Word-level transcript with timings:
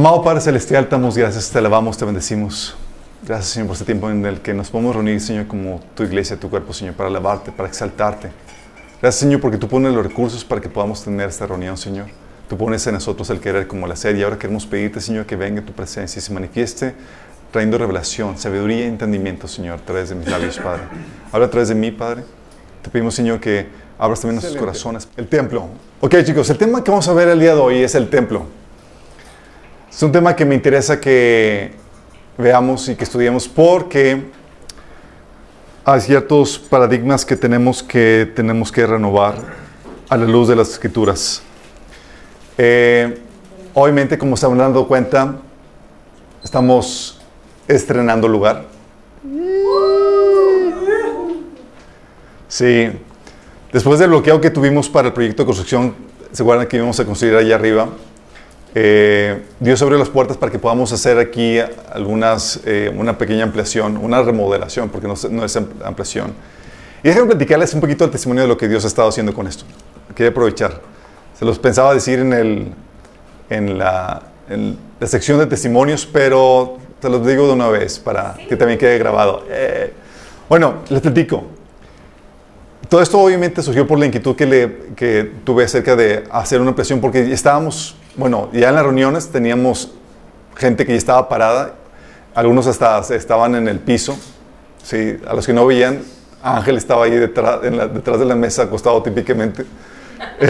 Amado 0.00 0.22
Padre 0.22 0.40
Celestial, 0.40 0.86
te 0.86 0.92
damos 0.92 1.14
gracias, 1.14 1.50
te 1.50 1.58
alabamos, 1.58 1.98
te 1.98 2.06
bendecimos. 2.06 2.74
Gracias, 3.22 3.50
Señor, 3.50 3.66
por 3.66 3.74
este 3.74 3.84
tiempo 3.84 4.08
en 4.08 4.24
el 4.24 4.40
que 4.40 4.54
nos 4.54 4.70
podemos 4.70 4.94
reunir, 4.94 5.20
Señor, 5.20 5.46
como 5.46 5.78
tu 5.94 6.04
iglesia, 6.04 6.40
tu 6.40 6.48
cuerpo, 6.48 6.72
Señor, 6.72 6.94
para 6.94 7.10
alabarte, 7.10 7.52
para 7.52 7.68
exaltarte. 7.68 8.30
Gracias, 9.02 9.20
Señor, 9.20 9.42
porque 9.42 9.58
tú 9.58 9.68
pones 9.68 9.92
los 9.92 10.02
recursos 10.02 10.42
para 10.42 10.58
que 10.62 10.70
podamos 10.70 11.04
tener 11.04 11.28
esta 11.28 11.46
reunión, 11.46 11.76
Señor. 11.76 12.06
Tú 12.48 12.56
pones 12.56 12.86
en 12.86 12.94
nosotros 12.94 13.28
el 13.28 13.40
querer 13.40 13.66
como 13.66 13.86
la 13.86 13.94
sed 13.94 14.16
y 14.16 14.22
ahora 14.22 14.38
queremos 14.38 14.64
pedirte, 14.64 15.02
Señor, 15.02 15.26
que 15.26 15.36
venga 15.36 15.60
tu 15.60 15.74
presencia 15.74 16.18
y 16.18 16.22
se 16.22 16.32
manifieste 16.32 16.94
trayendo 17.52 17.76
revelación, 17.76 18.38
sabiduría 18.38 18.86
y 18.86 18.88
entendimiento, 18.88 19.48
Señor, 19.48 19.80
a 19.80 19.84
través 19.84 20.08
de 20.08 20.14
mis 20.14 20.30
labios, 20.30 20.58
Padre. 20.58 20.84
Habla 21.30 21.44
a 21.48 21.50
través 21.50 21.68
de 21.68 21.74
mí, 21.74 21.90
Padre. 21.90 22.24
Te 22.80 22.88
pedimos, 22.88 23.14
Señor, 23.14 23.38
que 23.38 23.66
abras 23.98 24.18
también 24.22 24.36
nuestros 24.36 24.58
corazones. 24.58 25.06
El 25.18 25.28
templo. 25.28 25.68
Ok, 26.00 26.22
chicos, 26.24 26.48
el 26.48 26.56
tema 26.56 26.82
que 26.82 26.90
vamos 26.90 27.06
a 27.06 27.12
ver 27.12 27.28
el 27.28 27.38
día 27.38 27.54
de 27.54 27.60
hoy 27.60 27.82
es 27.82 27.94
el 27.94 28.08
templo. 28.08 28.46
Es 29.90 30.04
un 30.04 30.12
tema 30.12 30.36
que 30.36 30.44
me 30.44 30.54
interesa 30.54 31.00
que 31.00 31.72
veamos 32.38 32.88
y 32.88 32.94
que 32.94 33.02
estudiemos 33.02 33.48
porque 33.48 34.22
hay 35.84 36.00
ciertos 36.00 36.60
paradigmas 36.60 37.24
que 37.24 37.34
tenemos 37.34 37.82
que, 37.82 38.30
tenemos 38.36 38.70
que 38.70 38.86
renovar 38.86 39.34
a 40.08 40.16
la 40.16 40.26
luz 40.26 40.46
de 40.46 40.54
las 40.54 40.70
escrituras. 40.70 41.42
Eh, 42.56 43.18
obviamente, 43.74 44.16
como 44.16 44.36
se 44.36 44.46
han 44.46 44.56
dado 44.58 44.86
cuenta, 44.86 45.38
estamos 46.44 47.20
estrenando 47.66 48.28
lugar. 48.28 48.66
Sí. 52.46 52.92
Después 53.72 53.98
del 53.98 54.10
bloqueo 54.10 54.40
que 54.40 54.50
tuvimos 54.50 54.88
para 54.88 55.08
el 55.08 55.14
proyecto 55.14 55.42
de 55.42 55.46
construcción, 55.46 55.94
¿se 56.30 56.44
acuerdan 56.44 56.68
que 56.68 56.76
íbamos 56.76 56.98
a 57.00 57.04
construir 57.04 57.34
allá 57.34 57.56
arriba? 57.56 57.88
Eh, 58.74 59.42
Dios 59.58 59.82
abrió 59.82 59.98
las 59.98 60.08
puertas 60.08 60.36
para 60.36 60.52
que 60.52 60.58
podamos 60.58 60.92
hacer 60.92 61.18
aquí 61.18 61.58
algunas, 61.92 62.60
eh, 62.64 62.92
una 62.96 63.18
pequeña 63.18 63.44
ampliación, 63.44 63.96
una 63.96 64.22
remodelación, 64.22 64.88
porque 64.90 65.08
no, 65.08 65.14
no, 65.30 65.44
es 65.44 65.56
ampliación. 65.84 66.32
Y 67.02 67.08
déjenme 67.08 67.28
platicarles 67.28 67.74
un 67.74 67.80
poquito 67.80 68.04
el 68.04 68.10
testimonio 68.10 68.42
de 68.42 68.48
lo 68.48 68.56
que 68.56 68.68
Dios 68.68 68.84
ha 68.84 68.88
estado 68.88 69.08
haciendo 69.08 69.34
con 69.34 69.46
esto. 69.46 69.64
Quería 70.14 70.30
aprovechar. 70.30 70.80
Se 71.38 71.44
los 71.44 71.58
pensaba 71.58 71.94
decir 71.94 72.20
en, 72.20 72.32
el, 72.32 72.72
en, 73.48 73.78
la, 73.78 74.22
en 74.48 74.78
la 75.00 75.06
sección 75.06 75.38
de 75.38 75.46
testimonios, 75.46 76.06
pero 76.06 76.78
te 77.00 77.08
los 77.08 77.26
digo 77.26 77.46
de 77.46 77.54
una 77.54 77.68
vez 77.68 77.98
para 77.98 78.36
que 78.48 78.56
también 78.56 78.78
quede 78.78 78.98
grabado. 78.98 79.44
Eh, 79.48 79.92
bueno, 80.48 80.74
les 80.90 81.00
platico. 81.00 81.44
Todo 82.88 83.00
esto 83.00 83.18
obviamente 83.18 83.62
surgió 83.62 83.86
por 83.86 83.98
la 83.98 84.06
inquietud 84.06 84.36
que, 84.36 84.46
le, 84.46 84.76
que 84.96 85.30
tuve 85.44 85.64
acerca 85.64 85.96
de 85.96 86.24
hacer 86.30 86.60
una 86.60 86.70
ampliación, 86.70 87.00
porque 87.00 87.32
estábamos 87.32 87.96
bueno, 88.16 88.48
ya 88.52 88.68
en 88.68 88.74
las 88.74 88.84
reuniones 88.84 89.28
teníamos 89.28 89.92
gente 90.56 90.84
que 90.84 90.92
ya 90.92 90.98
estaba 90.98 91.28
parada, 91.28 91.74
algunos 92.34 92.66
hasta 92.66 93.00
estaban 93.14 93.54
en 93.54 93.68
el 93.68 93.78
piso, 93.78 94.18
¿sí? 94.82 95.16
a 95.26 95.34
los 95.34 95.46
que 95.46 95.52
no 95.52 95.66
veían, 95.66 96.02
Ángel 96.42 96.76
estaba 96.76 97.04
ahí 97.04 97.12
detrás, 97.12 97.60
detrás 97.62 98.18
de 98.18 98.24
la 98.24 98.34
mesa 98.34 98.62
acostado 98.62 99.02
típicamente. 99.02 99.64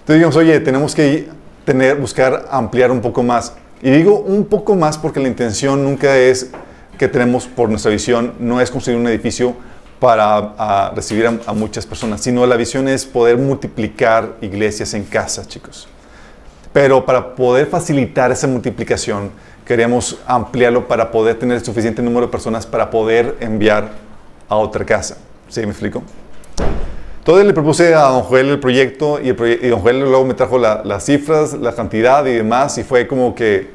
Entonces 0.00 0.06
dijimos, 0.06 0.36
oye, 0.36 0.60
tenemos 0.60 0.94
que 0.94 1.28
tener, 1.64 1.96
buscar 1.96 2.48
ampliar 2.50 2.90
un 2.90 3.00
poco 3.00 3.22
más. 3.22 3.54
Y 3.82 3.90
digo 3.90 4.18
un 4.18 4.44
poco 4.44 4.74
más 4.74 4.98
porque 4.98 5.20
la 5.20 5.28
intención 5.28 5.84
nunca 5.84 6.16
es 6.16 6.50
que 6.98 7.08
tenemos 7.08 7.46
por 7.46 7.68
nuestra 7.68 7.90
visión, 7.90 8.34
no 8.38 8.60
es 8.60 8.70
construir 8.70 8.98
un 8.98 9.06
edificio 9.06 9.54
para 10.00 10.90
recibir 10.94 11.26
a, 11.46 11.52
muchas 11.52 11.84
personas, 11.84 12.22
sino 12.22 12.46
la 12.46 12.56
visión 12.56 12.88
es 12.88 13.04
poder 13.04 13.36
multiplicar 13.36 14.36
iglesias 14.40 14.94
en 14.94 15.04
casa, 15.04 15.46
chicos. 15.46 15.86
Pero 16.72 17.04
para 17.04 17.34
poder 17.34 17.66
facilitar 17.66 18.32
esa 18.32 18.46
multiplicación, 18.46 19.30
queremos 19.66 20.18
ampliarlo 20.26 20.88
para 20.88 21.10
poder 21.10 21.38
tener 21.38 21.60
suficiente 21.60 22.00
número 22.02 22.26
de 22.26 22.32
personas 22.32 22.64
para 22.64 22.90
poder 22.90 23.36
enviar 23.40 23.90
a 24.48 24.56
otra 24.56 24.84
casa. 24.86 25.18
¿Sí 25.48 25.60
me 25.60 25.70
explico? 25.70 26.02
Entonces 27.18 27.46
le 27.46 27.52
propuse 27.52 27.94
a 27.94 28.04
don 28.04 28.22
Joel 28.22 28.48
el 28.48 28.58
proyecto 28.60 29.20
y, 29.20 29.28
el 29.28 29.70
don 29.70 29.80
Joel 29.80 30.00
luego 30.00 30.24
me 30.24 30.32
trajo 30.32 30.58
las 30.58 31.04
cifras, 31.04 31.52
la 31.52 31.74
cantidad 31.74 32.24
y 32.24 32.32
demás 32.32 32.78
y 32.78 32.84
fue 32.84 33.06
como 33.06 33.34
que 33.34 33.70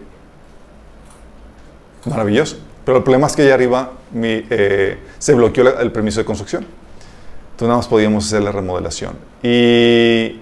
maravilloso. 2.05 2.64
Pero 2.85 2.99
el 2.99 3.03
problema 3.03 3.27
es 3.27 3.35
que 3.35 3.41
allá 3.41 3.55
arriba 3.55 3.91
eh, 4.13 4.97
se 5.17 5.33
bloqueó 5.33 5.79
el 5.79 5.91
permiso 5.91 6.19
de 6.19 6.25
construcción. 6.25 6.63
Entonces 6.63 7.67
nada 7.67 7.77
más 7.77 7.87
podíamos 7.87 8.25
hacer 8.27 8.43
la 8.43 8.51
remodelación. 8.51 9.13
Y 9.41 10.39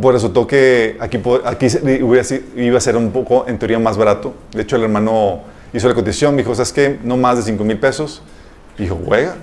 pues 0.00 0.14
resultó 0.14 0.46
que 0.46 0.96
aquí, 1.00 1.20
aquí 1.44 1.66
iba 2.56 2.78
a 2.78 2.80
ser 2.80 2.96
un 2.96 3.12
poco, 3.12 3.44
en 3.46 3.58
teoría, 3.58 3.78
más 3.78 3.96
barato. 3.96 4.34
De 4.52 4.62
hecho, 4.62 4.76
el 4.76 4.82
hermano 4.82 5.42
hizo 5.72 5.88
la 5.88 5.94
cotización, 5.94 6.34
me 6.34 6.42
dijo, 6.42 6.54
¿sabes 6.54 6.72
qué? 6.72 6.98
No 7.04 7.16
más 7.16 7.36
de 7.36 7.42
5 7.42 7.62
mil 7.62 7.78
pesos. 7.78 8.22
Y 8.78 8.82
dijo, 8.82 8.98
juega. 9.04 9.36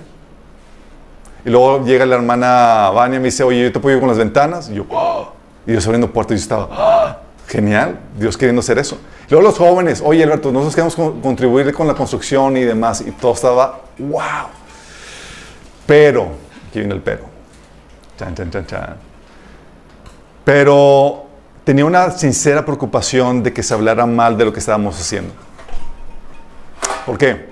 Y 1.44 1.50
luego 1.50 1.84
llega 1.84 2.04
la 2.04 2.16
hermana 2.16 2.90
Vania 2.90 3.16
y 3.16 3.20
me 3.20 3.26
dice, 3.26 3.42
oye, 3.42 3.62
yo 3.62 3.72
te 3.72 3.78
apoyo 3.78 3.98
con 4.00 4.08
las 4.08 4.18
ventanas. 4.18 4.68
Y 4.68 4.74
yo, 4.74 4.84
¡Oh! 4.90 5.32
y 5.66 5.72
yo 5.72 5.78
abriendo 5.78 6.10
puertas 6.10 6.32
y 6.32 6.38
yo 6.38 6.42
estaba, 6.42 6.68
¡Ah! 6.72 7.18
Genial, 7.50 7.98
Dios 8.16 8.36
queriendo 8.36 8.60
hacer 8.60 8.78
eso. 8.78 8.98
Luego 9.28 9.48
los 9.48 9.58
jóvenes, 9.58 10.00
oye 10.04 10.22
Alberto, 10.22 10.52
nosotros 10.52 10.74
queremos 10.74 11.20
contribuir 11.20 11.72
con 11.74 11.86
la 11.86 11.94
construcción 11.94 12.56
y 12.56 12.62
demás. 12.62 13.02
Y 13.04 13.10
todo 13.10 13.34
estaba, 13.34 13.80
wow. 13.98 14.48
Pero, 15.84 16.30
aquí 16.68 16.78
viene 16.78 16.94
el 16.94 17.00
pero. 17.00 17.24
Chan, 18.16 18.34
chan, 18.36 18.50
chan, 18.50 18.66
chan. 18.66 18.96
Pero 20.44 21.26
tenía 21.64 21.84
una 21.84 22.10
sincera 22.12 22.64
preocupación 22.64 23.42
de 23.42 23.52
que 23.52 23.62
se 23.62 23.74
hablara 23.74 24.06
mal 24.06 24.38
de 24.38 24.44
lo 24.44 24.52
que 24.52 24.60
estábamos 24.60 24.98
haciendo. 25.00 25.32
¿Por 27.04 27.18
qué? 27.18 27.49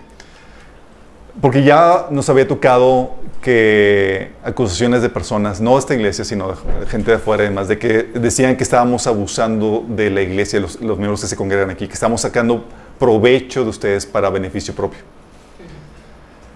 Porque 1.41 1.63
ya 1.63 2.07
nos 2.11 2.29
había 2.29 2.49
tocado 2.49 3.15
que 3.41 4.33
acusaciones 4.43 5.03
de 5.03 5.09
personas, 5.09 5.61
no 5.61 5.75
de 5.75 5.79
esta 5.79 5.95
iglesia, 5.95 6.25
sino 6.25 6.49
de 6.49 6.87
gente 6.87 7.13
de 7.13 7.19
afuera 7.19 7.45
y 7.45 7.49
demás, 7.49 7.69
de 7.69 7.79
que 7.79 8.03
decían 8.03 8.57
que 8.57 8.65
estábamos 8.65 9.07
abusando 9.07 9.85
de 9.89 10.11
la 10.11 10.23
iglesia, 10.23 10.59
los, 10.59 10.81
los 10.81 10.99
miembros 10.99 11.21
que 11.21 11.29
se 11.29 11.37
congregan 11.37 11.71
aquí, 11.71 11.87
que 11.87 11.95
estamos 11.95 12.23
sacando 12.23 12.65
provecho 12.99 13.63
de 13.63 13.71
ustedes 13.71 14.05
para 14.07 14.29
beneficio 14.31 14.75
propio. 14.75 15.01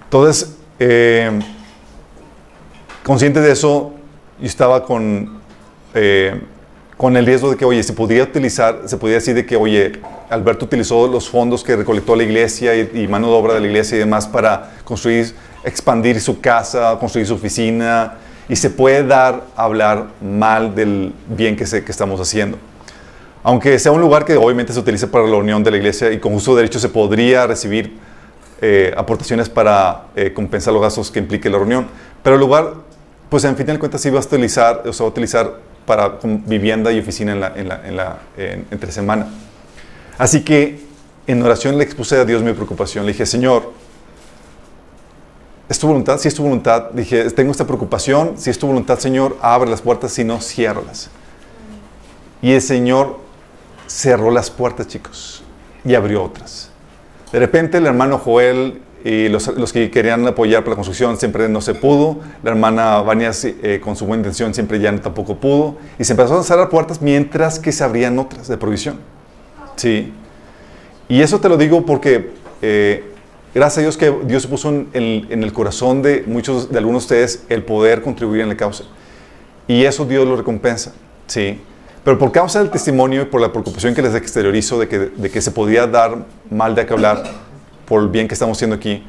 Entonces, 0.04 0.56
eh, 0.78 1.30
consciente 3.04 3.40
de 3.40 3.52
eso, 3.52 3.92
yo 4.40 4.46
estaba 4.46 4.84
con, 4.84 5.40
eh, 5.94 6.40
con 6.96 7.16
el 7.16 7.26
riesgo 7.26 7.50
de 7.50 7.56
que, 7.56 7.64
oye, 7.64 7.82
se 7.82 7.92
podría 7.92 8.22
utilizar, 8.22 8.82
se 8.86 8.96
podría 8.96 9.16
decir 9.18 9.34
de 9.34 9.44
que, 9.44 9.56
oye, 9.56 9.92
Alberto 10.30 10.66
utilizó 10.66 11.06
los 11.08 11.28
fondos 11.28 11.64
que 11.64 11.76
recolectó 11.76 12.14
la 12.14 12.22
iglesia 12.22 12.74
y, 12.74 12.90
y 12.94 13.08
mano 13.08 13.28
de 13.28 13.34
obra 13.34 13.54
de 13.54 13.60
la 13.60 13.66
iglesia 13.66 13.96
y 13.96 13.98
demás 13.98 14.26
para 14.26 14.72
construir 14.84 15.34
expandir 15.64 16.20
su 16.20 16.40
casa, 16.40 16.96
construir 16.98 17.26
su 17.26 17.34
oficina, 17.34 18.14
y 18.48 18.56
se 18.56 18.70
puede 18.70 19.06
dar 19.06 19.44
a 19.56 19.64
hablar 19.64 20.08
mal 20.20 20.74
del 20.74 21.14
bien 21.28 21.56
que, 21.56 21.64
que 21.64 21.92
estamos 21.92 22.20
haciendo. 22.20 22.58
Aunque 23.42 23.78
sea 23.78 23.92
un 23.92 24.00
lugar 24.00 24.24
que 24.24 24.36
obviamente 24.36 24.72
se 24.72 24.80
utiliza 24.80 25.06
para 25.08 25.26
la 25.26 25.36
unión 25.36 25.64
de 25.64 25.70
la 25.70 25.76
iglesia 25.76 26.12
y 26.12 26.18
con 26.18 26.32
justo 26.32 26.54
derecho 26.54 26.78
se 26.78 26.88
podría 26.88 27.46
recibir 27.46 27.96
eh, 28.60 28.94
aportaciones 28.96 29.48
para 29.48 30.04
eh, 30.14 30.32
compensar 30.32 30.72
los 30.72 30.82
gastos 30.82 31.10
que 31.10 31.18
implique 31.18 31.50
la 31.50 31.58
reunión. 31.58 31.86
Pero 32.22 32.36
el 32.36 32.40
lugar, 32.40 32.74
pues 33.28 33.44
en 33.44 33.56
fin 33.56 33.66
de 33.66 33.78
cuentas, 33.78 34.00
sí 34.00 34.10
va 34.10 34.20
a 34.20 34.22
utilizar, 34.22 34.82
o 34.86 34.92
se 34.92 35.02
va 35.02 35.08
a 35.08 35.10
utilizar 35.10 35.54
para 35.86 36.18
vivienda 36.22 36.92
y 36.92 36.98
oficina 36.98 37.32
en 37.32 37.40
la, 37.40 37.52
en 37.56 37.68
la, 37.68 37.86
en 37.86 37.96
la 37.96 38.18
entre 38.70 38.92
semana. 38.92 39.26
Así 40.18 40.42
que 40.42 40.80
en 41.26 41.42
oración 41.42 41.78
le 41.78 41.84
expuse 41.84 42.16
a 42.16 42.24
Dios 42.24 42.42
mi 42.42 42.52
preocupación. 42.52 43.06
Le 43.06 43.12
dije, 43.12 43.26
Señor, 43.26 43.72
¿Es 45.72 45.78
tu 45.78 45.86
voluntad? 45.86 46.18
Si 46.18 46.28
es 46.28 46.34
tu 46.34 46.42
voluntad, 46.42 46.90
dije, 46.90 47.30
tengo 47.30 47.50
esta 47.50 47.66
preocupación. 47.66 48.34
Si 48.36 48.50
es 48.50 48.58
tu 48.58 48.66
voluntad, 48.66 48.98
Señor, 48.98 49.38
abre 49.40 49.70
las 49.70 49.80
puertas, 49.80 50.12
si 50.12 50.22
no, 50.22 50.38
ciérralas. 50.38 51.08
Y 52.42 52.52
el 52.52 52.60
Señor 52.60 53.18
cerró 53.86 54.30
las 54.30 54.50
puertas, 54.50 54.86
chicos, 54.86 55.42
y 55.82 55.94
abrió 55.94 56.24
otras. 56.24 56.68
De 57.32 57.38
repente 57.38 57.78
el 57.78 57.86
hermano 57.86 58.18
Joel 58.18 58.82
y 59.04 59.28
los, 59.28 59.72
que 59.72 59.90
querían 59.90 60.26
apoyar 60.26 60.62
para 60.62 60.70
la 60.70 60.76
construcción 60.76 61.16
siempre 61.16 61.48
no 61.48 61.60
se 61.60 61.74
pudo. 61.74 62.18
La 62.42 62.50
hermana 62.50 63.00
Vania 63.02 63.30
eh, 63.42 63.80
con 63.82 63.96
su 63.96 64.06
buena 64.06 64.20
intención 64.20 64.54
siempre 64.54 64.78
ya 64.80 64.94
tampoco 65.00 65.36
pudo. 65.36 65.76
Y 65.98 66.04
se 66.04 66.12
empezaron 66.12 66.40
a 66.40 66.44
cerrar 66.44 66.68
puertas 66.68 67.02
mientras 67.02 67.58
que 67.58 67.72
se 67.72 67.82
abrían 67.84 68.18
otras 68.18 68.48
de 68.48 68.56
provisión. 68.56 69.00
Sí. 69.76 70.12
Y 71.08 71.20
eso 71.20 71.40
te 71.40 71.48
lo 71.48 71.56
digo 71.56 71.84
porque 71.84 72.30
eh, 72.62 73.04
Gracias 73.54 73.78
a 73.78 73.80
Dios 73.82 73.96
que 73.98 74.10
Dios 74.24 74.46
puso 74.46 74.70
en, 74.70 75.26
el 75.30 75.52
corazón 75.52 76.00
de 76.00 76.24
muchos, 76.26 76.70
de 76.70 76.78
algunos 76.78 77.02
de 77.02 77.04
ustedes, 77.04 77.44
el 77.50 77.62
poder 77.62 78.00
contribuir 78.00 78.40
en 78.40 78.48
la 78.48 78.56
causa. 78.56 78.84
Y 79.68 79.84
eso 79.84 80.06
Dios 80.06 80.26
lo 80.26 80.36
recompensa, 80.36 80.94
¿sí? 81.26 81.60
Pero 82.02 82.18
por 82.18 82.32
causa 82.32 82.60
del 82.60 82.70
testimonio 82.70 83.22
y 83.22 83.24
por 83.26 83.42
la 83.42 83.52
preocupación 83.52 83.94
que 83.94 84.00
les 84.00 84.14
exteriorizo 84.14 84.78
de 84.78 84.88
que, 84.88 84.98
de 84.98 85.30
que 85.30 85.42
se 85.42 85.50
podía 85.50 85.86
dar 85.86 86.24
mal 86.50 86.74
de 86.74 86.86
que 86.86 86.94
hablar 86.94 87.22
por 87.86 88.02
el 88.02 88.08
bien 88.08 88.28
que 88.28 88.34
estamos 88.34 88.58
haciendo 88.58 88.76
aquí, 88.76 89.02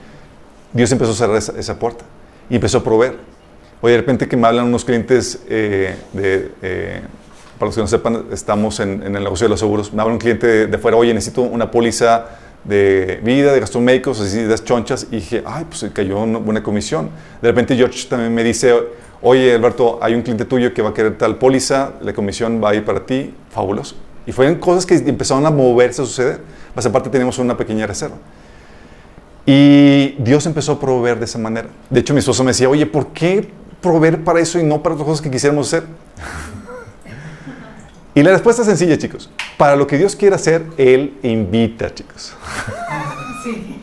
Dios 0.74 0.92
empezó 0.92 1.12
a 1.12 1.16
cerrar 1.16 1.38
esa, 1.38 1.80
puerta 1.80 2.04
y 2.50 2.56
empezó 2.56 2.80
a 2.80 2.84
proveer. 2.84 3.18
Hoy 3.82 3.92
de 3.92 3.98
repente 3.98 4.28
que 4.28 4.38
me 4.38 4.48
hablan 4.48 4.66
unos 4.66 4.86
clientes 4.86 5.44
eh, 5.48 5.96
de, 6.14 6.52
eh, 6.62 7.02
para 7.58 7.68
los 7.68 7.76
que 7.76 7.82
no 7.82 7.88
sepan, 7.88 8.26
estamos 8.32 8.80
en, 8.80 9.04
el 9.04 9.12
negocio 9.12 9.46
de 9.46 9.50
los 9.50 9.60
seguros. 9.60 9.94
Me 9.94 10.02
habla 10.02 10.14
un 10.14 10.20
cliente 10.20 10.68
de, 10.68 10.78
fuera, 10.78 10.98
oye, 10.98 11.14
necesito 11.14 11.42
una 11.42 11.70
póliza 11.70 12.26
de 12.64 13.20
vida, 13.24 13.54
de 13.54 13.60
gastos 13.60 13.82
médicos, 13.82 14.20
así 14.20 14.40
de 14.40 14.56
chonchas, 14.58 15.08
y 15.12 15.18
dije, 15.18 15.44
ay, 15.46 15.66
pues 15.70 15.86
cayó 15.94 16.20
una 16.20 16.40
buena 16.40 16.64
comisión. 16.64 17.10
De 17.42 17.50
repente 17.50 17.76
George 17.76 18.08
también 18.08 18.34
me 18.34 18.44
dice, 18.44 18.74
oye, 19.22 19.54
Alberto, 19.54 20.00
hay 20.02 20.16
un 20.16 20.22
cliente 20.22 20.46
tuyo 20.46 20.74
que 20.74 20.82
va 20.82 20.90
a 20.90 20.94
querer 20.94 21.18
tal 21.18 21.38
póliza, 21.38 21.94
la 22.02 22.14
comisión 22.14 22.62
va 22.64 22.72
a 22.72 22.76
ir 22.76 22.86
para 22.86 23.06
ti, 23.06 23.34
fabuloso. 23.50 23.96
Y 24.26 24.32
fueron 24.32 24.56
cosas 24.56 24.86
que 24.86 24.96
empezaron 24.96 25.46
a 25.46 25.52
moverse, 25.52 26.02
a 26.02 26.06
suceder. 26.06 26.40
Más 26.76 26.86
aparte 26.86 27.10
tenemos 27.10 27.38
una 27.38 27.56
pequeña 27.56 27.86
reserva. 27.86 28.16
Y 29.46 30.16
Dios 30.20 30.46
empezó 30.46 30.74
a 30.74 30.80
proveer 30.80 31.20
de 31.20 31.26
esa 31.26 31.38
manera. 31.38 31.68
De 31.90 32.00
hecho, 32.00 32.14
mi 32.14 32.20
esposo 32.20 32.44
me 32.44 32.52
decía, 32.52 32.70
oye, 32.70 32.86
¿por 32.86 33.08
qué 33.08 33.50
proveer 33.82 34.24
para 34.24 34.40
eso 34.40 34.60
y 34.60 34.64
no 34.64 34.82
para 34.82 34.96
otras 34.96 35.08
cosas 35.08 35.22
que 35.22 35.30
quisiéramos 35.30 35.68
hacer? 35.68 35.84
y 38.16 38.24
la 38.24 38.32
respuesta 38.32 38.62
es 38.62 38.68
sencilla, 38.68 38.98
chicos. 38.98 39.30
Para 39.58 39.76
lo 39.76 39.86
que 39.86 39.98
Dios 39.98 40.16
quiere 40.16 40.36
hacer, 40.36 40.66
Él 40.78 41.18
invita, 41.24 41.94
chicos. 41.94 42.36
Sí. 43.44 43.82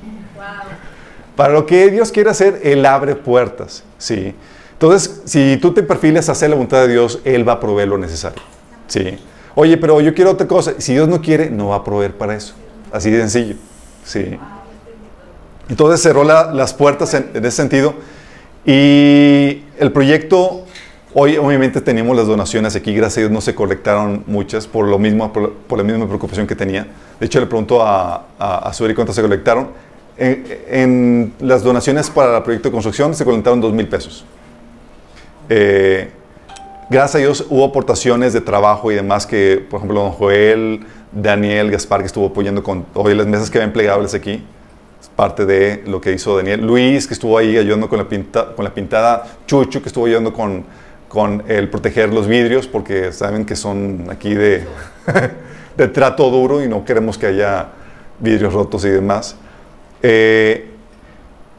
Para 1.37 1.53
lo 1.53 1.67
que 1.67 1.91
Dios 1.91 2.11
quiere 2.12 2.31
hacer, 2.31 2.62
Él 2.65 2.87
abre 2.87 3.15
puertas. 3.15 3.85
Sí. 3.99 4.35
Entonces, 4.73 5.21
si 5.27 5.59
tú 5.59 5.75
te 5.75 5.83
perfiles 5.83 6.31
a 6.31 6.33
hacer 6.33 6.49
la 6.49 6.57
voluntad 6.57 6.81
de 6.81 6.89
Dios, 6.89 7.21
Él 7.25 7.47
va 7.47 7.55
a 7.55 7.61
proveer 7.61 7.89
lo 7.89 7.99
necesario. 7.99 8.41
Sí. 8.87 9.19
Oye, 9.55 9.77
pero 9.77 10.01
yo 10.01 10.15
quiero 10.15 10.31
otra 10.31 10.47
cosa. 10.47 10.73
Si 10.79 10.95
Dios 10.95 11.09
no 11.09 11.21
quiere, 11.21 11.51
no 11.51 11.69
va 11.69 11.77
a 11.77 11.85
proveer 11.85 12.17
para 12.17 12.35
eso. 12.35 12.55
Así 12.91 13.11
de 13.11 13.21
sencillo. 13.21 13.57
Sí. 14.05 14.39
Entonces 15.70 16.02
cerró 16.02 16.25
las 16.25 16.75
puertas 16.75 17.14
en, 17.14 17.31
ese 17.32 17.52
sentido. 17.52 17.94
Y 18.67 19.62
el 19.78 19.93
proyecto, 19.93 20.64
hoy 21.14 21.37
obviamente 21.37 21.81
teníamos 21.81 22.17
las 22.17 22.26
donaciones 22.26 22.75
aquí, 22.76 22.93
gracias 22.93 23.19
a 23.19 23.20
Dios 23.20 23.32
no 23.32 23.40
se 23.40 23.55
colectaron 23.55 24.25
muchas 24.26 24.67
por, 24.67 24.87
lo 24.87 24.99
mismo, 24.99 25.32
por, 25.32 25.78
la 25.78 25.84
misma 25.84 26.06
preocupación 26.06 26.46
que 26.46 26.56
tenía. 26.56 26.88
De 27.19 27.26
hecho, 27.26 27.38
le 27.40 27.46
preguntó 27.46 27.82
a, 27.82 28.26
a, 28.38 28.69
a 28.69 28.72
cuántas 28.94 29.14
se 29.14 29.22
colectaron. 29.22 29.69
En, 30.19 31.32
las 31.38 31.62
donaciones 31.62 32.11
para 32.11 32.37
el 32.37 32.43
proyecto 32.43 32.69
de 32.69 32.73
construcción 32.73 33.14
se 33.14 33.25
colectaron 33.25 33.61
dos 33.61 33.73
mil 33.73 33.88
pesos. 33.88 34.25
Eh, 35.49 36.11
gracias 36.90 37.14
a 37.14 37.19
Dios 37.19 37.46
hubo 37.49 37.64
aportaciones 37.64 38.32
de 38.32 38.40
trabajo 38.40 38.90
y 38.90 38.96
demás 38.96 39.25
que, 39.25 39.64
por 39.70 39.78
ejemplo, 39.78 40.02
don 40.02 40.11
Joel, 40.11 40.81
Daniel, 41.12 41.70
Gaspar, 41.70 42.00
que 42.00 42.06
estuvo 42.06 42.26
apoyando 42.26 42.62
con 42.62 42.84
hoy 42.93 43.14
las 43.14 43.26
mesas 43.26 43.50
que 43.50 43.61
ven 43.61 43.73
plegables 43.73 44.14
aquí 44.14 44.44
parte 45.17 45.47
de 45.47 45.83
lo 45.87 46.01
que 46.01 46.12
hizo 46.12 46.37
Daniel. 46.37 46.67
Luis, 46.67 47.07
que 47.07 47.15
estuvo 47.15 47.37
ahí 47.37 47.57
ayudando 47.57 47.89
con 47.89 47.99
la, 47.99 48.09
pinta, 48.09 48.55
con 48.55 48.65
la 48.65 48.73
pintada. 48.73 49.27
Chucho, 49.47 49.83
que 49.83 49.89
estuvo 49.89 50.07
ayudando 50.07 50.33
con, 50.33 50.65
con 51.09 51.45
el 51.49 51.69
proteger 51.69 52.12
los 52.12 52.27
vidrios, 52.27 52.67
porque 52.67 53.12
saben 53.12 53.45
que 53.45 53.57
son 53.57 54.07
aquí 54.11 54.35
de, 54.35 54.65
de 55.77 55.89
trato 55.89 56.31
duro 56.31 56.62
y 56.62 56.69
no 56.69 56.85
queremos 56.85 57.19
que 57.19 57.27
haya 57.27 57.69
vidrios 58.19 58.53
rotos 58.53 58.85
y 58.85 58.89
demás. 58.89 59.37
Eh, 60.03 60.67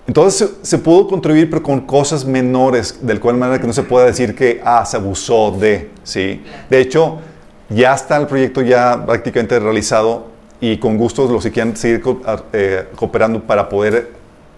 entonces 0.07 0.55
se, 0.61 0.77
pudo 0.77 1.07
contribuir, 1.07 1.49
pero 1.49 1.61
con 1.61 1.81
cosas 1.81 2.25
menores, 2.25 2.99
del 3.01 3.19
cual 3.19 3.37
manera 3.37 3.61
que 3.61 3.67
no 3.67 3.73
se 3.73 3.83
pueda 3.83 4.05
decir 4.05 4.35
que, 4.35 4.61
ah, 4.63 4.85
se 4.85 4.97
abusó 4.97 5.51
de, 5.51 5.89
¿sí? 6.03 6.43
De 6.69 6.81
hecho, 6.81 7.19
ya 7.69 7.93
está 7.93 8.17
el 8.17 8.27
proyecto 8.27 8.61
ya 8.61 9.05
prácticamente 9.05 9.57
realizado 9.59 10.30
y 10.61 10.77
con 10.77 10.97
gusto 10.97 11.27
los 11.27 11.43
que 11.43 11.51
quieran 11.51 11.75
seguir 11.75 12.03
eh, 12.53 12.87
cooperando 12.95 13.41
para 13.41 13.67
poder 13.67 14.11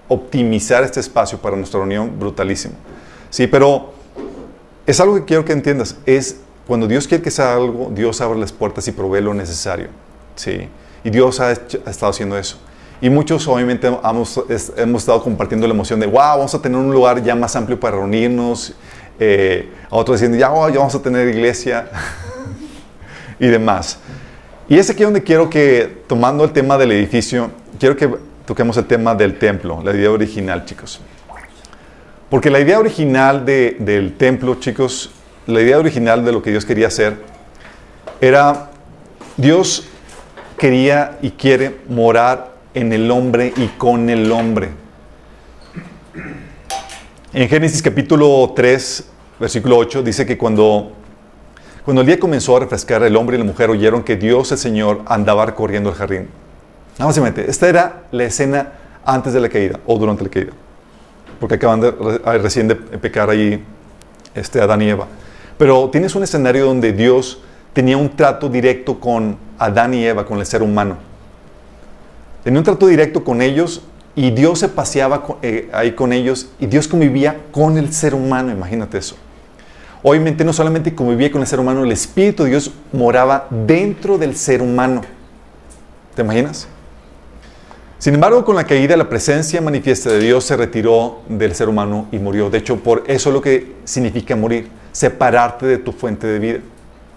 optimizar 0.10 0.84
este 0.84 1.00
espacio 1.00 1.40
para 1.40 1.56
nuestra 1.56 1.80
reunión, 1.80 2.20
brutalísimo. 2.20 2.76
Sí, 3.30 3.48
pero 3.48 3.94
es 4.86 5.00
algo 5.00 5.16
que 5.16 5.26
quiero 5.26 5.46
que 5.46 5.54
entiendas, 5.54 5.96
es 6.06 6.42
cuando 6.68 6.88
Dios 6.88 7.08
quiere 7.08 7.24
que 7.24 7.32
sea 7.32 7.56
algo, 7.56 7.90
Dios 7.94 8.20
abre 8.22 8.38
las 8.38 8.52
puertas 8.52 8.88
y 8.88 8.92
provee 8.92 9.22
lo 9.22 9.34
necesario. 9.34 9.88
Sí, 10.36 10.68
y 11.04 11.10
Dios 11.10 11.40
ha, 11.40 11.52
estado 11.52 12.12
haciendo 12.12 12.38
eso. 12.38 12.58
Y 13.02 13.10
muchos 13.10 13.48
obviamente 13.48 13.88
hemos, 13.88 14.44
hemos, 14.78 15.02
estado 15.02 15.22
compartiendo 15.24 15.68
la 15.68 15.74
emoción 15.74 16.00
de, 16.00 16.06
wow, 16.06 16.38
vamos 16.38 16.54
a 16.54 16.62
tener 16.62 16.78
un 16.78 16.92
lugar 16.92 17.22
ya 17.24 17.36
más 17.36 17.56
amplio 17.56 17.80
para 17.80 17.98
reunirnos. 17.98 18.74
Eh, 19.20 19.70
a 19.90 19.96
otros 19.96 20.20
diciendo, 20.20 20.38
ya, 20.38 20.50
ya 20.72 20.80
vamos 20.80 20.96
a 20.96 21.02
tener 21.02 21.28
iglesia 21.28 21.90
y 23.40 23.48
demás. 23.48 24.00
Y 24.70 24.78
es 24.78 24.90
aquí 24.90 25.04
donde 25.04 25.24
quiero 25.24 25.50
que, 25.50 26.04
tomando 26.08 26.46
el 26.46 26.52
tema 26.52 26.78
del 26.78 26.92
edificio, 26.94 27.52
quiero 27.80 27.98
que 27.98 28.10
toquemos 28.46 28.78
el 28.78 28.86
tema 28.86 29.14
del 29.14 29.38
templo, 29.38 29.82
la 29.84 29.92
idea 29.94 30.10
original, 30.10 30.66
chicos. 30.66 31.02
Porque 32.30 32.50
la 32.50 32.60
idea 32.60 32.80
original 32.80 33.46
del 33.46 34.16
templo, 34.18 34.56
chicos, 34.56 35.12
la 35.48 35.62
idea 35.62 35.78
original 35.78 36.24
de 36.24 36.32
lo 36.32 36.42
que 36.42 36.52
Dios 36.52 36.66
quería 36.66 36.88
hacer, 36.88 37.18
era 38.22 38.72
Dios 39.36 39.88
quería 40.58 41.18
y 41.22 41.32
quiere 41.32 41.80
morar 41.90 42.54
en 42.74 42.94
el 42.94 43.12
hombre 43.12 43.54
y 43.58 43.68
con 43.68 44.10
el 44.10 44.32
hombre. 44.32 44.70
En 47.34 47.50
Génesis 47.50 47.82
capítulo 47.82 48.54
3, 48.56 49.10
versículo 49.40 49.78
8, 49.78 50.04
dice 50.04 50.26
que 50.26 50.38
cuando 50.38 50.94
cuando 51.86 52.02
el 52.02 52.08
día 52.08 52.20
comenzó 52.20 52.56
a 52.56 52.62
refrescar, 52.62 53.04
el 53.04 53.16
hombre 53.16 53.36
y 53.36 53.40
la 53.40 53.46
mujer 53.46 53.70
oyeron 53.70 54.04
que 54.04 54.16
Dios, 54.16 54.52
el 54.54 54.58
Señor, 54.58 55.02
andaba 55.06 55.46
recorriendo 55.46 55.90
el 55.90 55.96
jardín. 55.96 56.30
Nada 56.98 57.12
más 57.12 57.38
esta 57.38 57.68
era 57.68 58.04
la 58.12 58.24
escena 58.24 58.74
antes 59.04 59.34
de 59.34 59.42
la 59.42 59.50
caída 59.50 59.80
o 59.86 59.98
durante 59.98 60.24
la 60.24 60.30
caída. 60.30 60.52
Porque 61.40 61.56
acaban 61.56 61.82
de, 61.82 61.92
recién 62.40 62.70
de 62.70 62.76
pecar 62.76 63.30
ahí 63.30 63.64
este, 64.34 64.62
Adán 64.62 64.82
y 64.82 64.90
Eva. 64.90 65.08
Pero 65.58 65.90
tienes 65.90 66.16
un 66.16 66.24
escenario 66.24 66.66
donde 66.66 66.94
Dios 66.94 67.42
tenía 67.74 67.98
un 67.98 68.10
trato 68.16 68.48
directo 68.48 69.00
con 69.00 69.38
Adán 69.58 69.94
y 69.94 70.06
Eva, 70.06 70.26
con 70.26 70.40
el 70.40 70.46
ser 70.46 70.64
humano. 70.64 70.98
Tenía 72.44 72.60
un 72.60 72.64
trato 72.64 72.88
directo 72.88 73.24
con 73.24 73.42
ellos 73.42 73.82
y 74.16 74.32
Dios 74.32 74.60
se 74.60 74.70
paseaba 74.70 75.24
eh, 75.42 75.70
ahí 75.74 75.94
con 75.94 76.14
ellos 76.14 76.50
y 76.60 76.68
Dios 76.68 76.88
convivía 76.88 77.42
con 77.52 77.78
el 77.78 77.92
ser 77.94 78.14
humano, 78.14 78.52
imagínate 78.52 79.00
eso. 79.00 79.16
Obviamente 80.06 80.44
no 80.44 80.52
solamente 80.52 80.94
convivía 80.94 81.32
con 81.32 81.40
el 81.40 81.48
ser 81.48 81.62
humano, 81.62 81.86
el 81.86 81.92
Espíritu 81.94 82.44
de 82.44 82.50
Dios 82.50 82.72
moraba 82.92 83.48
dentro 83.50 84.18
del 84.18 84.36
ser 84.36 84.62
humano. 84.62 85.02
¿Te 86.14 86.22
imaginas? 86.22 86.68
Sin 88.00 88.14
embargo, 88.14 88.44
con 88.44 88.58
la 88.58 88.66
caída, 88.66 88.98
la 88.98 89.08
presencia 89.08 89.62
manifiesta 89.62 90.10
de 90.10 90.20
Dios 90.20 90.44
se 90.44 90.58
retiró 90.58 91.22
del 91.30 91.56
ser 91.56 91.70
humano 91.70 92.10
y 92.12 92.18
murió. 92.20 92.50
De 92.50 92.58
hecho, 92.58 92.76
por 92.76 93.06
eso 93.08 93.30
es 93.30 93.34
lo 93.34 93.42
que 93.42 93.76
significa 93.86 94.36
morir, 94.36 94.68
separarte 94.92 95.66
de 95.66 95.78
tu 95.78 95.94
fuente 95.94 96.28
de 96.28 96.38
vida. 96.38 96.60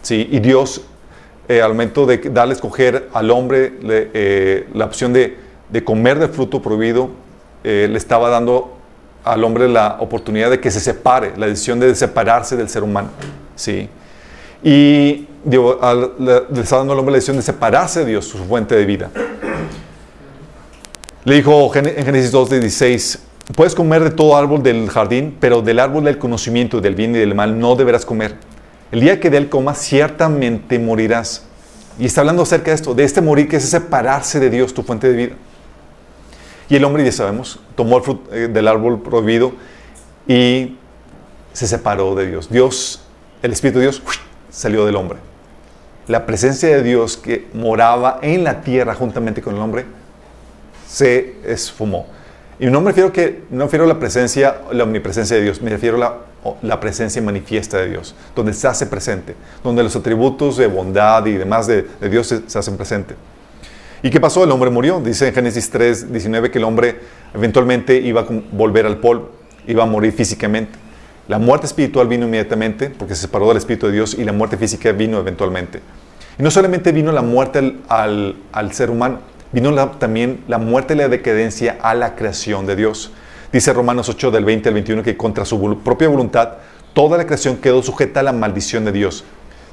¿Sí? 0.02 0.28
Y 0.30 0.38
Dios, 0.38 0.82
eh, 1.48 1.60
al 1.60 1.70
momento 1.70 2.06
de 2.06 2.18
darle 2.18 2.52
a 2.52 2.54
escoger 2.54 3.08
al 3.12 3.32
hombre 3.32 3.72
eh, 3.82 4.68
la 4.74 4.84
opción 4.84 5.12
de, 5.12 5.36
comer 5.84 6.20
del 6.20 6.28
fruto 6.28 6.62
prohibido, 6.62 7.10
eh, 7.64 7.88
le 7.90 7.98
estaba 7.98 8.30
dando 8.30 8.75
al 9.26 9.42
hombre 9.42 9.68
la 9.68 9.96
oportunidad 9.98 10.50
de 10.50 10.60
que 10.60 10.70
se 10.70 10.78
separe, 10.78 11.32
la 11.36 11.46
decisión 11.46 11.80
de 11.80 11.92
separarse 11.94 12.56
del 12.56 12.68
ser 12.68 12.84
humano. 12.84 13.08
¿sí? 13.56 13.88
Y 14.62 15.26
digo, 15.44 15.80
le, 16.18 16.60
está 16.60 16.76
dando 16.78 16.92
al 16.92 17.00
hombre 17.00 17.12
la 17.12 17.16
decisión 17.16 17.36
de 17.36 17.42
separarse 17.42 18.00
de 18.00 18.06
Dios, 18.06 18.24
su 18.24 18.38
fuente 18.38 18.76
de 18.76 18.86
vida. 18.86 19.10
Le 21.24 21.34
dijo 21.34 21.72
en 21.74 22.04
Génesis 22.04 22.32
2.16, 22.32 23.18
puedes 23.56 23.74
comer 23.74 24.04
de 24.04 24.10
todo 24.10 24.36
árbol 24.36 24.62
del 24.62 24.88
jardín, 24.88 25.36
pero 25.40 25.60
del 25.60 25.80
árbol 25.80 26.04
del 26.04 26.18
conocimiento 26.18 26.80
del 26.80 26.94
bien 26.94 27.16
y 27.16 27.18
del 27.18 27.34
mal 27.34 27.58
no 27.58 27.74
deberás 27.74 28.06
comer. 28.06 28.36
El 28.92 29.00
día 29.00 29.18
que 29.18 29.28
de 29.28 29.38
él 29.38 29.48
comas, 29.48 29.78
ciertamente 29.78 30.78
morirás. 30.78 31.42
Y 31.98 32.06
está 32.06 32.20
hablando 32.20 32.42
acerca 32.42 32.70
de 32.70 32.76
esto, 32.76 32.94
de 32.94 33.02
este 33.02 33.20
morir 33.20 33.48
que 33.48 33.56
es 33.56 33.68
separarse 33.68 34.38
de 34.38 34.50
Dios, 34.50 34.72
tu 34.72 34.84
fuente 34.84 35.10
de 35.10 35.16
vida. 35.16 35.34
Y 36.68 36.76
el 36.76 36.84
hombre, 36.84 37.04
ya 37.04 37.12
sabemos, 37.12 37.60
tomó 37.74 37.98
el 37.98 38.02
fruto 38.02 38.34
eh, 38.34 38.48
del 38.48 38.66
árbol 38.66 39.00
prohibido 39.00 39.52
y 40.26 40.76
se 41.52 41.66
separó 41.66 42.14
de 42.14 42.26
Dios. 42.26 42.50
Dios, 42.50 43.02
el 43.42 43.52
Espíritu 43.52 43.78
de 43.78 43.86
Dios, 43.86 44.02
salió 44.50 44.84
del 44.84 44.96
hombre. 44.96 45.18
La 46.08 46.26
presencia 46.26 46.68
de 46.68 46.82
Dios 46.82 47.16
que 47.16 47.46
moraba 47.52 48.18
en 48.22 48.44
la 48.44 48.60
tierra 48.60 48.94
juntamente 48.94 49.42
con 49.42 49.54
el 49.54 49.60
hombre 49.60 49.86
se 50.88 51.36
esfumó. 51.44 52.06
Y 52.58 52.66
no 52.66 52.80
me 52.80 52.90
refiero, 52.90 53.12
que, 53.12 53.42
no 53.50 53.64
refiero 53.64 53.84
a 53.84 53.88
la 53.88 53.98
presencia, 53.98 54.62
la 54.72 54.84
omnipresencia 54.84 55.36
de 55.36 55.42
Dios, 55.42 55.60
me 55.60 55.70
refiero 55.70 55.96
a 55.96 56.00
la, 56.00 56.16
la, 56.62 56.80
presencia 56.80 57.20
manifiesta 57.20 57.76
de 57.78 57.90
Dios, 57.90 58.14
donde 58.34 58.54
se 58.54 58.66
hace 58.66 58.86
presente, 58.86 59.34
donde 59.62 59.82
los 59.82 59.94
atributos 59.94 60.56
de 60.56 60.66
bondad 60.66 61.26
y 61.26 61.32
demás 61.32 61.66
de, 61.66 61.86
Dios 62.08 62.28
se, 62.28 62.48
se 62.48 62.58
hacen 62.58 62.76
presente. 62.76 63.14
¿Y 64.02 64.10
qué 64.10 64.20
pasó? 64.20 64.44
El 64.44 64.50
hombre 64.50 64.70
murió. 64.70 65.00
Dice 65.00 65.28
en 65.28 65.34
Génesis 65.34 65.70
3, 65.70 66.12
19 66.12 66.50
que 66.50 66.58
el 66.58 66.64
hombre 66.64 67.00
eventualmente 67.34 67.96
iba 67.96 68.22
a 68.22 68.26
volver 68.52 68.86
al 68.86 68.98
polvo, 68.98 69.30
iba 69.66 69.82
a 69.82 69.86
morir 69.86 70.12
físicamente. 70.12 70.78
La 71.28 71.38
muerte 71.38 71.66
espiritual 71.66 72.06
vino 72.06 72.26
inmediatamente 72.26 72.90
porque 72.90 73.14
se 73.14 73.22
separó 73.22 73.48
del 73.48 73.56
Espíritu 73.56 73.86
de 73.86 73.92
Dios 73.92 74.14
y 74.14 74.24
la 74.24 74.32
muerte 74.32 74.56
física 74.56 74.92
vino 74.92 75.18
eventualmente. 75.18 75.80
Y 76.38 76.42
no 76.42 76.50
solamente 76.50 76.92
vino 76.92 77.10
la 77.10 77.22
muerte 77.22 77.78
al, 77.88 78.36
ser 78.72 78.90
humano, 78.90 79.20
vino 79.50 79.74
también 79.92 80.44
la 80.46 80.58
muerte 80.58 80.94
y 80.94 80.98
la 80.98 81.08
decadencia 81.08 81.78
a 81.80 81.94
la 81.94 82.14
creación 82.14 82.66
de 82.66 82.76
Dios. 82.76 83.12
Dice 83.52 83.72
Romanos 83.72 84.08
8 84.08 84.30
del 84.30 84.44
20 84.44 84.68
al 84.68 84.74
21 84.74 85.02
que 85.02 85.16
contra 85.16 85.44
su 85.44 85.80
propia 85.82 86.08
voluntad 86.08 86.58
toda 86.92 87.16
la 87.16 87.24
creación 87.24 87.56
quedó 87.56 87.82
sujeta 87.82 88.20
a 88.20 88.22
la 88.22 88.32
maldición 88.32 88.84
de 88.84 88.92
Dios 88.92 89.24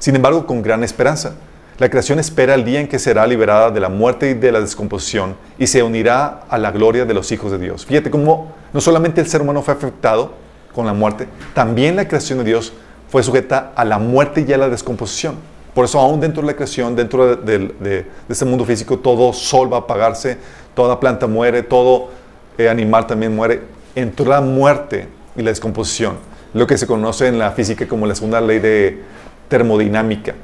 sin 0.04 0.14
embargo 0.16 0.46
con 0.46 0.60
gran 0.60 0.84
esperanza. 0.84 1.34
La 1.76 1.88
creación 1.88 2.20
espera 2.20 2.54
el 2.54 2.64
día 2.64 2.78
en 2.78 2.86
que 2.86 3.00
será 3.00 3.26
liberada 3.26 3.68
de 3.72 3.80
la 3.80 3.88
muerte 3.88 4.30
y 4.30 4.34
de 4.34 4.52
la 4.52 4.60
descomposición 4.60 5.34
y 5.58 5.66
se 5.66 5.82
unirá 5.82 6.42
a 6.48 6.56
la 6.56 6.70
gloria 6.70 7.04
de 7.04 7.14
los 7.14 7.32
hijos 7.32 7.50
de 7.50 7.58
Dios. 7.58 7.84
Fíjate 7.84 8.12
cómo 8.12 8.52
no 8.72 8.80
solamente 8.80 9.20
el 9.20 9.26
ser 9.26 9.42
humano 9.42 9.60
fue 9.60 9.74
afectado 9.74 10.34
con 10.72 10.86
la 10.86 10.92
muerte, 10.92 11.26
también 11.52 11.96
la 11.96 12.06
creación 12.06 12.38
de 12.38 12.44
Dios 12.44 12.72
fue 13.08 13.24
sujeta 13.24 13.72
a 13.74 13.84
la 13.84 13.98
muerte 13.98 14.44
y 14.46 14.52
a 14.52 14.58
la 14.58 14.68
descomposición. 14.68 15.34
Por 15.74 15.84
eso 15.84 15.98
aún 15.98 16.20
dentro 16.20 16.42
de 16.42 16.46
la 16.46 16.54
creación, 16.54 16.94
dentro 16.94 17.34
de, 17.34 17.58
de, 17.80 18.06
este 18.28 18.44
mundo 18.44 18.64
físico, 18.64 18.96
todo 19.00 19.32
sol 19.32 19.72
va 19.72 19.78
a 19.78 19.80
apagarse, 19.80 20.38
toda 20.76 21.00
planta 21.00 21.26
muere, 21.26 21.64
todo 21.64 22.10
eh, 22.56 22.68
animal 22.68 23.08
también 23.08 23.34
muere. 23.34 23.62
Entró 23.96 24.26
la 24.26 24.40
muerte 24.40 25.08
y 25.34 25.42
la 25.42 25.50
descomposición, 25.50 26.18
lo 26.52 26.68
que 26.68 26.78
se 26.78 26.86
conoce 26.86 27.26
en 27.26 27.40
la 27.40 27.50
física 27.50 27.88
como 27.88 28.06
la 28.06 28.14
segunda 28.14 28.40
ley 28.40 28.60
de 28.60 29.02
termodinámica. 29.48 30.36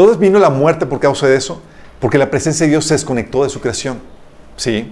Entonces 0.00 0.18
vino 0.18 0.38
la 0.38 0.48
muerte 0.48 0.86
por 0.86 0.98
causa 0.98 1.26
de 1.26 1.36
eso, 1.36 1.60
porque 2.00 2.16
la 2.16 2.30
presencia 2.30 2.64
de 2.64 2.70
Dios 2.70 2.86
se 2.86 2.94
desconectó 2.94 3.44
de 3.44 3.50
su 3.50 3.60
creación. 3.60 3.98
¿Sí? 4.56 4.90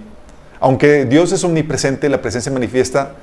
Aunque 0.59 1.05
Dios 1.05 1.31
es 1.31 1.43
omnipresente, 1.43 2.09
la 2.09 2.21
presencia 2.21 2.51
manifiesta, 2.51 3.13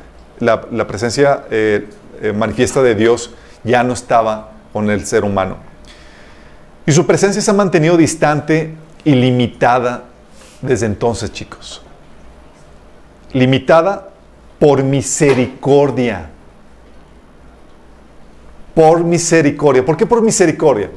la, 0.40 0.86
presencia 0.88 1.44
eh, 1.48 1.86
eh, 2.20 2.32
manifiesta 2.32 2.82
de 2.82 2.96
Dios 2.96 3.30
ya 3.62 3.84
no 3.84 3.92
estaba 3.92 4.50
con 4.72 4.90
el 4.90 5.06
ser 5.06 5.22
humano. 5.22 5.58
Y 6.86 6.90
su 6.90 7.06
presencia 7.06 7.40
se 7.40 7.52
ha 7.52 7.54
mantenido 7.54 7.96
distante 7.96 8.74
y 9.04 9.14
limitada 9.14 10.06
desde 10.62 10.86
entonces, 10.86 11.32
chicos. 11.32 11.82
Limitada 13.32 14.08
por 14.58 14.82
misericordia. 14.82 16.30
Por 18.74 19.04
misericordia. 19.04 19.84
¿Por 19.84 19.96
qué 19.96 20.04
por 20.04 20.20
misericordia? 20.20 20.90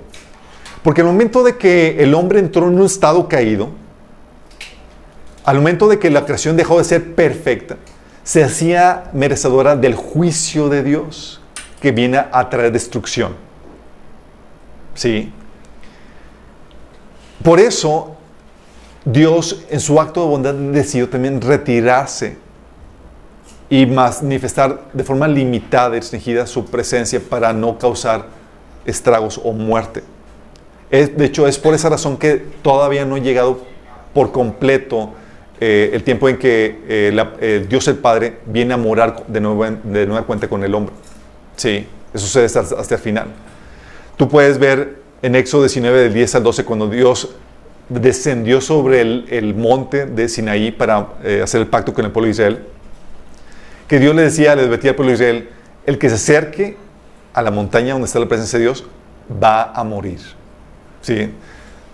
Porque 0.84 1.02
al 1.02 1.08
momento 1.08 1.44
de 1.44 1.58
que 1.58 2.02
el 2.02 2.14
hombre 2.14 2.40
entró 2.40 2.68
en 2.68 2.80
un 2.80 2.86
estado 2.86 3.28
caído, 3.28 3.70
al 5.44 5.58
momento 5.58 5.88
de 5.88 6.00
que 6.00 6.10
la 6.10 6.26
creación 6.26 6.56
dejó 6.56 6.78
de 6.78 6.84
ser 6.84 7.16
perfecta, 7.16 7.78
se 8.24 8.44
hacía 8.44 9.10
merecedora 9.14 9.76
del 9.76 9.96
juicio 9.96 10.70
de 10.70 10.84
Dios 10.84 11.42
que 11.82 11.92
viene 11.92 12.24
a 12.32 12.50
traer 12.50 12.72
destrucción. 12.72 13.36
¿Sí? 14.94 15.34
Por 17.44 17.60
eso 17.60 18.16
Dios 19.06 19.66
en 19.70 19.80
su 19.80 20.00
acto 20.00 20.22
de 20.22 20.28
bondad 20.28 20.54
decidió 20.54 21.10
también 21.10 21.42
retirarse 21.42 22.38
y 23.70 23.86
manifestar 23.86 24.90
de 24.94 25.04
forma 25.04 25.28
limitada 25.28 25.96
y 25.96 26.00
restringida 26.00 26.46
su 26.48 26.66
presencia 26.66 27.20
para 27.20 27.54
no 27.54 27.78
causar 27.78 28.28
estragos 28.86 29.40
o 29.44 29.54
muerte. 29.54 30.04
De 30.90 31.26
hecho, 31.26 31.48
es 31.48 31.60
por 31.60 31.74
esa 31.74 31.90
razón 31.90 32.18
que 32.18 32.44
todavía 32.62 33.06
no 33.06 33.16
ha 33.16 33.20
llegado 33.20 33.62
por 34.14 34.32
completo 34.32 35.14
eh, 35.62 35.92
el 35.94 36.04
tiempo 36.04 36.30
en 36.30 36.38
que 36.38 36.80
eh, 36.88 37.26
eh, 37.42 37.66
Dios 37.68 37.88
el 37.90 37.98
Padre 37.98 38.38
viene 38.46 38.74
a 38.74 38.78
morar 38.78 39.26
de 39.28 39.42
nueva, 39.42 39.72
de 39.84 40.06
nueva 40.06 40.26
cuenta 40.26 40.48
con 40.48 40.64
el 40.64 40.74
hombre. 40.74 40.94
Sí, 41.58 41.86
eso 42.14 42.26
sucede 42.26 42.46
hasta, 42.46 42.62
hasta 42.62 42.96
el 42.96 43.02
final. 43.02 43.28
Tú 44.16 44.30
puedes 44.30 44.58
ver 44.58 45.00
en 45.22 45.36
Éxodo 45.36 45.64
19, 45.64 46.00
del 46.00 46.14
10 46.14 46.36
al 46.36 46.44
12, 46.44 46.64
cuando 46.64 46.88
Dios 46.88 47.36
descendió 47.90 48.62
sobre 48.62 49.02
el, 49.02 49.26
el 49.30 49.54
monte 49.54 50.06
de 50.06 50.30
Sinaí 50.30 50.72
para 50.72 51.10
hacer 51.44 51.62
el 51.62 51.68
pacto 51.68 51.94
con 51.94 52.06
el 52.06 52.12
pueblo 52.12 52.28
de 52.28 52.32
Israel, 52.32 52.60
que 53.88 54.00
Dios 54.00 54.16
le 54.16 54.22
decía, 54.22 54.56
le 54.56 54.62
advertía 54.62 54.92
al 54.92 54.96
pueblo 54.96 55.10
de 55.12 55.16
Israel, 55.16 55.50
el 55.86 55.98
que 55.98 56.08
se 56.08 56.16
acerque 56.16 56.78
a 57.34 57.42
la 57.42 57.52
montaña 57.52 57.94
donde 57.94 58.06
está 58.06 58.20
la 58.20 58.28
presencia 58.28 58.60
de 58.60 58.66
Dios 58.66 58.86
va 59.44 59.74
a 59.74 59.84
morir. 59.84 60.39
¿Sí? 61.02 61.30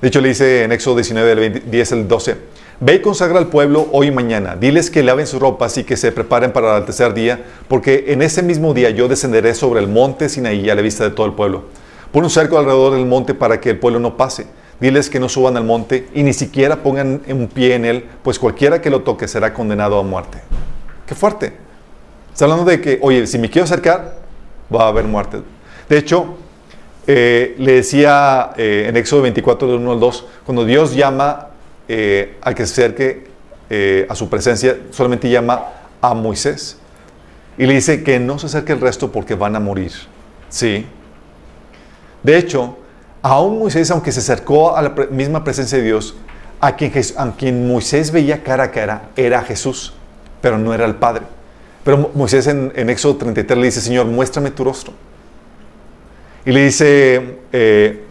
De 0.01 0.07
hecho, 0.07 0.21
le 0.21 0.29
dice 0.29 0.63
en 0.63 0.71
Éxodo 0.71 0.95
19, 0.95 1.35
del 1.35 1.71
10 1.71 1.91
al 1.93 2.07
12, 2.07 2.37
Ve 2.81 2.95
y 2.95 3.01
consagra 3.01 3.39
al 3.39 3.47
pueblo 3.47 3.87
hoy 3.93 4.07
y 4.07 4.11
mañana. 4.11 4.57
Diles 4.57 4.91
que 4.91 5.01
laven 5.01 5.27
sus 5.27 5.39
ropas 5.39 5.77
y 5.77 5.85
que 5.85 5.95
se 5.95 6.11
preparen 6.11 6.51
para 6.51 6.75
el 6.77 6.83
tercer 6.83 7.13
día, 7.13 7.41
porque 7.69 8.05
en 8.07 8.21
ese 8.21 8.43
mismo 8.43 8.73
día 8.73 8.89
yo 8.89 9.07
descenderé 9.07 9.53
sobre 9.53 9.79
el 9.79 9.87
monte 9.87 10.27
Sinaí 10.27 10.69
a 10.69 10.75
la 10.75 10.81
vista 10.81 11.05
de 11.05 11.11
todo 11.11 11.25
el 11.25 11.31
pueblo. 11.31 11.63
Pon 12.11 12.25
un 12.25 12.29
cerco 12.29 12.57
alrededor 12.57 12.95
del 12.95 13.05
monte 13.05 13.33
para 13.33 13.61
que 13.61 13.69
el 13.69 13.79
pueblo 13.79 13.99
no 13.99 14.17
pase. 14.17 14.47
Diles 14.81 15.09
que 15.09 15.21
no 15.21 15.29
suban 15.29 15.55
al 15.55 15.63
monte 15.63 16.09
y 16.13 16.23
ni 16.23 16.33
siquiera 16.33 16.83
pongan 16.83 17.21
un 17.29 17.47
pie 17.47 17.75
en 17.75 17.85
él, 17.85 18.05
pues 18.21 18.37
cualquiera 18.37 18.81
que 18.81 18.89
lo 18.89 19.03
toque 19.03 19.25
será 19.29 19.53
condenado 19.53 19.97
a 19.97 20.03
muerte. 20.03 20.39
Qué 21.07 21.15
fuerte. 21.15 21.53
Está 22.33 22.43
hablando 22.43 22.65
de 22.65 22.81
que, 22.81 22.99
oye, 23.01 23.25
si 23.25 23.39
me 23.39 23.49
quiero 23.49 23.63
acercar, 23.63 24.17
va 24.73 24.83
a 24.83 24.87
haber 24.89 25.05
muerte. 25.05 25.37
De 25.87 25.97
hecho, 25.97 26.35
eh, 27.07 27.55
le 27.57 27.73
decía 27.73 28.51
eh, 28.57 28.85
en 28.87 28.97
Éxodo 28.97 29.21
24, 29.23 29.67
del 29.67 29.77
1 29.77 29.91
al 29.91 29.99
2, 29.99 30.25
cuando 30.45 30.65
Dios 30.65 30.95
llama 30.95 31.49
eh, 31.87 32.37
al 32.41 32.55
que 32.55 32.65
se 32.65 32.81
acerque 32.81 33.27
eh, 33.69 34.07
a 34.09 34.15
su 34.15 34.29
presencia, 34.29 34.77
solamente 34.91 35.29
llama 35.29 35.65
a 36.01 36.13
Moisés. 36.13 36.77
Y 37.57 37.65
le 37.65 37.75
dice 37.75 38.03
que 38.03 38.19
no 38.19 38.39
se 38.39 38.47
acerque 38.47 38.73
el 38.73 38.81
resto 38.81 39.11
porque 39.11 39.35
van 39.35 39.55
a 39.55 39.59
morir. 39.59 39.91
¿Sí? 40.49 40.85
De 42.23 42.37
hecho, 42.37 42.77
aún 43.21 43.59
Moisés, 43.59 43.91
aunque 43.91 44.11
se 44.11 44.19
acercó 44.19 44.75
a 44.75 44.81
la 44.81 44.95
misma 45.11 45.43
presencia 45.43 45.77
de 45.77 45.83
Dios, 45.83 46.15
a 46.59 46.75
quien, 46.75 46.91
a 47.17 47.31
quien 47.31 47.67
Moisés 47.67 48.11
veía 48.11 48.41
cara 48.43 48.65
a 48.65 48.71
cara, 48.71 49.09
era 49.15 49.41
Jesús, 49.43 49.93
pero 50.41 50.57
no 50.57 50.73
era 50.73 50.85
el 50.85 50.95
Padre. 50.95 51.23
Pero 51.83 52.11
Moisés 52.15 52.47
en, 52.47 52.73
en 52.75 52.89
Éxodo 52.89 53.17
33 53.17 53.59
le 53.59 53.65
dice, 53.65 53.81
Señor, 53.81 54.07
muéstrame 54.07 54.49
tu 54.49 54.63
rostro. 54.63 54.93
Y 56.45 56.51
le 56.51 56.65
dice, 56.65 57.37
eh, 57.51 58.03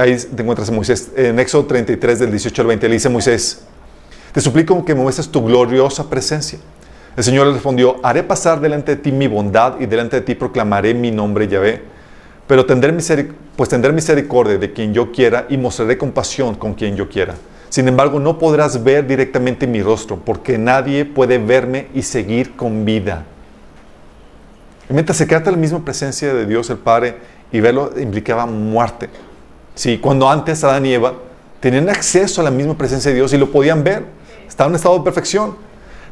ahí 0.00 0.16
te 0.16 0.42
encuentras 0.42 0.68
en 0.68 0.74
Moisés, 0.74 1.10
en 1.16 1.38
Éxodo 1.38 1.66
33 1.66 2.18
del 2.18 2.30
18 2.30 2.62
al 2.62 2.68
20, 2.68 2.88
le 2.88 2.94
dice 2.94 3.08
Moisés, 3.08 3.62
te 4.32 4.40
suplico 4.40 4.84
que 4.84 4.94
me 4.94 5.02
muestres 5.02 5.28
tu 5.28 5.44
gloriosa 5.44 6.10
presencia. 6.10 6.58
El 7.16 7.24
Señor 7.24 7.46
le 7.46 7.54
respondió, 7.54 7.96
haré 8.02 8.22
pasar 8.22 8.60
delante 8.60 8.96
de 8.96 9.02
ti 9.02 9.12
mi 9.12 9.26
bondad 9.26 9.80
y 9.80 9.86
delante 9.86 10.16
de 10.16 10.22
ti 10.22 10.34
proclamaré 10.34 10.94
mi 10.94 11.10
nombre 11.10 11.48
Yahvé. 11.48 11.82
Pero 12.46 12.64
tendré 12.64 12.94
pues 13.56 13.68
tendré 13.68 13.92
misericordia 13.92 14.56
de 14.56 14.72
quien 14.72 14.94
yo 14.94 15.10
quiera 15.12 15.46
y 15.48 15.56
mostraré 15.56 15.98
compasión 15.98 16.54
con 16.54 16.74
quien 16.74 16.96
yo 16.96 17.08
quiera. 17.08 17.34
Sin 17.68 17.86
embargo, 17.88 18.18
no 18.18 18.38
podrás 18.38 18.82
ver 18.82 19.06
directamente 19.06 19.66
mi 19.66 19.82
rostro, 19.82 20.16
porque 20.16 20.56
nadie 20.56 21.04
puede 21.04 21.38
verme 21.38 21.88
y 21.92 22.02
seguir 22.02 22.56
con 22.56 22.84
vida. 22.84 23.24
Y 24.88 24.94
mientras 24.94 25.18
se 25.18 25.26
queda 25.26 25.50
la 25.50 25.56
misma 25.56 25.84
presencia 25.84 26.32
de 26.32 26.46
Dios 26.46 26.70
el 26.70 26.78
Padre 26.78 27.16
y 27.52 27.60
verlo 27.60 27.90
implicaba 27.98 28.46
muerte. 28.46 29.08
Sí, 29.74 29.98
cuando 29.98 30.28
antes 30.28 30.62
Adán 30.64 30.86
y 30.86 30.94
Eva 30.94 31.14
tenían 31.60 31.88
acceso 31.88 32.40
a 32.40 32.44
la 32.44 32.50
misma 32.50 32.76
presencia 32.76 33.10
de 33.10 33.16
Dios 33.16 33.32
y 33.32 33.38
lo 33.38 33.50
podían 33.50 33.84
ver, 33.84 34.04
estaban 34.46 34.72
en 34.72 34.76
estado 34.76 34.98
de 34.98 35.04
perfección. 35.04 35.56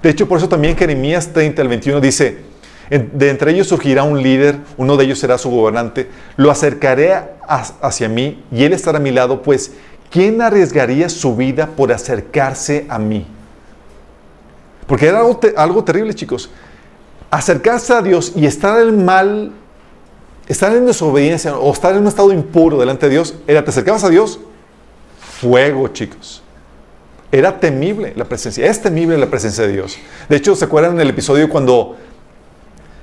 De 0.03 0.11
hecho, 0.11 0.29
por 0.29 0.39
eso 0.39 0.49
también 0.49 0.77
Jeremías 0.77 1.33
30 1.33 1.63
al 1.63 1.69
21 1.69 2.01
dice, 2.01 2.39
de 2.91 3.31
entre 3.31 3.51
ellos 3.51 3.67
surgirá 3.67 4.05
un 4.05 4.23
líder, 4.23 4.59
uno 4.77 4.97
de 4.97 5.05
ellos 5.05 5.19
será 5.19 5.39
su 5.39 5.51
gobernante, 5.51 6.09
lo 6.37 6.51
acercaré 6.51 7.15
hacia 7.49 8.09
mí 8.09 8.45
y 8.53 8.65
él 8.65 8.73
estará 8.73 8.99
a 8.99 9.01
mi 9.01 9.11
lado, 9.11 9.43
pues 9.43 9.73
¿quién 10.11 10.41
arriesgaría 10.41 11.09
su 11.09 11.35
vida 11.35 11.67
por 11.67 11.93
acercarse 11.93 12.87
a 12.89 12.99
mí? 12.99 13.27
Porque 14.87 15.09
era 15.09 15.19
algo, 15.19 15.41
algo 15.57 15.83
terrible, 15.83 16.15
chicos. 16.15 16.51
Acercarse 17.29 17.93
a 17.93 18.03
Dios 18.03 18.33
y 18.37 18.47
estar 18.47 18.81
en 18.81 19.05
mal 19.05 19.53
estar 20.49 20.75
en 20.75 20.87
desobediencia 20.87 21.57
o 21.57 21.73
estar 21.73 21.93
en 21.95 22.03
un 22.03 22.07
estado 22.07 22.33
impuro 22.33 22.79
delante 22.79 23.07
de 23.07 23.13
Dios, 23.13 23.35
era 23.47 23.65
te 23.65 23.71
acercabas 23.71 24.05
a 24.05 24.09
Dios, 24.09 24.39
fuego, 25.41 25.89
chicos. 25.89 26.43
Era 27.33 27.59
temible 27.59 28.13
la 28.17 28.25
presencia, 28.25 28.67
es 28.67 28.81
temible 28.81 29.19
la 29.19 29.27
presencia 29.27 29.67
de 29.67 29.73
Dios. 29.73 29.99
De 30.29 30.37
hecho, 30.37 30.55
¿se 30.55 30.65
acuerdan 30.65 30.93
en 30.95 31.01
el 31.01 31.11
episodio 31.11 31.49
cuando 31.49 31.97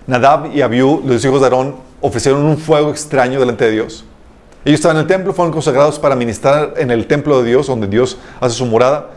Nadab 0.07 0.55
y 0.55 0.61
Abiú, 0.61 1.01
los 1.05 1.23
hijos 1.23 1.41
de 1.41 1.47
Aarón, 1.47 1.75
ofrecieron 2.01 2.43
un 2.43 2.57
fuego 2.57 2.89
extraño 2.89 3.39
delante 3.39 3.65
de 3.65 3.71
Dios? 3.71 4.05
Ellos 4.65 4.79
estaban 4.79 4.95
en 4.95 5.01
el 5.01 5.07
templo, 5.07 5.33
fueron 5.33 5.51
consagrados 5.51 5.99
para 5.99 6.15
ministrar 6.15 6.75
en 6.77 6.89
el 6.89 7.05
templo 7.05 7.43
de 7.43 7.49
Dios, 7.49 7.67
donde 7.67 7.87
Dios 7.87 8.17
hace 8.39 8.55
su 8.55 8.65
morada. 8.65 9.09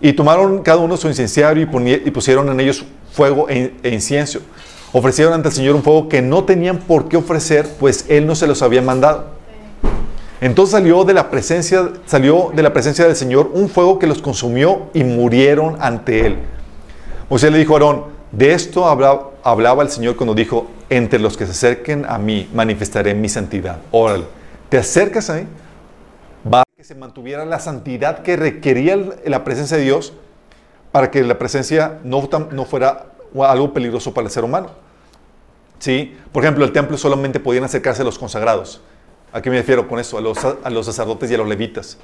Y 0.00 0.12
tomaron 0.12 0.62
cada 0.62 0.78
uno 0.78 0.96
su 0.96 1.08
incenciario 1.08 1.62
y, 1.62 2.10
pusieron 2.10 2.48
en 2.48 2.60
ellos 2.60 2.84
fuego 3.12 3.48
e, 3.50 3.74
e 3.82 3.90
incienso 3.90 4.40
ofrecieron 4.92 5.32
ante 5.34 5.48
el 5.48 5.54
Señor 5.54 5.76
un 5.76 5.82
fuego 5.82 6.08
que 6.08 6.22
no 6.22 6.44
tenían 6.44 6.78
por 6.78 7.08
qué 7.08 7.16
ofrecer, 7.16 7.68
pues 7.78 8.06
Él 8.08 8.26
no 8.26 8.34
se 8.34 8.46
los 8.46 8.62
había 8.62 8.82
mandado. 8.82 9.26
Entonces 10.40 10.72
salió 10.72 11.04
de 11.04 11.12
la 11.12 11.30
presencia, 11.30 11.90
salió 12.06 12.50
de 12.54 12.62
la 12.62 12.72
presencia 12.72 13.04
del 13.04 13.14
Señor 13.14 13.50
un 13.52 13.68
fuego 13.68 13.98
que 13.98 14.06
los 14.06 14.22
consumió 14.22 14.88
y 14.94 15.04
murieron 15.04 15.76
ante 15.80 16.26
Él. 16.26 16.38
Moisés 17.28 17.52
le 17.52 17.58
dijo 17.58 17.74
a 17.74 17.76
Aarón, 17.76 18.04
de 18.32 18.52
esto 18.54 18.86
hablaba, 18.86 19.82
el 19.82 19.90
Señor 19.90 20.16
cuando 20.16 20.34
dijo, 20.34 20.68
entre 20.88 21.18
los 21.18 21.36
que 21.36 21.44
se 21.44 21.52
acerquen 21.52 22.06
a 22.08 22.18
mí 22.18 22.48
manifestaré 22.54 23.14
mi 23.14 23.28
santidad. 23.28 23.78
Órale, 23.90 24.24
te 24.68 24.78
acercas 24.78 25.30
a 25.30 25.34
mí, 25.34 25.42
va 26.52 26.64
que 26.76 26.84
se 26.84 26.94
mantuviera 26.94 27.44
la 27.44 27.60
santidad 27.60 28.22
que 28.22 28.36
requería 28.36 28.98
la 29.26 29.44
presencia 29.44 29.76
de 29.76 29.82
Dios 29.82 30.14
para 30.90 31.10
que 31.10 31.22
la 31.22 31.38
presencia 31.38 31.98
no 32.02 32.64
fuera 32.64 33.09
algo 33.38 33.72
peligroso 33.72 34.12
para 34.12 34.26
el 34.26 34.32
ser 34.32 34.44
humano. 34.44 34.70
¿Sí? 35.78 36.16
Por 36.32 36.44
ejemplo, 36.44 36.64
el 36.64 36.72
templo 36.72 36.98
solamente 36.98 37.40
podían 37.40 37.64
acercarse 37.64 38.04
los 38.04 38.18
consagrados. 38.18 38.80
¿A 39.32 39.40
qué 39.40 39.50
me 39.50 39.56
refiero 39.56 39.88
con 39.88 39.98
eso? 39.98 40.18
A 40.18 40.20
los, 40.20 40.38
a 40.44 40.70
los 40.70 40.86
sacerdotes 40.86 41.30
y 41.30 41.34
a 41.34 41.38
los 41.38 41.48
levitas. 41.48 41.98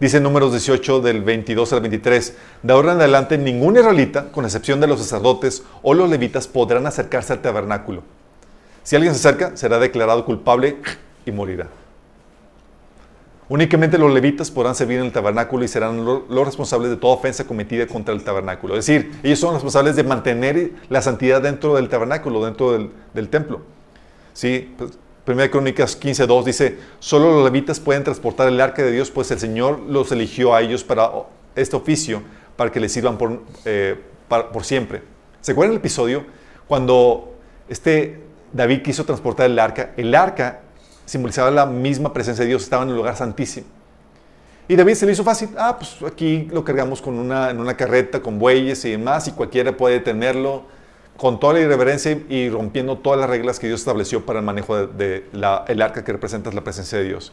Dice 0.00 0.16
en 0.16 0.24
números 0.24 0.50
18 0.50 1.00
del 1.00 1.22
22 1.22 1.72
al 1.72 1.80
23, 1.80 2.36
de 2.62 2.72
ahora 2.72 2.92
en 2.92 2.98
adelante 2.98 3.38
ningún 3.38 3.76
israelita, 3.76 4.32
con 4.32 4.44
excepción 4.44 4.80
de 4.80 4.88
los 4.88 4.98
sacerdotes 4.98 5.62
o 5.82 5.94
los 5.94 6.10
levitas, 6.10 6.48
podrán 6.48 6.86
acercarse 6.86 7.32
al 7.32 7.42
tabernáculo. 7.42 8.02
Si 8.82 8.96
alguien 8.96 9.14
se 9.14 9.28
acerca, 9.28 9.56
será 9.56 9.78
declarado 9.78 10.24
culpable 10.24 10.78
y 11.24 11.30
morirá. 11.30 11.68
Únicamente 13.48 13.98
los 13.98 14.12
levitas 14.12 14.50
podrán 14.50 14.74
servir 14.74 14.98
en 14.98 15.06
el 15.06 15.12
tabernáculo 15.12 15.64
y 15.64 15.68
serán 15.68 16.04
los 16.04 16.46
responsables 16.46 16.90
de 16.90 16.96
toda 16.96 17.14
ofensa 17.14 17.44
cometida 17.44 17.86
contra 17.86 18.14
el 18.14 18.22
tabernáculo. 18.22 18.76
Es 18.76 18.86
decir, 18.86 19.12
ellos 19.22 19.38
son 19.38 19.54
responsables 19.54 19.96
de 19.96 20.04
mantener 20.04 20.72
la 20.88 21.02
santidad 21.02 21.42
dentro 21.42 21.74
del 21.74 21.88
tabernáculo, 21.88 22.44
dentro 22.44 22.72
del, 23.12 23.28
templo. 23.28 23.62
¿Sí? 24.32 24.72
Pues, 24.78 24.98
Primera 25.24 25.50
Crónicas 25.50 26.00
15.2 26.00 26.44
dice, 26.44 26.78
solo 26.98 27.32
los 27.32 27.44
levitas 27.44 27.78
pueden 27.78 28.02
transportar 28.02 28.48
el 28.48 28.60
arca 28.60 28.82
de 28.82 28.90
Dios, 28.90 29.10
pues 29.10 29.30
el 29.30 29.38
Señor 29.38 29.78
los 29.80 30.10
eligió 30.10 30.54
a 30.54 30.62
ellos 30.62 30.82
para 30.82 31.10
este 31.54 31.76
oficio, 31.76 32.22
para 32.56 32.72
que 32.72 32.80
les 32.80 32.90
sirvan 32.92 33.18
por, 33.18 33.40
eh, 33.64 34.00
siempre. 34.62 35.02
¿Se 35.40 35.52
acuerdan 35.52 35.74
el 35.74 35.78
episodio 35.78 36.24
cuando 36.66 37.34
este 37.68 38.20
David 38.52 38.82
quiso 38.82 39.04
transportar 39.04 39.46
el 39.46 39.58
arca? 39.60 39.92
El 39.96 40.12
arca 40.14 40.61
simbolizaba 41.04 41.50
la 41.50 41.66
misma 41.66 42.12
presencia 42.12 42.44
de 42.44 42.48
Dios, 42.48 42.62
estaba 42.62 42.82
en 42.84 42.90
el 42.90 42.96
lugar 42.96 43.16
santísimo. 43.16 43.66
Y 44.68 44.76
David 44.76 44.94
se 44.94 45.06
le 45.06 45.12
hizo 45.12 45.24
fácil, 45.24 45.50
ah, 45.58 45.76
pues 45.76 45.96
aquí 46.10 46.48
lo 46.52 46.64
cargamos 46.64 47.02
con 47.02 47.18
una, 47.18 47.50
en 47.50 47.58
una 47.58 47.76
carreta, 47.76 48.20
con 48.20 48.38
bueyes 48.38 48.84
y 48.84 48.92
demás, 48.92 49.26
y 49.28 49.32
cualquiera 49.32 49.76
puede 49.76 50.00
tenerlo 50.00 50.64
con 51.16 51.38
toda 51.38 51.54
la 51.54 51.60
irreverencia 51.60 52.18
y 52.28 52.48
rompiendo 52.48 52.98
todas 52.98 53.20
las 53.20 53.28
reglas 53.28 53.58
que 53.58 53.66
Dios 53.66 53.80
estableció 53.80 54.24
para 54.24 54.38
el 54.38 54.44
manejo 54.44 54.86
del 54.86 54.96
de, 54.96 55.24
el 55.68 55.82
arca 55.82 56.04
que 56.04 56.12
representa 56.12 56.50
la 56.52 56.64
presencia 56.64 56.98
de 56.98 57.04
Dios. 57.04 57.32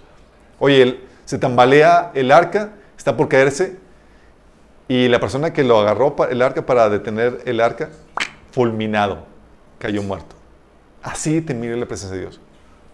Oye, 0.60 1.00
se 1.26 1.38
tambalea 1.38 2.12
el 2.14 2.32
arca, 2.32 2.72
está 2.98 3.16
por 3.16 3.30
caerse, 3.30 3.78
y 4.88 5.08
la 5.08 5.20
persona 5.20 5.54
que 5.54 5.64
lo 5.64 5.80
agarró 5.80 6.16
el 6.30 6.42
arca 6.42 6.66
para 6.66 6.90
detener 6.90 7.42
el 7.46 7.62
arca, 7.62 7.90
fulminado, 8.52 9.26
cayó 9.78 10.02
muerto. 10.02 10.36
Así 11.02 11.42
te 11.42 11.54
mire 11.54 11.78
la 11.78 11.86
presencia 11.86 12.18
de 12.18 12.24
Dios. 12.24 12.42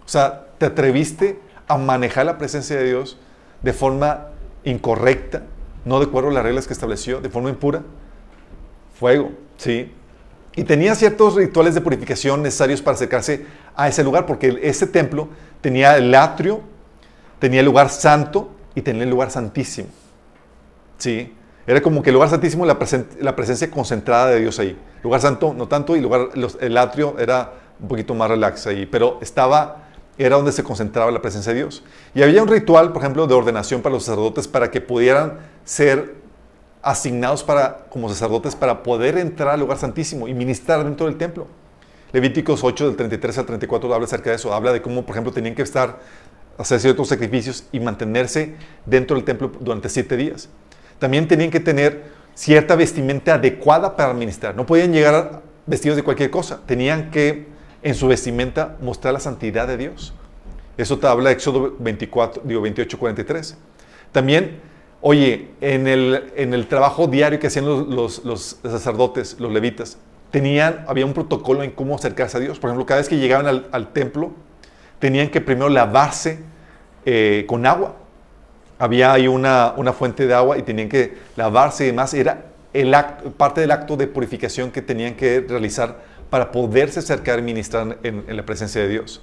O 0.05 0.09
sea, 0.09 0.45
te 0.57 0.67
atreviste 0.67 1.39
a 1.67 1.77
manejar 1.77 2.25
la 2.25 2.37
presencia 2.37 2.77
de 2.77 2.85
Dios 2.85 3.17
de 3.61 3.73
forma 3.73 4.27
incorrecta, 4.63 5.43
no 5.83 5.99
de 5.99 6.05
acuerdo 6.05 6.29
a 6.29 6.33
las 6.33 6.43
reglas 6.43 6.67
que 6.67 6.73
estableció, 6.73 7.21
de 7.21 7.29
forma 7.29 7.49
impura. 7.49 7.81
Fuego, 8.99 9.31
¿sí? 9.57 9.91
Y 10.55 10.63
tenía 10.63 10.95
ciertos 10.95 11.35
rituales 11.35 11.75
de 11.75 11.81
purificación 11.81 12.41
necesarios 12.41 12.81
para 12.81 12.95
acercarse 12.95 13.45
a 13.75 13.87
ese 13.87 14.03
lugar, 14.03 14.25
porque 14.25 14.59
ese 14.63 14.87
templo 14.87 15.27
tenía 15.59 15.97
el 15.97 16.13
atrio, 16.15 16.61
tenía 17.39 17.59
el 17.59 17.65
lugar 17.65 17.89
santo 17.89 18.51
y 18.73 18.81
tenía 18.81 19.03
el 19.03 19.09
lugar 19.09 19.31
santísimo. 19.31 19.89
¿Sí? 20.97 21.33
Era 21.67 21.81
como 21.81 22.01
que 22.01 22.11
el 22.11 22.13
lugar 22.13 22.29
santísimo, 22.29 22.65
la, 22.65 22.77
la 23.19 23.35
presencia 23.35 23.69
concentrada 23.69 24.27
de 24.27 24.39
Dios 24.39 24.59
ahí. 24.59 24.77
Lugar 25.03 25.19
santo, 25.19 25.53
no 25.53 25.67
tanto, 25.67 25.95
y 25.95 26.01
lugar, 26.01 26.29
el 26.61 26.77
atrio 26.77 27.15
era 27.19 27.53
un 27.79 27.87
poquito 27.87 28.13
más 28.13 28.29
relax 28.29 28.67
ahí, 28.67 28.85
pero 28.85 29.17
estaba, 29.21 29.84
era 30.17 30.35
donde 30.35 30.51
se 30.51 30.63
concentraba 30.63 31.11
la 31.11 31.21
presencia 31.21 31.53
de 31.53 31.59
Dios. 31.59 31.83
Y 32.13 32.23
había 32.23 32.41
un 32.41 32.47
ritual, 32.47 32.93
por 32.93 33.01
ejemplo, 33.01 33.27
de 33.27 33.33
ordenación 33.33 33.81
para 33.81 33.93
los 33.93 34.05
sacerdotes 34.05 34.47
para 34.47 34.71
que 34.71 34.81
pudieran 34.81 35.39
ser 35.63 36.15
asignados 36.81 37.43
para, 37.43 37.85
como 37.89 38.07
sacerdotes 38.09 38.55
para 38.55 38.83
poder 38.83 39.17
entrar 39.17 39.49
al 39.49 39.59
lugar 39.59 39.77
santísimo 39.77 40.27
y 40.27 40.33
ministrar 40.33 40.83
dentro 40.83 41.07
del 41.07 41.17
templo. 41.17 41.47
Levíticos 42.11 42.63
8 42.63 42.87
del 42.87 42.95
33 42.95 43.39
al 43.39 43.45
34 43.45 43.93
habla 43.93 44.05
acerca 44.05 44.29
de 44.29 44.35
eso, 44.37 44.53
habla 44.53 44.71
de 44.71 44.81
cómo, 44.81 45.05
por 45.05 45.15
ejemplo, 45.15 45.33
tenían 45.33 45.55
que 45.55 45.63
estar, 45.63 45.99
hacer 46.57 46.79
ciertos 46.79 47.09
sacrificios 47.09 47.65
y 47.71 47.79
mantenerse 47.79 48.55
dentro 48.85 49.15
del 49.15 49.25
templo 49.25 49.51
durante 49.59 49.89
siete 49.89 50.15
días. 50.15 50.47
También 50.99 51.27
tenían 51.27 51.49
que 51.49 51.59
tener 51.59 52.03
cierta 52.35 52.75
vestimenta 52.75 53.33
adecuada 53.33 53.95
para 53.95 54.13
ministrar. 54.13 54.55
No 54.55 54.65
podían 54.65 54.93
llegar 54.93 55.41
vestidos 55.65 55.95
de 55.95 56.03
cualquier 56.03 56.29
cosa. 56.29 56.61
Tenían 56.65 57.09
que, 57.11 57.47
en 57.85 57.95
su 57.95 58.09
vestimenta, 58.09 58.75
mostrar 58.81 59.13
la 59.13 59.21
santidad 59.21 59.65
de 59.65 59.77
Dios. 59.77 60.13
Eso 60.77 60.99
te 60.99 61.07
habla 61.07 61.31
Éxodo 61.31 61.77
24, 61.79 62.41
digo, 62.43 62.59
28, 62.59 62.99
43. 62.99 63.57
También 64.11 64.59
Oye, 65.07 65.49
en 65.61 65.87
el, 65.87 66.33
en 66.35 66.55
el 66.55 66.65
trabajo 66.65 67.05
diario 67.05 67.39
que 67.39 67.45
hacían 67.45 67.67
los, 67.67 68.23
los, 68.25 68.57
sacerdotes, 68.63 69.39
los 69.39 69.51
levitas, 69.51 69.99
tenían, 70.31 70.83
había 70.87 71.05
un 71.05 71.13
protocolo 71.13 71.61
en 71.61 71.69
cómo 71.69 71.93
acercarse 71.93 72.37
a 72.37 72.39
Dios. 72.39 72.57
Por 72.57 72.71
ejemplo, 72.71 72.87
cada 72.87 73.01
vez 73.01 73.07
que 73.07 73.17
llegaban 73.17 73.63
al, 73.71 73.93
templo, 73.93 74.31
tenían 74.97 75.29
que 75.29 75.41
primero 75.41 75.69
lavarse 75.69 76.39
eh, 77.05 77.45
con 77.47 77.67
agua. 77.67 77.97
Había 78.79 79.13
ahí 79.13 79.27
una, 79.27 79.75
una, 79.77 79.93
fuente 79.93 80.25
de 80.25 80.33
agua 80.33 80.57
y 80.57 80.63
tenían 80.63 80.89
que 80.89 81.19
lavarse 81.35 81.83
y 81.83 81.87
demás. 81.87 82.11
Era 82.15 82.45
el 82.73 82.91
parte 83.37 83.61
del 83.61 83.69
acto 83.69 83.95
de 83.97 84.07
purificación 84.07 84.71
que 84.71 84.81
tenían 84.81 85.13
que 85.13 85.45
realizar 85.47 85.99
para 86.35 86.51
poderse 86.51 86.99
acercar 86.99 87.39
y 87.39 87.43
ministrar 87.43 87.97
en, 88.03 88.25
la 88.27 88.45
presencia 88.45 88.81
de 88.81 88.89
Dios. 88.89 89.21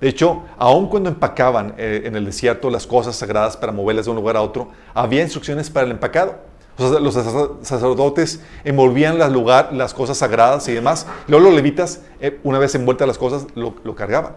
De 0.00 0.08
hecho, 0.08 0.42
aun 0.58 0.88
cuando 0.88 1.08
empacaban 1.08 1.74
eh, 1.78 2.02
en 2.06 2.16
el 2.16 2.24
desierto 2.24 2.70
las 2.70 2.88
cosas 2.88 3.14
sagradas 3.14 3.56
para 3.56 3.70
moverlas 3.70 4.06
de 4.06 4.10
un 4.10 4.16
lugar 4.16 4.36
a 4.36 4.42
otro, 4.42 4.72
había 4.94 5.22
instrucciones 5.22 5.70
para 5.70 5.86
el 5.86 5.92
empacado. 5.92 6.40
los 6.76 7.14
sacerdotes 7.14 8.40
envolvían 8.64 9.16
las, 9.16 9.30
lugar, 9.30 9.72
las 9.72 9.94
cosas 9.94 10.18
sagradas 10.18 10.66
y 10.66 10.72
demás. 10.72 11.06
Luego 11.28 11.44
los 11.44 11.54
levitas, 11.54 12.02
eh, 12.20 12.40
una 12.42 12.58
vez 12.58 12.74
envueltas 12.74 13.06
las 13.06 13.16
cosas, 13.16 13.46
lo, 13.54 13.94
cargaban. 13.94 14.32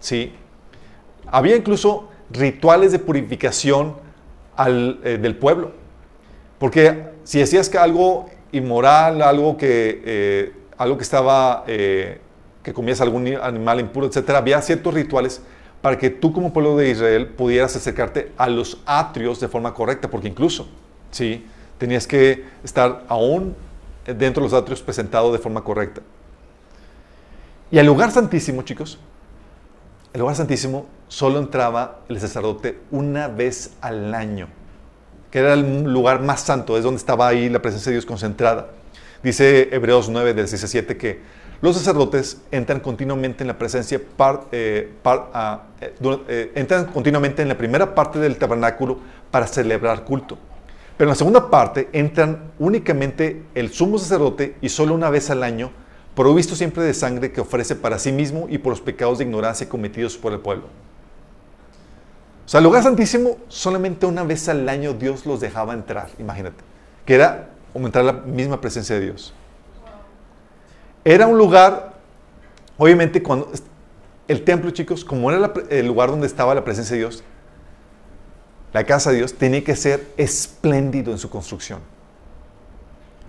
¿sí? 0.00 0.34
Había 1.28 1.54
incluso 1.54 2.08
rituales 2.32 2.90
de 2.90 2.98
purificación 2.98 3.94
eh, 4.66 5.18
del 5.22 5.36
pueblo. 5.36 5.70
Porque 6.58 7.10
si 7.22 7.38
decías 7.38 7.68
que 7.68 7.78
algo 7.78 8.26
inmoral, 8.50 9.22
algo 9.22 9.56
que, 9.56 10.58
algo 10.78 10.96
que 10.96 11.02
estaba 11.02 11.64
que 11.66 12.74
comías 12.74 13.00
algún 13.00 13.26
animal 13.42 13.80
impuro, 13.80 14.06
etcétera, 14.06 14.38
había 14.38 14.60
ciertos 14.62 14.94
rituales 14.94 15.42
para 15.80 15.96
que 15.96 16.10
tú 16.10 16.32
como 16.32 16.52
pueblo 16.52 16.76
de 16.76 16.90
Israel 16.90 17.28
pudieras 17.28 17.74
acercarte 17.76 18.32
a 18.36 18.48
los 18.48 18.78
atrios 18.84 19.40
de 19.40 19.48
forma 19.48 19.74
correcta, 19.74 20.08
porque 20.10 20.28
incluso, 20.28 20.68
¿sí? 21.10 21.46
Tenías 21.78 22.06
que 22.06 22.44
estar 22.64 23.04
aún 23.08 23.54
dentro 24.04 24.42
de 24.42 24.50
los 24.50 24.52
atrios 24.52 24.82
presentado 24.82 25.32
de 25.32 25.38
forma 25.38 25.62
correcta. 25.62 26.02
Y 27.70 27.78
al 27.78 27.86
lugar 27.86 28.10
santísimo, 28.10 28.62
chicos, 28.62 28.98
el 30.12 30.20
lugar 30.20 30.34
santísimo 30.34 30.86
solo 31.06 31.38
entraba 31.38 32.00
el 32.08 32.18
sacerdote 32.18 32.80
una 32.90 33.28
vez 33.28 33.74
al 33.80 34.14
año, 34.14 34.48
que 35.30 35.38
era 35.38 35.52
el 35.52 35.84
lugar 35.84 36.22
más 36.22 36.40
santo, 36.40 36.76
es 36.76 36.82
donde 36.82 36.98
estaba 36.98 37.28
ahí 37.28 37.48
la 37.48 37.60
presencia 37.60 37.90
de 37.90 37.96
Dios 37.96 38.06
concentrada. 38.06 38.70
Dice 39.22 39.68
Hebreos 39.72 40.08
9, 40.08 40.34
del 40.34 40.48
6 40.48 40.64
7, 40.68 40.96
que 40.96 41.20
los 41.60 41.76
sacerdotes 41.76 42.40
entran 42.52 42.78
continuamente 42.78 43.42
en 43.42 43.48
la 43.48 43.58
presencia, 43.58 44.00
eh, 44.52 44.92
ah, 45.04 45.62
eh, 45.80 45.94
eh, 46.28 46.52
entran 46.54 46.86
continuamente 46.86 47.42
en 47.42 47.48
la 47.48 47.58
primera 47.58 47.94
parte 47.96 48.20
del 48.20 48.36
tabernáculo 48.36 48.98
para 49.30 49.46
celebrar 49.46 50.04
culto. 50.04 50.38
Pero 50.96 51.08
en 51.08 51.12
la 51.12 51.16
segunda 51.16 51.50
parte 51.50 51.88
entran 51.92 52.52
únicamente 52.60 53.42
el 53.54 53.72
sumo 53.72 53.98
sacerdote 53.98 54.54
y 54.60 54.68
solo 54.68 54.94
una 54.94 55.10
vez 55.10 55.30
al 55.30 55.42
año, 55.42 55.72
provisto 56.14 56.54
siempre 56.54 56.84
de 56.84 56.94
sangre 56.94 57.32
que 57.32 57.40
ofrece 57.40 57.74
para 57.74 57.98
sí 57.98 58.12
mismo 58.12 58.46
y 58.48 58.58
por 58.58 58.70
los 58.70 58.80
pecados 58.80 59.18
de 59.18 59.24
ignorancia 59.24 59.68
cometidos 59.68 60.16
por 60.16 60.32
el 60.32 60.40
pueblo. 60.40 60.66
O 62.46 62.48
sea, 62.48 62.58
el 62.58 62.64
lugar 62.64 62.84
santísimo, 62.84 63.36
solamente 63.48 64.06
una 64.06 64.22
vez 64.22 64.48
al 64.48 64.68
año 64.68 64.94
Dios 64.94 65.26
los 65.26 65.40
dejaba 65.40 65.74
entrar, 65.74 66.08
imagínate, 66.18 66.64
que 67.04 67.14
era 67.14 67.50
aumentar 67.78 68.04
la 68.04 68.12
misma 68.12 68.60
presencia 68.60 68.96
de 68.96 69.02
Dios. 69.02 69.32
Era 71.04 71.26
un 71.26 71.38
lugar, 71.38 71.94
obviamente, 72.76 73.22
cuando 73.22 73.50
el 74.26 74.44
templo, 74.44 74.70
chicos, 74.70 75.04
como 75.04 75.30
era 75.30 75.52
el 75.70 75.86
lugar 75.86 76.10
donde 76.10 76.26
estaba 76.26 76.54
la 76.54 76.64
presencia 76.64 76.94
de 76.94 77.00
Dios, 77.00 77.22
la 78.72 78.84
casa 78.84 79.10
de 79.10 79.16
Dios, 79.16 79.32
tenía 79.34 79.64
que 79.64 79.74
ser 79.74 80.06
espléndido 80.16 81.12
en 81.12 81.18
su 81.18 81.30
construcción. 81.30 81.80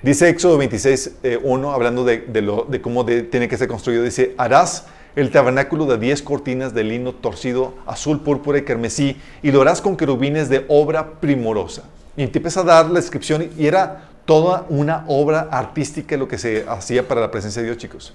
Dice 0.01 0.29
Éxodo 0.29 0.57
26, 0.57 1.11
1, 1.43 1.69
eh, 1.69 1.73
hablando 1.73 2.03
de, 2.03 2.81
cómo 2.81 3.05
tiene 3.05 3.47
que 3.47 3.57
ser 3.57 3.67
construido, 3.67 4.03
dice, 4.03 4.33
harás 4.37 4.87
el 5.15 5.31
tabernáculo 5.31 5.85
de 5.85 5.97
10 5.97 6.21
cortinas 6.21 6.73
de 6.73 6.83
lino 6.83 7.13
torcido, 7.13 7.73
azul, 7.85 8.21
púrpura 8.21 8.59
y 8.59 8.63
carmesí, 8.63 9.17
y 9.41 9.51
lo 9.51 9.61
harás 9.61 9.81
con 9.81 9.97
querubines 9.97 10.49
de 10.49 10.65
obra 10.67 11.19
primorosa. 11.19 11.83
Y 12.15 12.23
empieza 12.23 12.61
a 12.61 12.63
dar 12.63 12.85
la 12.87 12.95
descripción 12.95 13.49
y 13.57 13.67
era 13.67 14.08
toda 14.29 14.67
una 14.69 15.05
obra 15.07 15.47
artística 15.49 16.15
lo 16.15 16.27
que 16.27 16.37
se 16.37 16.63
hacía 16.69 17.07
para 17.07 17.19
la 17.19 17.31
presencia 17.31 17.63
de 17.63 17.69
Dios, 17.69 17.79
chicos. 17.79 18.13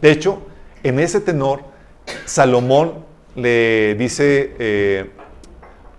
De 0.00 0.10
hecho, 0.10 0.40
en 0.82 0.98
ese 0.98 1.20
tenor, 1.20 1.60
Salomón 2.24 3.04
le 3.34 3.96
dice 3.96 4.54
eh, 4.58 5.10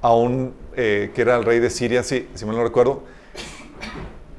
a 0.01 0.15
un 0.15 0.55
eh, 0.75 1.11
que 1.13 1.21
era 1.21 1.35
el 1.35 1.43
rey 1.43 1.59
de 1.59 1.69
Siria, 1.69 2.01
si, 2.01 2.27
si 2.33 2.45
me 2.47 2.53
lo 2.53 2.63
recuerdo, 2.63 3.03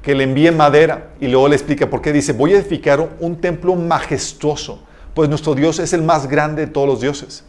que 0.01 0.15
le 0.15 0.25
envíe 0.25 0.51
madera 0.51 1.11
y 1.21 1.29
luego 1.29 1.47
le 1.47 1.55
explica 1.55 1.89
por 1.89 2.01
qué. 2.01 2.11
Dice, 2.11 2.33
voy 2.33 2.51
a 2.51 2.57
edificar 2.57 3.09
un 3.21 3.39
templo 3.39 3.75
majestuoso, 3.75 4.83
pues 5.13 5.29
nuestro 5.29 5.55
Dios 5.55 5.79
es 5.79 5.93
el 5.93 6.01
más 6.01 6.27
grande 6.27 6.65
de 6.65 6.71
todos 6.73 6.89
los 6.89 6.99
dioses. 6.99 7.45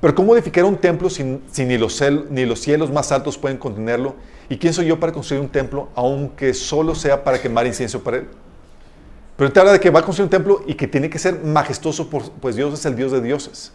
Pero 0.00 0.14
¿cómo 0.14 0.34
edificar 0.34 0.64
un 0.64 0.76
templo 0.76 1.08
si, 1.08 1.22
ni, 1.24 1.78
los 1.78 2.02
ni 2.30 2.44
los 2.44 2.60
cielos 2.60 2.90
más 2.90 3.12
altos 3.12 3.38
pueden 3.38 3.58
contenerlo? 3.58 4.14
¿Y 4.48 4.58
quién 4.58 4.72
soy 4.72 4.86
yo 4.86 5.00
para 5.00 5.12
construir 5.12 5.42
un 5.42 5.48
templo, 5.48 5.88
aunque 5.94 6.52
solo 6.52 6.94
sea 6.94 7.24
para 7.24 7.40
quemar 7.40 7.66
incienso 7.66 8.02
para 8.02 8.18
él? 8.18 8.28
Pero 9.36 9.52
te 9.52 9.60
habla 9.60 9.72
de 9.72 9.80
que 9.80 9.90
va 9.90 10.00
a 10.00 10.02
construir 10.02 10.26
un 10.26 10.30
templo 10.30 10.62
y 10.66 10.74
que 10.74 10.86
tiene 10.86 11.10
que 11.10 11.18
ser 11.18 11.40
majestuoso, 11.40 12.08
pues 12.08 12.54
Dios 12.54 12.74
es 12.74 12.84
el 12.86 12.94
Dios 12.94 13.12
de 13.12 13.20
dioses. 13.20 13.72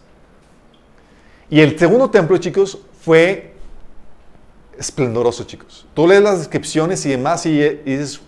Y 1.50 1.60
el 1.60 1.78
segundo 1.78 2.08
templo, 2.08 2.38
chicos, 2.38 2.78
fue 3.00 3.54
esplendoroso, 4.78 5.44
chicos. 5.44 5.86
Tú 5.92 6.06
lees 6.06 6.22
las 6.22 6.38
descripciones 6.38 7.04
y 7.04 7.10
demás 7.10 7.44
y, 7.44 7.58
dices, 7.84 8.20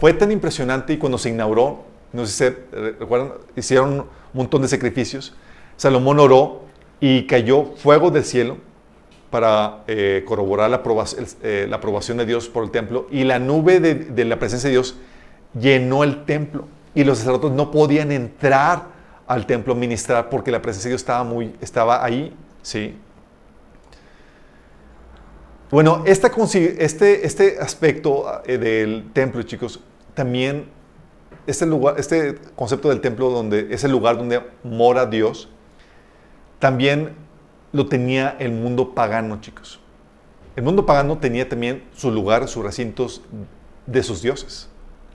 fue 0.00 0.14
tan 0.14 0.32
impresionante 0.32 0.92
y 0.92 0.96
cuando 0.96 1.18
se 1.18 1.28
inauguró, 1.28 1.84
no 2.12 2.24
sé 2.24 2.32
si 2.32 2.38
se 2.38 2.92
recuerdan, 2.98 3.32
hicieron 3.56 4.00
un 4.00 4.06
montón 4.32 4.62
de 4.62 4.68
sacrificios. 4.68 5.34
Salomón 5.76 6.20
oró 6.20 6.62
y 7.02 7.26
cayó 7.26 7.64
fuego 7.74 8.12
del 8.12 8.24
cielo 8.24 8.58
para 9.28 9.82
eh, 9.88 10.22
corroborar 10.24 10.70
la 10.70 10.76
aprobación, 10.76 11.26
eh, 11.42 11.66
la 11.68 11.76
aprobación, 11.76 12.16
de 12.16 12.24
Dios 12.26 12.48
por 12.48 12.62
el 12.62 12.70
templo 12.70 13.08
y 13.10 13.24
la 13.24 13.40
nube 13.40 13.80
de, 13.80 14.24
la 14.24 14.38
presencia 14.38 14.68
de 14.68 14.74
Dios 14.74 14.94
llenó 15.58 16.04
el 16.04 16.24
templo 16.24 16.68
y 16.94 17.02
los 17.02 17.18
sacerdotes 17.18 17.50
no 17.50 17.72
podían 17.72 18.12
entrar 18.12 18.84
al 19.26 19.46
templo 19.46 19.74
ministrar 19.74 20.30
porque 20.30 20.52
la 20.52 20.62
presencia 20.62 20.90
de 20.90 20.92
Dios 20.92 21.02
estaba, 21.02 21.24
muy, 21.24 21.56
estaba 21.60 22.04
ahí, 22.04 22.36
¿sí? 22.62 22.94
Bueno, 25.72 26.04
este, 26.06 27.26
este 27.26 27.58
aspecto 27.58 28.42
eh, 28.46 28.58
del 28.58 29.10
templo, 29.12 29.42
chicos, 29.42 29.80
también 30.14 30.66
este, 31.48 31.66
lugar, 31.66 31.96
este 31.98 32.36
concepto 32.54 32.90
del 32.90 33.00
templo 33.00 33.30
donde 33.30 33.74
es 33.74 33.82
el 33.82 33.90
lugar 33.90 34.18
donde 34.18 34.40
mora 34.62 35.04
Dios, 35.06 35.48
también 36.62 37.16
lo 37.72 37.88
tenía 37.88 38.36
el 38.38 38.52
mundo 38.52 38.94
pagano, 38.94 39.40
chicos. 39.40 39.80
El 40.54 40.62
mundo 40.62 40.86
pagano 40.86 41.18
tenía 41.18 41.48
también 41.48 41.82
su 41.92 42.12
lugar, 42.12 42.46
sus 42.46 42.62
recintos 42.62 43.20
de 43.84 44.00
sus 44.04 44.22
dioses. 44.22 44.68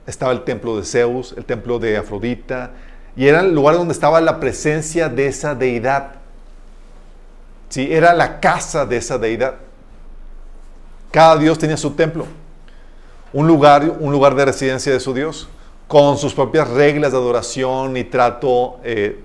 Estaba 0.06 0.32
el 0.32 0.44
templo 0.44 0.76
de 0.76 0.84
Zeus, 0.84 1.32
el 1.38 1.46
templo 1.46 1.78
de 1.78 1.96
Afrodita, 1.96 2.72
y 3.16 3.28
era 3.28 3.40
el 3.40 3.54
lugar 3.54 3.76
donde 3.76 3.94
estaba 3.94 4.20
la 4.20 4.40
presencia 4.40 5.08
de 5.08 5.26
esa 5.28 5.54
deidad. 5.54 6.16
Sí, 7.70 7.88
era 7.90 8.12
la 8.12 8.40
casa 8.40 8.84
de 8.84 8.98
esa 8.98 9.16
deidad. 9.16 9.54
Cada 11.10 11.38
dios 11.38 11.58
tenía 11.58 11.78
su 11.78 11.92
templo, 11.92 12.26
un 13.32 13.46
lugar, 13.46 13.90
un 14.00 14.12
lugar 14.12 14.34
de 14.34 14.44
residencia 14.44 14.92
de 14.92 15.00
su 15.00 15.14
dios, 15.14 15.48
con 15.88 16.18
sus 16.18 16.34
propias 16.34 16.68
reglas 16.68 17.12
de 17.12 17.18
adoración 17.18 17.96
y 17.96 18.04
trato 18.04 18.78
eh, 18.84 19.22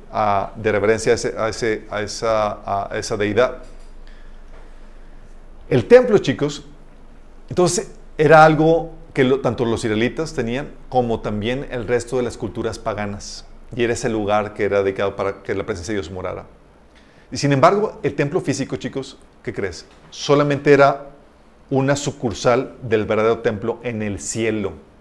de 0.56 0.71
reverencia 0.71 1.13
a, 1.38 1.49
esa, 1.49 3.17
deidad. 3.17 3.58
El 5.69 5.86
templo, 5.86 6.17
chicos, 6.19 6.63
entonces 7.49 7.91
era 8.17 8.45
algo 8.45 8.93
que 9.13 9.26
tanto 9.43 9.65
los 9.65 9.84
israelitas 9.84 10.34
tenían 10.34 10.71
como 10.88 11.19
también 11.19 11.67
el 11.69 11.86
resto 11.86 12.15
de 12.15 12.23
las 12.23 12.38
culturas 12.38 12.80
paganas. 12.80 13.45
Y 13.76 13.84
era 13.84 13.93
ese 13.93 14.08
lugar 14.08 14.54
que 14.54 14.63
era 14.63 14.84
dedicado 14.84 15.17
para 15.17 15.43
que 15.43 15.54
la 15.54 15.65
presencia 15.65 15.93
de 15.93 15.99
Dios 15.99 16.12
morara. 16.12 16.45
Y 17.30 17.38
sin 17.38 17.52
embargo, 17.52 17.99
el 18.04 18.15
templo 18.15 18.39
físico, 18.39 18.78
chicos, 18.78 19.17
¿qué 19.43 19.54
crees? 19.54 19.86
Solamente 20.12 20.71
era 20.71 21.10
una 21.69 21.95
sucursal 21.95 22.76
del 22.84 23.06
verdadero 23.06 23.39
templo 23.39 23.80
en 23.84 24.02
el 24.02 24.19
cielo. 24.19 24.92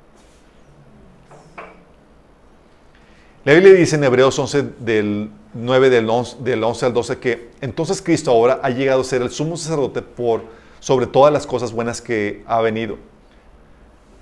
La 3.44 3.54
Biblia 3.54 3.72
dice 3.72 3.96
en 3.96 4.04
Hebreos 4.04 4.38
11, 4.38 4.62
del 4.78 5.28
9 5.54 5.90
del 5.90 6.08
11, 6.08 6.36
del 6.44 6.62
11 6.62 6.86
al 6.86 6.94
12 6.94 7.18
que 7.18 7.50
entonces 7.60 8.00
Cristo 8.00 8.30
ahora 8.30 8.60
ha 8.62 8.70
llegado 8.70 9.00
a 9.00 9.04
ser 9.04 9.20
el 9.20 9.30
sumo 9.32 9.56
sacerdote 9.56 10.00
por 10.00 10.44
sobre 10.78 11.08
todas 11.08 11.32
las 11.32 11.44
cosas 11.44 11.72
buenas 11.72 12.00
que 12.00 12.44
ha 12.46 12.60
venido. 12.60 12.98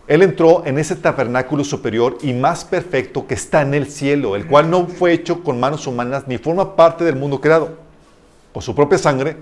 Él 0.06 0.22
entró 0.22 0.64
en 0.64 0.78
ese 0.78 0.96
tabernáculo 0.96 1.64
superior 1.64 2.16
y 2.22 2.32
más 2.32 2.64
perfecto 2.64 3.26
que 3.26 3.34
está 3.34 3.60
en 3.60 3.74
el 3.74 3.90
cielo, 3.90 4.36
el 4.36 4.46
cual 4.46 4.70
no 4.70 4.86
fue 4.86 5.12
hecho 5.12 5.44
con 5.44 5.60
manos 5.60 5.86
humanas 5.86 6.26
ni 6.26 6.38
forma 6.38 6.74
parte 6.74 7.04
del 7.04 7.16
mundo 7.16 7.42
creado. 7.42 7.76
Con 8.54 8.62
su 8.62 8.74
propia 8.74 8.96
sangre 8.96 9.36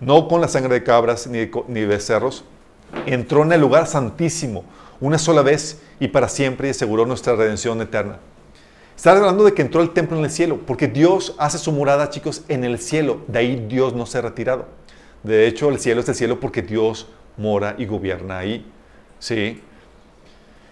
no 0.00 0.26
con 0.26 0.40
la 0.40 0.48
sangre 0.48 0.74
de 0.74 0.82
cabras 0.82 1.28
ni 1.28 1.38
de, 1.38 1.50
ni 1.68 1.84
becerros, 1.84 2.44
entró 3.06 3.44
en 3.44 3.52
el 3.52 3.60
lugar 3.60 3.86
santísimo 3.86 4.64
una 5.00 5.18
sola 5.18 5.42
vez 5.42 5.80
y 6.00 6.08
para 6.08 6.28
siempre 6.28 6.66
y 6.66 6.70
aseguró 6.72 7.06
nuestra 7.06 7.36
redención 7.36 7.80
eterna. 7.80 8.18
Está 8.98 9.12
hablando 9.12 9.44
de 9.44 9.54
que 9.54 9.62
entró 9.62 9.80
el 9.80 9.90
templo 9.90 10.18
en 10.18 10.24
el 10.24 10.30
cielo, 10.32 10.58
porque 10.66 10.88
Dios 10.88 11.36
hace 11.38 11.56
su 11.56 11.70
morada, 11.70 12.10
chicos, 12.10 12.42
en 12.48 12.64
el 12.64 12.80
cielo. 12.80 13.20
De 13.28 13.38
ahí 13.38 13.66
Dios 13.68 13.94
no 13.94 14.06
se 14.06 14.18
ha 14.18 14.22
retirado. 14.22 14.66
De 15.22 15.46
hecho, 15.46 15.68
el 15.68 15.78
cielo 15.78 16.00
es 16.00 16.08
el 16.08 16.16
cielo 16.16 16.40
porque 16.40 16.62
Dios 16.62 17.06
mora 17.36 17.76
y 17.78 17.86
gobierna 17.86 18.38
ahí. 18.38 18.68
¿Sí? 19.20 19.62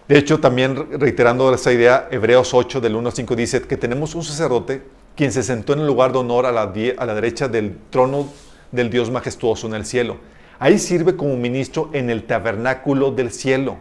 De 0.08 0.18
hecho, 0.18 0.40
también 0.40 0.98
reiterando 0.98 1.54
esa 1.54 1.72
idea, 1.72 2.08
Hebreos 2.10 2.52
8 2.52 2.80
del 2.80 2.96
1 2.96 3.10
al 3.10 3.14
5 3.14 3.36
dice 3.36 3.62
que 3.62 3.76
tenemos 3.76 4.16
un 4.16 4.24
sacerdote 4.24 4.82
quien 5.14 5.30
se 5.30 5.44
sentó 5.44 5.74
en 5.74 5.78
el 5.78 5.86
lugar 5.86 6.10
de 6.10 6.18
honor 6.18 6.46
a 6.46 6.50
la, 6.50 6.62
a 6.62 7.06
la 7.06 7.14
derecha 7.14 7.46
del 7.46 7.78
trono 7.90 8.26
del 8.72 8.90
Dios 8.90 9.08
majestuoso 9.08 9.68
en 9.68 9.74
el 9.74 9.86
cielo. 9.86 10.16
Ahí 10.58 10.80
sirve 10.80 11.14
como 11.14 11.36
ministro 11.36 11.90
en 11.92 12.10
el 12.10 12.24
tabernáculo 12.24 13.12
del 13.12 13.30
cielo, 13.30 13.76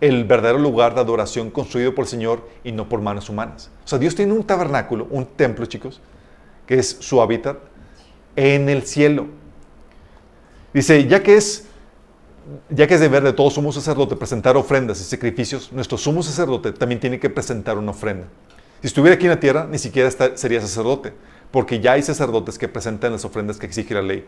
el 0.00 0.24
verdadero 0.24 0.58
lugar 0.58 0.94
de 0.94 1.00
adoración 1.00 1.50
construido 1.50 1.94
por 1.94 2.04
el 2.04 2.08
Señor 2.08 2.48
y 2.64 2.72
no 2.72 2.88
por 2.88 3.00
manos 3.00 3.28
humanas. 3.28 3.70
O 3.84 3.88
sea, 3.88 3.98
Dios 3.98 4.14
tiene 4.14 4.32
un 4.32 4.44
tabernáculo, 4.44 5.06
un 5.10 5.26
templo, 5.26 5.66
chicos, 5.66 6.00
que 6.66 6.78
es 6.78 6.96
su 7.00 7.20
hábitat 7.20 7.58
en 8.36 8.68
el 8.68 8.82
cielo. 8.82 9.26
Dice, 10.72 11.06
ya 11.06 11.22
que 11.22 11.36
es 11.36 11.66
ya 12.68 12.86
que 12.86 12.94
es 12.94 13.00
deber 13.00 13.22
de 13.22 13.32
todo 13.32 13.50
sumo 13.50 13.72
sacerdote 13.72 14.16
presentar 14.16 14.56
ofrendas 14.56 15.00
y 15.00 15.04
sacrificios, 15.04 15.72
nuestro 15.72 15.98
sumo 15.98 16.22
sacerdote 16.22 16.72
también 16.72 17.00
tiene 17.00 17.20
que 17.20 17.30
presentar 17.30 17.78
una 17.78 17.90
ofrenda. 17.92 18.26
Si 18.80 18.86
estuviera 18.86 19.14
aquí 19.14 19.26
en 19.26 19.30
la 19.30 19.40
tierra, 19.40 19.68
ni 19.70 19.78
siquiera 19.78 20.10
sería 20.34 20.60
sacerdote, 20.60 21.12
porque 21.50 21.80
ya 21.80 21.92
hay 21.92 22.02
sacerdotes 22.02 22.58
que 22.58 22.66
presentan 22.66 23.12
las 23.12 23.24
ofrendas 23.24 23.58
que 23.58 23.66
exige 23.66 23.94
la 23.94 24.02
ley. 24.02 24.24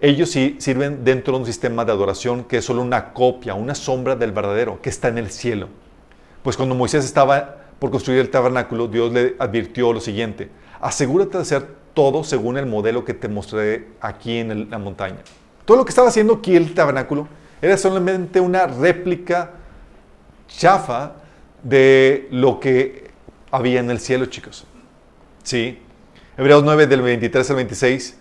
Ellos 0.00 0.30
sí 0.30 0.56
sirven 0.58 1.04
dentro 1.04 1.32
de 1.32 1.40
un 1.40 1.46
sistema 1.46 1.84
de 1.84 1.92
adoración 1.92 2.44
que 2.44 2.58
es 2.58 2.64
solo 2.64 2.82
una 2.82 3.12
copia, 3.12 3.54
una 3.54 3.74
sombra 3.74 4.14
del 4.14 4.32
verdadero, 4.32 4.80
que 4.82 4.90
está 4.90 5.08
en 5.08 5.18
el 5.18 5.30
cielo. 5.30 5.68
Pues 6.42 6.56
cuando 6.56 6.74
Moisés 6.74 7.04
estaba 7.04 7.56
por 7.78 7.90
construir 7.90 8.20
el 8.20 8.30
tabernáculo, 8.30 8.88
Dios 8.88 9.12
le 9.12 9.36
advirtió 9.38 9.92
lo 9.92 10.00
siguiente, 10.00 10.50
asegúrate 10.80 11.38
de 11.38 11.42
hacer 11.42 11.66
todo 11.94 12.24
según 12.24 12.58
el 12.58 12.66
modelo 12.66 13.04
que 13.04 13.14
te 13.14 13.26
mostré 13.26 13.88
aquí 14.00 14.38
en 14.38 14.70
la 14.70 14.78
montaña. 14.78 15.18
Todo 15.64 15.78
lo 15.78 15.84
que 15.84 15.90
estaba 15.90 16.08
haciendo 16.08 16.34
aquí 16.34 16.54
el 16.54 16.74
tabernáculo 16.74 17.26
era 17.62 17.76
solamente 17.78 18.38
una 18.38 18.66
réplica 18.66 19.52
chafa 20.46 21.14
de 21.62 22.28
lo 22.30 22.60
que 22.60 23.10
había 23.50 23.80
en 23.80 23.90
el 23.90 23.98
cielo, 23.98 24.26
chicos. 24.26 24.66
¿Sí? 25.42 25.78
Hebreos 26.36 26.62
9 26.64 26.86
del 26.86 27.00
23 27.00 27.48
al 27.50 27.56
26 27.56 28.18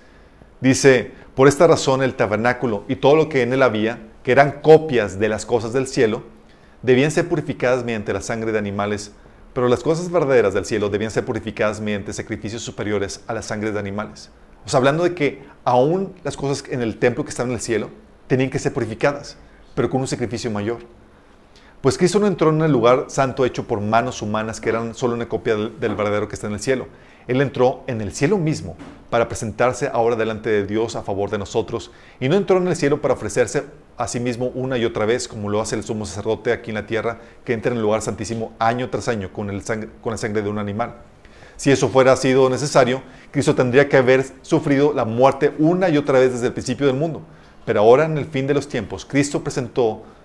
dice, 0.62 1.12
por 1.36 1.50
esta 1.50 1.68
razón 1.68 2.02
el 2.02 2.16
tabernáculo 2.16 2.86
y 2.88 2.96
todo 2.96 3.16
lo 3.16 3.30
que 3.30 3.42
en 3.42 3.54
él 3.54 3.62
había, 3.62 4.00
que 4.24 4.32
eran 4.32 4.62
copias 4.62 5.20
de 5.20 5.30
las 5.30 5.46
cosas 5.46 5.74
del 5.74 5.86
cielo, 5.86 6.24
debían 6.82 7.12
ser 7.12 7.28
purificadas 7.28 7.84
mediante 7.84 8.14
la 8.14 8.22
sangre 8.22 8.52
de 8.52 8.58
animales, 8.58 9.12
pero 9.54 9.68
las 9.68 9.84
cosas 9.84 10.10
verdaderas 10.10 10.54
del 10.54 10.66
cielo 10.66 10.90
debían 10.90 11.12
ser 11.12 11.26
purificadas 11.26 11.82
mediante 11.82 12.14
sacrificios 12.14 12.62
superiores 12.62 13.22
a 13.28 13.34
la 13.34 13.42
sangre 13.42 13.72
de 13.72 13.80
animales. 13.80 14.30
O 14.66 14.70
sea, 14.70 14.78
hablando 14.78 15.04
de 15.04 15.14
que 15.14 15.44
aún 15.64 16.14
las 16.24 16.38
cosas 16.38 16.64
en 16.70 16.82
el 16.82 16.98
templo 16.98 17.24
que 17.24 17.30
estaban 17.30 17.52
en 17.52 17.56
el 17.56 17.62
cielo 17.62 17.90
tenían 18.28 18.50
que 18.50 18.58
ser 18.58 18.74
purificadas, 18.74 19.38
pero 19.76 19.90
con 19.90 20.02
un 20.02 20.08
sacrificio 20.08 20.50
mayor. 20.50 20.80
Pues 21.82 21.98
Cristo 21.98 22.20
no 22.20 22.28
entró 22.28 22.50
en 22.50 22.62
el 22.62 22.72
lugar 22.72 23.06
santo 23.10 23.46
hecho 23.46 23.68
por 23.68 23.80
manos 23.82 24.22
humanas 24.22 24.60
que 24.60 24.70
eran 24.70 24.96
solo 24.96 25.14
una 25.14 25.28
copia 25.28 25.56
del 25.56 25.96
verdadero 25.96 26.28
que 26.28 26.34
está 26.34 26.48
en 26.48 26.54
el 26.54 26.60
cielo, 26.60 26.88
él 27.28 27.42
entró 27.42 27.84
en 27.88 28.02
el 28.02 28.12
cielo 28.12 28.38
mismo 28.38 28.76
para 29.10 29.28
presentarse 29.28 29.90
ahora 29.92 30.16
delante 30.16 30.50
de 30.50 30.66
Dios 30.66 30.96
a 30.96 31.02
favor 31.02 31.30
de 31.30 31.38
nosotros 31.38 31.92
y 32.20 32.30
no 32.30 32.36
entró 32.36 32.58
en 32.58 32.68
el 32.68 32.76
cielo 32.76 33.02
para 33.02 33.14
ofrecerse 33.14 33.64
a 33.98 34.08
sí 34.08 34.20
mismo 34.20 34.48
una 34.56 34.78
y 34.78 34.86
otra 34.86 35.06
vez 35.06 35.28
como 35.28 35.50
lo 35.50 35.62
hace 35.62 35.76
el 35.76 35.84
sumo 35.84 36.06
sacerdote 36.06 36.52
aquí 36.52 36.72
en 36.72 36.76
la 36.76 36.86
tierra 36.86 37.20
que 37.44 37.54
entra 37.54 37.72
en 37.72 37.78
el 37.78 37.84
lugar 37.84 38.02
santísimo 38.02 38.54
año 38.60 38.90
tras 38.90 39.08
año 39.08 39.32
con, 39.32 39.50
el 39.50 39.62
sangre, 39.62 39.90
la 40.04 40.18
sangre 40.18 40.42
de 40.42 40.50
un 40.50 40.60
animal. 40.60 40.96
Si 41.56 41.72
eso 41.72 41.88
fuera 41.88 42.16
sido 42.18 42.50
necesario, 42.50 43.02
Cristo 43.32 43.56
tendría 43.56 43.88
que 43.88 43.96
haber 43.98 44.26
sufrido 44.42 44.94
la 44.94 45.06
muerte 45.06 45.54
una 45.58 45.88
y 45.88 45.98
otra 45.98 46.20
vez 46.20 46.34
desde 46.34 46.48
el 46.48 46.54
principio 46.54 46.86
del 46.86 46.98
mundo. 46.98 47.22
Pero 47.66 47.80
ahora 47.80 48.06
en 48.06 48.18
el 48.18 48.26
fin 48.26 48.46
de 48.46 48.54
los 48.54 48.68
tiempos, 48.68 49.06
Cristo 49.06 49.42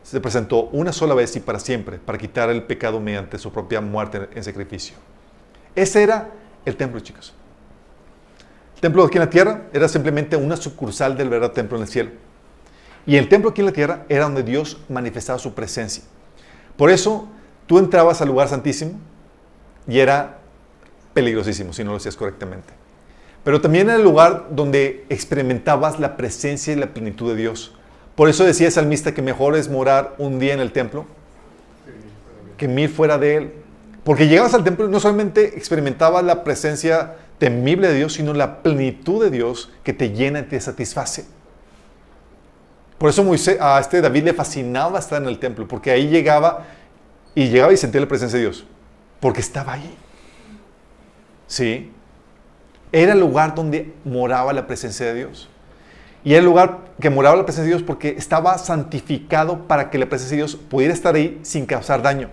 se 0.03 0.21
presentó 0.21 0.63
una 0.73 0.93
sola 0.93 1.15
vez 1.15 1.37
y 1.37 1.41
para 1.41 1.61
siempre 1.61 1.99
para 1.99 2.19
quitar 2.19 2.51
el 2.51 2.65
pecado 2.65 3.01
mediante 3.01 3.39
su 3.39 3.53
propia 3.53 3.81
muerte 3.81 4.29
en 4.35 4.43
sacrificio. 4.43 4.97
Ese 5.77 6.03
era 6.03 6.31
el 6.65 6.77
templo, 6.77 7.01
chicos. 7.01 7.35
El 8.77 8.81
templo 8.81 9.05
aquí 9.05 9.19
en 9.19 9.25
la 9.25 9.31
tierra 9.31 9.63
era 9.73 9.89
simplemente 9.89 10.37
una 10.37 10.57
sucursal 10.57 11.17
del 11.17 11.29
verdadero 11.29 11.53
templo 11.53 11.77
en 11.77 11.83
el 11.83 11.89
cielo. 11.89 12.11
Y 13.07 13.17
el 13.17 13.29
templo 13.29 13.51
aquí 13.51 13.61
en 13.61 13.67
la 13.67 13.73
tierra 13.73 14.05
era 14.09 14.25
donde 14.25 14.43
Dios 14.43 14.79
manifestaba 14.89 15.39
su 15.39 15.55
presencia. 15.55 16.05
Por 16.77 16.91
eso 16.91 17.29
tú 17.67 17.79
entrabas 17.79 18.21
al 18.21 18.29
lugar 18.29 18.49
santísimo 18.49 18.93
y 19.87 19.99
era 19.99 20.39
peligrosísimo 21.15 21.73
si 21.73 21.85
no 21.85 21.91
lo 21.91 21.97
hacías 21.97 22.17
correctamente. 22.17 22.73
pero 23.43 23.61
también 23.61 23.89
era 23.89 23.97
el 23.97 24.05
lugar 24.05 24.49
donde 24.51 25.07
experimentabas 25.09 25.99
la 25.99 26.17
presencia 26.17 26.73
y 26.73 26.77
la 26.77 26.93
plenitud 26.93 27.31
de 27.31 27.37
Dios. 27.37 27.75
Por 28.15 28.29
eso 28.29 28.45
decía 28.45 28.67
el 28.67 28.73
salmista 28.73 29.15
que 29.15 29.23
mejor 29.23 29.57
es 29.57 29.71
morar 29.71 30.15
un 30.19 30.39
día 30.39 30.53
en 30.53 30.61
el 30.61 30.73
templo 30.73 31.07
que 32.59 32.69
mil 32.69 32.91
fuera 32.91 33.17
de 33.17 33.37
él. 33.37 33.53
Porque 34.05 34.29
llegabas 34.29 34.55
al 34.55 34.65
templo 34.65 34.87
y 34.87 34.91
no 34.91 35.01
solamente 35.01 35.59
experimentabas 35.59 36.25
la 36.25 36.43
presencia 36.43 37.17
temible 37.39 37.89
de 37.89 37.95
Dios, 37.95 38.15
sino 38.15 38.33
la 38.33 38.63
plenitud 38.63 39.23
de 39.23 39.31
Dios 39.31 39.71
que 39.83 39.93
te 39.93 40.11
llena 40.11 40.41
y 40.41 40.43
te 40.45 40.61
satisface. 40.61 41.27
Por 42.99 43.09
eso 43.09 43.27
a 43.61 43.81
este 43.81 44.01
David 44.01 44.25
le 44.25 44.35
fascinaba 44.35 44.99
estar 44.99 45.23
en 45.23 45.29
el 45.29 45.39
templo, 45.39 45.67
porque 45.67 45.91
ahí 45.91 46.09
llegaba 46.09 46.67
y 47.35 47.49
llegaba 47.49 47.73
y 47.73 47.77
sentía 47.77 48.01
la 48.01 48.09
presencia 48.09 48.39
de 48.39 48.45
Dios, 48.45 48.67
porque 49.21 49.41
estaba 49.41 49.73
ahí. 49.73 49.97
¿Sí? 51.47 51.91
Era 52.93 53.13
el 53.13 53.21
lugar 53.21 53.55
donde 53.55 53.95
moraba 54.05 54.53
la 54.53 54.67
presencia 54.67 55.07
de 55.07 55.15
Dios. 55.15 55.49
Y 56.25 56.33
era 56.33 56.41
el 56.41 56.45
lugar 56.45 56.81
que 57.01 57.09
moraba 57.09 57.37
la 57.37 57.45
presencia 57.45 57.71
de 57.71 57.77
Dios 57.77 57.87
porque 57.87 58.17
estaba 58.19 58.59
santificado 58.59 59.67
para 59.67 59.89
que 59.89 59.97
la 59.97 60.07
presencia 60.07 60.37
de 60.37 60.43
Dios 60.43 60.57
pudiera 60.57 60.93
estar 60.93 61.15
ahí 61.15 61.41
sin 61.43 61.65
causar 61.65 62.03
daño. 62.03 62.31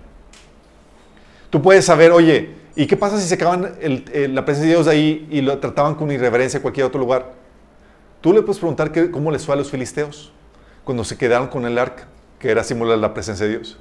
Tú 1.57 1.63
puedes 1.63 1.85
saber, 1.85 2.11
oye, 2.11 2.51
¿y 2.75 2.85
qué 2.85 2.95
pasa 2.95 3.19
si 3.19 3.27
se 3.27 3.33
acaban 3.33 3.63
la 3.63 4.45
presencia 4.45 4.67
de 4.67 4.75
Dios 4.75 4.85
de 4.85 4.91
ahí 4.91 5.27
y 5.31 5.41
lo 5.41 5.57
trataban 5.57 5.95
con 5.95 6.11
irreverencia 6.11 6.59
a 6.59 6.61
cualquier 6.61 6.85
otro 6.85 6.99
lugar? 6.99 7.33
Tú 8.21 8.31
le 8.31 8.43
puedes 8.43 8.59
preguntar 8.59 8.91
cómo 9.09 9.31
les 9.31 9.43
fue 9.43 9.55
a 9.55 9.57
los 9.57 9.71
filisteos 9.71 10.31
cuando 10.83 11.03
se 11.03 11.17
quedaron 11.17 11.47
con 11.47 11.65
el 11.65 11.79
arca, 11.79 12.09
que 12.37 12.51
era 12.51 12.61
de 12.61 12.97
la 12.97 13.11
presencia 13.11 13.47
de 13.47 13.53
Dios. 13.53 13.79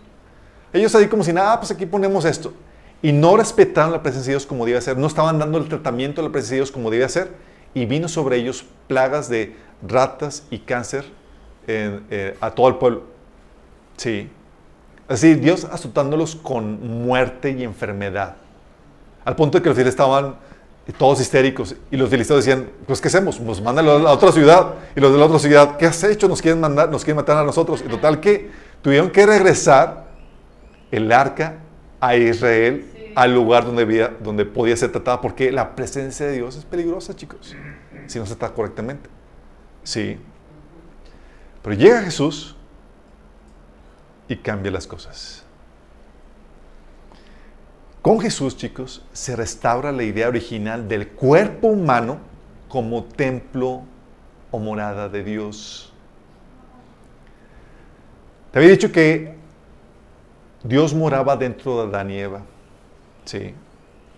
Ellos 0.73 0.95
ahí 0.95 1.07
como 1.07 1.23
si 1.23 1.35
nada, 1.35 1.61
pues 1.61 1.71
aquí 1.71 1.85
ponemos 1.85 2.25
esto. 2.25 2.55
Y 3.03 3.13
no 3.13 3.37
respetaron 3.37 3.93
la 3.93 4.03
presencia 4.03 4.31
de 4.31 4.37
Dios 4.37 4.47
como 4.47 4.65
debía 4.65 4.81
ser, 4.81 4.97
no 4.97 5.07
estaban 5.07 5.39
dando 5.39 5.59
el 5.59 5.69
tratamiento 5.69 6.23
de 6.23 6.29
la 6.29 6.33
presencia 6.33 6.55
de 6.55 6.61
Dios 6.61 6.73
como 6.73 6.91
debía 6.91 7.11
ser, 7.11 7.29
y 7.75 7.85
vino 7.85 8.09
sobre 8.09 8.39
ellos 8.39 8.65
plagas 8.89 9.29
de 9.29 9.55
ratas 9.87 10.45
y 10.49 10.61
cáncer 10.61 11.05
eh, 11.67 12.39
a 12.41 12.53
todo 12.53 12.69
el 12.69 12.77
pueblo. 12.77 13.03
Sí. 13.99 14.31
Así, 15.09 15.35
Dios 15.35 15.65
azotándolos 15.65 16.35
con 16.37 17.05
muerte 17.05 17.51
y 17.51 17.63
enfermedad. 17.63 18.37
Al 19.25 19.37
punto 19.37 19.59
de 19.59 19.63
que 19.63 19.69
los 19.69 19.77
fieles 19.77 19.93
estaban 19.93 20.37
todos 20.99 21.21
histéricos 21.21 21.75
y 21.91 21.97
los 21.97 22.09
filisteos 22.09 22.45
decían, 22.45 22.69
pues 22.87 23.01
¿qué 23.01 23.09
hacemos? 23.09 23.39
Pues 23.39 23.61
mándalo 23.61 23.97
a 23.97 23.99
la 23.99 24.13
otra 24.13 24.33
ciudad. 24.33 24.75
Y 24.95 25.01
los 25.01 25.13
de 25.13 25.19
la 25.19 25.27
otra 25.27 25.39
ciudad, 25.39 25.77
¿qué 25.77 25.87
has 25.87 26.03
hecho? 26.05 26.29
Nos 26.29 26.43
quieren 26.43 26.61
mandar, 26.61 26.91
nos 26.91 27.05
quieren 27.05 27.17
matar 27.17 27.37
a 27.37 27.45
nosotros. 27.45 27.83
Y 27.85 27.89
total 27.89 28.21
que 28.21 28.51
tuvieron 28.83 29.11
que 29.11 29.27
regresar 29.27 30.07
el 30.91 31.11
arca 31.13 31.55
a 32.01 32.17
Israel 32.17 33.13
al 33.15 33.35
lugar 33.35 33.65
donde, 33.65 34.11
donde 34.23 34.45
podía 34.45 34.77
ser 34.77 34.93
tratada, 34.93 35.21
porque 35.21 35.51
la 35.51 35.75
presencia 35.75 36.27
de 36.27 36.33
Dios 36.33 36.57
es 36.57 36.65
peligrosa, 36.65 37.17
chicos, 37.17 37.57
si 38.07 38.19
no 38.19 38.27
se 38.27 38.37
trata 38.37 38.55
correctamente. 38.55 39.09
Sí. 39.83 40.19
Pero 41.63 41.75
llega 41.75 42.03
Jesús 42.03 42.56
y 44.29 44.37
cambia 44.37 44.71
las 44.71 44.87
cosas. 44.87 45.45
Con 48.03 48.21
Jesús, 48.21 48.57
chicos, 48.57 49.05
se 49.13 49.35
restaura 49.35 49.91
la 49.91 50.05
idea 50.05 50.29
original 50.29 50.87
del 50.87 51.09
cuerpo 51.09 51.69
humano 51.69 52.19
como 52.69 53.05
templo 53.05 53.83
o 54.51 54.59
morada 54.59 55.09
de 55.09 55.25
Dios. 55.25 55.93
Te 58.53 58.61
había 58.61 58.71
dicho 58.71 58.93
que 58.93 59.35
Dios 60.63 60.95
moraba 60.95 61.37
dentro 61.37 61.83
de 61.83 61.89
Adán 61.89 62.11
y 62.11 62.19
Eva. 62.19 62.43
¿sí? 63.25 63.55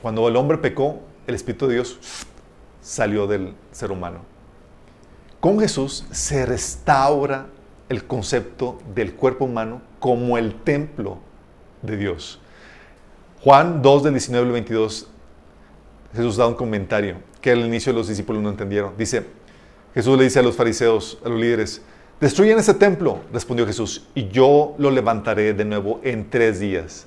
Cuando 0.03 0.29
el 0.29 0.37
hombre 0.37 0.59
pecó, 0.59 1.01
el 1.27 1.35
Espíritu 1.35 1.66
de 1.66 1.75
Dios 1.75 1.99
salió 2.81 3.27
del 3.27 3.55
ser 3.73 3.90
humano. 3.90 4.21
Con 5.40 5.59
Jesús 5.61 6.07
se 6.11 6.47
restaura 6.47 7.47
el 7.88 8.05
concepto 8.05 8.79
del 8.94 9.14
cuerpo 9.14 9.46
humano 9.46 9.81
como 9.98 10.38
el 10.38 10.55
templo 10.55 11.18
de 11.83 11.96
Dios. 11.96 12.40
Juan 13.42 13.83
2 13.83 14.03
del 14.03 14.14
19 14.14 14.46
al 14.46 14.53
22, 14.53 15.09
Jesús 16.14 16.37
da 16.37 16.46
un 16.46 16.55
comentario 16.55 17.16
que 17.40 17.53
al 17.53 17.61
inicio 17.61 17.92
los 17.92 18.09
discípulos 18.09 18.42
no 18.42 18.51
entendieron. 18.51 18.94
Dice, 18.96 19.24
Jesús 19.94 20.18
le 20.18 20.24
dice 20.24 20.40
a 20.40 20.42
los 20.42 20.57
fariseos, 20.57 21.18
a 21.24 21.29
los 21.29 21.40
líderes, 21.40 21.83
destruyen 22.20 22.59
ese 22.59 22.74
templo, 22.74 23.20
respondió 23.33 23.66
Jesús, 23.66 24.09
y 24.14 24.29
yo 24.29 24.74
lo 24.79 24.90
levantaré 24.90 25.55
de 25.55 25.64
nuevo 25.64 26.01
en 26.03 26.29
tres 26.29 26.61
días. 26.61 27.07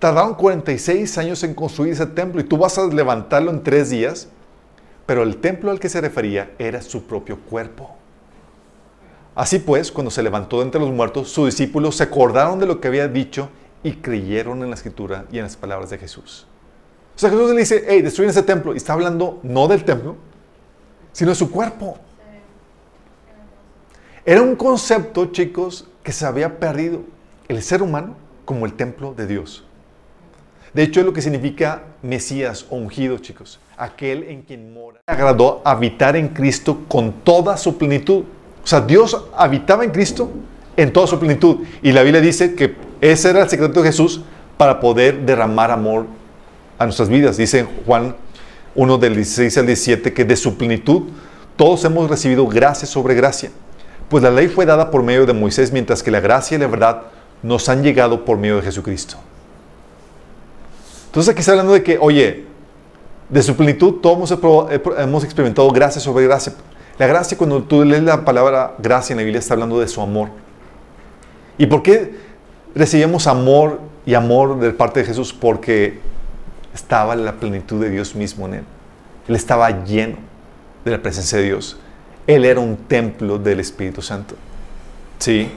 Tardaron 0.00 0.34
46 0.34 1.18
años 1.18 1.44
en 1.44 1.54
construir 1.54 1.92
ese 1.92 2.06
templo 2.06 2.40
y 2.40 2.44
tú 2.44 2.56
vas 2.56 2.78
a 2.78 2.86
levantarlo 2.86 3.50
en 3.50 3.62
tres 3.62 3.90
días. 3.90 4.28
Pero 5.04 5.22
el 5.22 5.36
templo 5.36 5.70
al 5.70 5.78
que 5.78 5.90
se 5.90 6.00
refería 6.00 6.52
era 6.58 6.80
su 6.80 7.04
propio 7.04 7.38
cuerpo. 7.38 7.99
Así 9.40 9.58
pues, 9.58 9.90
cuando 9.90 10.10
se 10.10 10.22
levantó 10.22 10.58
de 10.58 10.64
entre 10.64 10.78
los 10.78 10.90
muertos, 10.90 11.30
sus 11.30 11.46
discípulos 11.46 11.96
se 11.96 12.02
acordaron 12.02 12.58
de 12.58 12.66
lo 12.66 12.78
que 12.78 12.88
había 12.88 13.08
dicho 13.08 13.48
y 13.82 13.92
creyeron 13.92 14.62
en 14.62 14.68
la 14.68 14.74
escritura 14.74 15.24
y 15.32 15.38
en 15.38 15.44
las 15.44 15.56
palabras 15.56 15.88
de 15.88 15.96
Jesús. 15.96 16.46
O 17.16 17.18
sea, 17.18 17.30
Jesús 17.30 17.50
le 17.52 17.60
dice, 17.60 17.86
hey, 17.88 18.02
destruyen 18.02 18.28
ese 18.28 18.42
templo. 18.42 18.74
Y 18.74 18.76
está 18.76 18.92
hablando 18.92 19.40
no 19.42 19.66
del 19.66 19.82
templo, 19.82 20.16
sino 21.12 21.30
de 21.30 21.36
su 21.36 21.50
cuerpo. 21.50 21.96
Era 24.26 24.42
un 24.42 24.56
concepto, 24.56 25.24
chicos, 25.32 25.88
que 26.02 26.12
se 26.12 26.26
había 26.26 26.60
perdido. 26.60 27.00
El 27.48 27.62
ser 27.62 27.80
humano 27.80 28.16
como 28.44 28.66
el 28.66 28.74
templo 28.74 29.14
de 29.14 29.26
Dios. 29.26 29.64
De 30.74 30.82
hecho, 30.82 31.00
es 31.00 31.06
lo 31.06 31.14
que 31.14 31.22
significa 31.22 31.84
Mesías 32.02 32.66
o 32.68 32.76
ungido, 32.76 33.16
chicos. 33.16 33.58
Aquel 33.78 34.22
en 34.24 34.42
quien 34.42 34.74
mora. 34.74 35.00
Agradó 35.06 35.62
habitar 35.64 36.14
en 36.14 36.28
Cristo 36.28 36.80
con 36.88 37.10
toda 37.24 37.56
su 37.56 37.78
plenitud. 37.78 38.24
O 38.62 38.66
sea, 38.66 38.80
Dios 38.80 39.16
habitaba 39.36 39.84
en 39.84 39.90
Cristo 39.90 40.30
en 40.76 40.92
toda 40.92 41.06
su 41.06 41.18
plenitud. 41.18 41.58
Y 41.82 41.92
la 41.92 42.02
Biblia 42.02 42.20
dice 42.20 42.54
que 42.54 42.76
ese 43.00 43.30
era 43.30 43.42
el 43.42 43.48
secreto 43.48 43.80
de 43.82 43.88
Jesús 43.88 44.22
para 44.56 44.80
poder 44.80 45.20
derramar 45.20 45.70
amor 45.70 46.06
a 46.78 46.84
nuestras 46.84 47.08
vidas. 47.08 47.36
Dice 47.36 47.66
Juan 47.86 48.14
1 48.74 48.98
del 48.98 49.14
16 49.14 49.58
al 49.58 49.66
17 49.66 50.12
que 50.12 50.24
de 50.24 50.36
su 50.36 50.56
plenitud 50.56 51.04
todos 51.56 51.84
hemos 51.84 52.08
recibido 52.08 52.46
gracia 52.46 52.86
sobre 52.86 53.14
gracia. 53.14 53.50
Pues 54.08 54.22
la 54.22 54.30
ley 54.30 54.48
fue 54.48 54.66
dada 54.66 54.90
por 54.90 55.02
medio 55.02 55.24
de 55.24 55.32
Moisés, 55.32 55.72
mientras 55.72 56.02
que 56.02 56.10
la 56.10 56.20
gracia 56.20 56.56
y 56.56 56.60
la 56.60 56.66
verdad 56.66 57.02
nos 57.42 57.68
han 57.68 57.82
llegado 57.82 58.24
por 58.24 58.38
medio 58.38 58.56
de 58.56 58.62
Jesucristo. 58.62 59.16
Entonces 61.06 61.30
aquí 61.30 61.40
está 61.40 61.52
hablando 61.52 61.72
de 61.72 61.82
que, 61.82 61.98
oye, 62.00 62.46
de 63.28 63.42
su 63.42 63.54
plenitud 63.56 63.94
todos 64.00 64.30
hemos 64.98 65.24
experimentado 65.24 65.70
gracia 65.70 66.00
sobre 66.00 66.24
gracia. 66.24 66.54
La 67.00 67.06
gracia, 67.06 67.38
cuando 67.38 67.62
tú 67.62 67.82
lees 67.82 68.02
la 68.02 68.26
palabra 68.26 68.74
gracia 68.76 69.14
en 69.14 69.16
la 69.16 69.22
Biblia, 69.22 69.38
está 69.38 69.54
hablando 69.54 69.80
de 69.80 69.88
su 69.88 70.02
amor. 70.02 70.28
¿Y 71.56 71.64
por 71.64 71.82
qué 71.82 72.14
recibimos 72.74 73.26
amor 73.26 73.80
y 74.04 74.12
amor 74.12 74.60
de 74.60 74.70
parte 74.72 75.00
de 75.00 75.06
Jesús? 75.06 75.32
Porque 75.32 75.98
estaba 76.74 77.16
la 77.16 77.36
plenitud 77.36 77.80
de 77.80 77.88
Dios 77.88 78.14
mismo 78.14 78.44
en 78.48 78.52
él. 78.52 78.64
Él 79.28 79.34
estaba 79.34 79.82
lleno 79.82 80.16
de 80.84 80.90
la 80.90 81.00
presencia 81.00 81.38
de 81.38 81.44
Dios. 81.44 81.78
Él 82.26 82.44
era 82.44 82.60
un 82.60 82.76
templo 82.76 83.38
del 83.38 83.60
Espíritu 83.60 84.02
Santo. 84.02 84.34
¿Sí? 85.20 85.50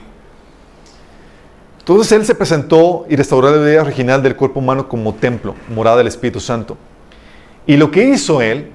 Entonces 1.80 2.10
Él 2.14 2.26
se 2.26 2.36
presentó 2.36 3.06
y 3.10 3.18
restauró 3.18 3.54
la 3.54 3.62
idea 3.62 3.82
original 3.82 4.24
del 4.24 4.38
cuerpo 4.38 4.62
humano 4.62 4.88
como 4.88 5.14
templo, 5.16 5.56
morada 5.68 5.98
del 5.98 6.08
Espíritu 6.08 6.40
Santo. 6.40 6.78
Y 7.68 7.76
lo 7.76 7.92
que 7.92 8.06
hizo 8.06 8.42
Él 8.42 8.72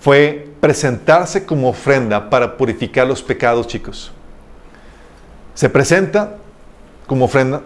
fue 0.00 0.51
presentarse 0.62 1.44
como 1.44 1.68
ofrenda 1.68 2.30
para 2.30 2.56
purificar 2.56 3.04
los 3.04 3.20
pecados, 3.20 3.66
chicos. 3.66 4.12
Se 5.54 5.68
presenta 5.68 6.36
como 7.08 7.24
ofrenda, 7.24 7.62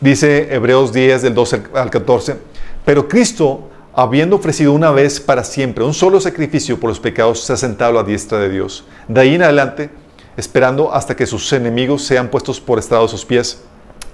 dice 0.00 0.48
Hebreos 0.54 0.90
10 0.90 1.20
del 1.20 1.34
12 1.34 1.64
al 1.74 1.90
14, 1.90 2.38
pero 2.82 3.08
Cristo, 3.08 3.68
habiendo 3.92 4.36
ofrecido 4.36 4.72
una 4.72 4.90
vez 4.90 5.20
para 5.20 5.44
siempre 5.44 5.84
un 5.84 5.92
solo 5.92 6.18
sacrificio 6.18 6.80
por 6.80 6.88
los 6.88 6.98
pecados, 6.98 7.44
se 7.44 7.52
ha 7.52 7.58
sentado 7.58 7.90
a 7.90 8.02
la 8.02 8.08
diestra 8.08 8.38
de 8.38 8.48
Dios. 8.48 8.86
De 9.06 9.20
ahí 9.20 9.34
en 9.34 9.42
adelante, 9.42 9.90
esperando 10.38 10.94
hasta 10.94 11.14
que 11.14 11.26
sus 11.26 11.52
enemigos 11.52 12.04
sean 12.06 12.28
puestos 12.28 12.58
por 12.58 12.78
estado 12.78 13.04
a 13.04 13.08
sus 13.08 13.26
pies 13.26 13.62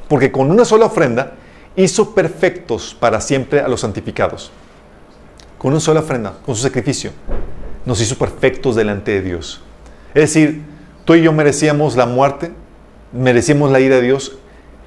porque 0.08 0.32
con 0.32 0.50
una 0.50 0.64
sola 0.64 0.86
ofrenda 0.86 1.34
hizo 1.76 2.12
perfectos 2.12 2.96
para 2.98 3.20
siempre 3.20 3.60
a 3.60 3.68
los 3.68 3.82
santificados. 3.82 4.50
Con 5.56 5.70
una 5.70 5.78
sola 5.78 6.00
ofrenda, 6.00 6.34
con 6.44 6.56
su 6.56 6.62
sacrificio, 6.62 7.12
nos 7.90 8.00
hizo 8.00 8.16
perfectos 8.16 8.76
delante 8.76 9.10
de 9.10 9.20
Dios. 9.20 9.60
Es 10.14 10.32
decir, 10.32 10.62
tú 11.04 11.16
y 11.16 11.22
yo 11.22 11.32
merecíamos 11.32 11.96
la 11.96 12.06
muerte, 12.06 12.52
merecíamos 13.12 13.72
la 13.72 13.80
ira 13.80 13.96
de 13.96 14.02
Dios. 14.02 14.38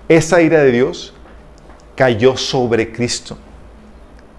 Esa 0.08 0.42
ira 0.42 0.64
de 0.64 0.72
Dios 0.72 1.14
cayó 1.98 2.38
sobre 2.38 2.94
Cristo. 2.94 3.38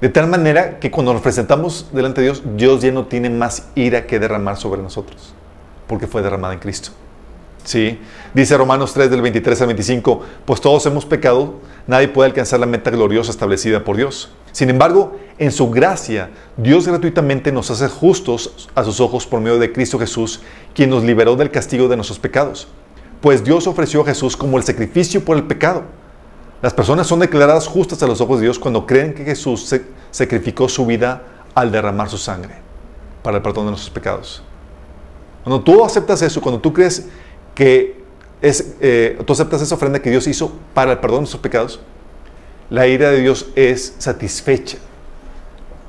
De 0.01 0.09
tal 0.09 0.29
manera 0.29 0.81
que 0.81 0.91
cuando 0.91 1.13
nos 1.13 1.21
presentamos 1.21 1.91
delante 1.93 2.23
de 2.23 2.29
Dios, 2.29 2.43
Dios 2.57 2.81
ya 2.81 2.91
no 2.91 3.05
tiene 3.05 3.29
más 3.29 3.69
ira 3.75 4.07
que 4.07 4.19
derramar 4.19 4.57
sobre 4.57 4.81
nosotros, 4.81 5.35
porque 5.87 6.07
fue 6.07 6.23
derramada 6.23 6.55
en 6.55 6.61
Cristo. 6.61 6.89
¿Sí? 7.65 8.01
Dice 8.33 8.57
Romanos 8.57 8.95
3 8.95 9.11
del 9.11 9.21
23 9.21 9.61
al 9.61 9.67
25, 9.67 10.23
pues 10.47 10.63
todos 10.63 10.87
hemos 10.87 11.05
pecado, 11.05 11.57
nadie 11.87 12.09
puede 12.09 12.31
alcanzar 12.31 12.61
la 12.61 12.67
meta 12.67 12.91
gloriosa 12.91 13.31
establecida 13.31 13.85
por 13.85 13.99
Dios. 13.99 14.31
Sin 14.53 14.71
embargo, 14.71 15.19
en 15.39 15.51
su 15.51 15.71
gracia, 15.71 16.31
Dios 16.57 16.87
gratuitamente 16.87 17.51
nos 17.51 17.71
hace 17.71 17.89
justos 17.89 18.69
a 18.75 18.85
sus 18.85 19.01
ojos 19.01 19.27
por 19.27 19.41
medio 19.41 19.59
de 19.59 19.73
Cristo 19.73 19.99
Jesús, 19.99 20.41
quien 20.75 20.91
nos 20.91 21.03
liberó 21.03 21.35
del 21.35 21.51
castigo 21.51 21.89
de 21.89 21.97
nuestros 21.97 22.19
pecados. 22.19 22.69
Pues 23.21 23.43
Dios 23.43 23.67
ofreció 23.67 24.03
a 24.03 24.05
Jesús 24.05 24.37
como 24.37 24.59
el 24.59 24.65
sacrificio 24.65 25.25
por 25.25 25.37
el 25.37 25.45
pecado. 25.45 25.83
Las 26.63 26.73
personas 26.73 27.07
son 27.07 27.21
declaradas 27.21 27.67
justas 27.67 28.03
a 28.03 28.07
los 28.07 28.21
ojos 28.21 28.39
de 28.39 28.45
Dios 28.45 28.59
cuando 28.59 28.87
creen 28.87 29.13
que 29.13 29.25
Jesús 29.25 29.75
sacrificó 30.11 30.69
su 30.69 30.87
vida 30.87 31.23
al 31.55 31.73
derramar 31.73 32.09
su 32.09 32.19
sangre 32.19 32.55
para 33.23 33.39
el 33.39 33.43
perdón 33.43 33.67
de 33.67 33.71
nuestros 33.73 33.93
pecados. 33.93 34.43
Cuando 35.43 35.63
tú 35.63 35.85
aceptas 35.85 36.23
eso, 36.23 36.41
cuando 36.41 36.61
tú 36.61 36.73
crees 36.73 37.07
que 37.55 38.03
es, 38.41 38.75
eh, 38.81 39.19
tú 39.27 39.33
aceptas 39.33 39.63
esa 39.63 39.75
ofrenda 39.75 40.01
que 40.01 40.11
Dios 40.11 40.27
hizo 40.27 40.53
para 40.73 40.93
el 40.93 40.99
perdón 40.99 41.17
de 41.17 41.21
nuestros 41.23 41.43
pecados, 41.43 41.81
la 42.71 42.87
ira 42.87 43.11
de 43.11 43.21
Dios 43.21 43.47
es 43.57 43.95
satisfecha. 43.99 44.79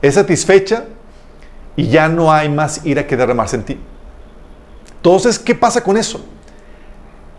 Es 0.05 0.13
satisfecha 0.13 0.85
y 1.75 1.87
ya 1.87 2.07
no 2.07 2.31
hay 2.31 2.47
más 2.47 2.85
ira 2.85 3.07
que 3.07 3.17
derramarse 3.17 3.55
en 3.55 3.63
ti. 3.63 3.79
Entonces, 4.97 5.39
¿qué 5.39 5.55
pasa 5.55 5.83
con 5.83 5.97
eso? 5.97 6.23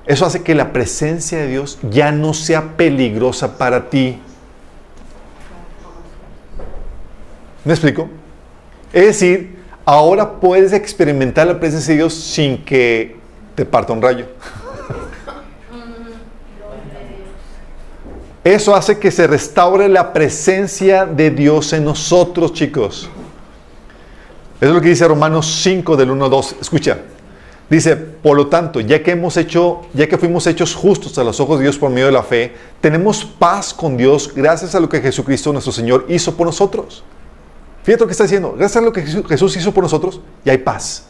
Eso 0.05 0.27
hace 0.27 0.43
que 0.43 0.53
la 0.53 0.73
presencia 0.73 1.39
de 1.39 1.47
Dios 1.47 1.79
ya 1.89 2.11
no 2.11 2.35
sea 2.35 2.77
peligrosa 2.77 3.57
para 3.57 3.89
ti. 3.89 4.19
¿Me 7.65 7.73
explico? 7.73 8.09
Es 8.93 9.07
decir, 9.07 9.59
ahora 9.85 10.41
puedes 10.41 10.73
experimentar 10.73 11.47
la 11.47 11.61
presencia 11.61 11.93
de 11.93 11.99
Dios 11.99 12.15
sin 12.15 12.65
que 12.65 13.15
te 13.55 13.65
parta 13.65 13.93
un 13.93 14.03
rayo. 14.03 14.27
Eso 18.47 18.77
hace 18.77 19.01
que 19.01 19.11
se 19.11 19.27
restaure 19.27 19.89
la 19.89 20.13
presencia 20.13 21.05
de 21.05 21.33
Dios 21.33 21.73
en 21.73 21.85
nosotros, 21.85 22.53
chicos. 22.53 23.11
Eso 24.61 24.71
es 24.71 24.73
lo 24.73 24.81
que 24.81 24.91
dice 24.91 25.09
Romanos 25.09 25.63
5 25.65 25.97
del 25.97 26.13
1 26.13 26.25
al 26.27 26.31
2. 26.31 26.57
Escucha. 26.61 26.99
Dice, 27.69 27.97
por 27.97 28.37
lo 28.37 28.47
tanto, 28.47 28.79
ya 28.79 29.03
que 29.03 29.11
hemos 29.11 29.37
hecho, 29.37 29.81
ya 29.95 30.07
que 30.07 30.17
fuimos 30.17 30.47
hechos 30.47 30.77
justos 30.77 31.19
a 31.19 31.25
los 31.25 31.41
ojos 31.41 31.59
de 31.59 31.65
Dios 31.65 31.77
por 31.77 31.91
medio 31.91 32.07
de 32.07 32.13
la 32.13 32.23
fe, 32.23 32.55
tenemos 32.81 33.25
paz 33.25 33.75
con 33.75 33.97
Dios 33.97 34.33
gracias 34.33 34.77
a 34.77 34.81
lo 34.81 34.89
que 34.89 35.01
Jesucristo 35.01 35.53
nuestro 35.53 35.73
Señor 35.73 36.07
hizo 36.09 36.37
por 36.37 36.47
nosotros. 36.47 37.03
Fíjate 37.83 38.05
lo 38.05 38.07
que 38.07 38.13
está 38.13 38.25
diciendo. 38.25 38.55
Gracias 38.57 38.81
a 38.81 38.87
lo 38.87 38.93
que 38.93 39.03
Jesús 39.03 39.57
hizo 39.57 39.75
por 39.75 39.83
nosotros, 39.83 40.21
ya 40.45 40.53
hay 40.53 40.59
paz. 40.59 41.07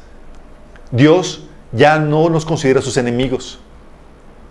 Dios 0.91 1.45
ya 1.71 1.99
no 1.99 2.31
nos 2.31 2.47
considera 2.47 2.81
sus 2.81 2.97
enemigos. 2.97 3.59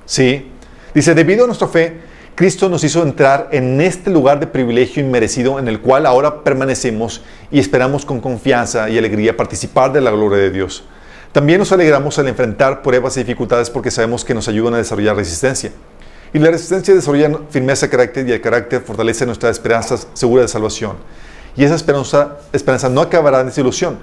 ¿Sí? 0.06 0.52
Dice, 0.93 1.15
debido 1.15 1.45
a 1.45 1.48
nuestra 1.48 1.67
fe, 1.67 2.13
Cristo 2.36 2.67
nos 2.67 2.84
hizo 2.84 3.02
entrar 3.02 3.48
en 3.54 3.80
este 3.80 4.12
lugar 4.12 4.41
de 4.41 4.48
privilegio 4.48 5.02
inmerecido 5.02 5.58
en 5.58 5.69
el 5.69 5.80
cual 5.80 6.06
ahora 6.06 6.43
permanecemos 6.43 7.21
y 7.50 7.60
esperamos 7.60 8.06
con 8.06 8.19
confianza 8.19 8.89
y 8.89 8.98
alegría 8.98 9.38
participar 9.38 9.93
de 9.93 10.02
la 10.02 10.12
gloria 10.12 10.39
de 10.39 10.52
Dios. 10.52 10.84
También 11.32 11.60
nos 11.60 11.71
alegramos 11.71 12.19
al 12.19 12.28
enfrentar 12.28 12.82
pruebas 12.82 13.15
y 13.15 13.21
dificultades 13.21 13.69
porque 13.69 13.89
sabemos 13.89 14.26
que 14.26 14.34
nos 14.34 14.50
ayudan 14.50 14.74
a 14.74 14.78
desarrollar 14.78 15.15
resistencia. 15.15 15.71
Y 16.34 16.39
la 16.39 16.52
resistencia 16.52 16.93
desarrolla 16.93 17.39
firmeza 17.50 17.86
de 17.86 17.89
carácter 17.91 18.28
y 18.28 18.34
el 18.34 18.41
carácter 18.41 18.82
fortalece 18.82 19.26
nuestra 19.26 19.50
esperanza 19.50 19.95
segura 20.13 20.41
de 20.41 20.50
salvación. 20.50 20.98
Y 21.56 21.63
esa 21.63 21.76
esperanza, 21.76 22.39
esperanza 22.52 22.89
no 22.89 23.00
acabará 23.00 23.39
en 23.39 23.45
desilusión, 23.45 23.98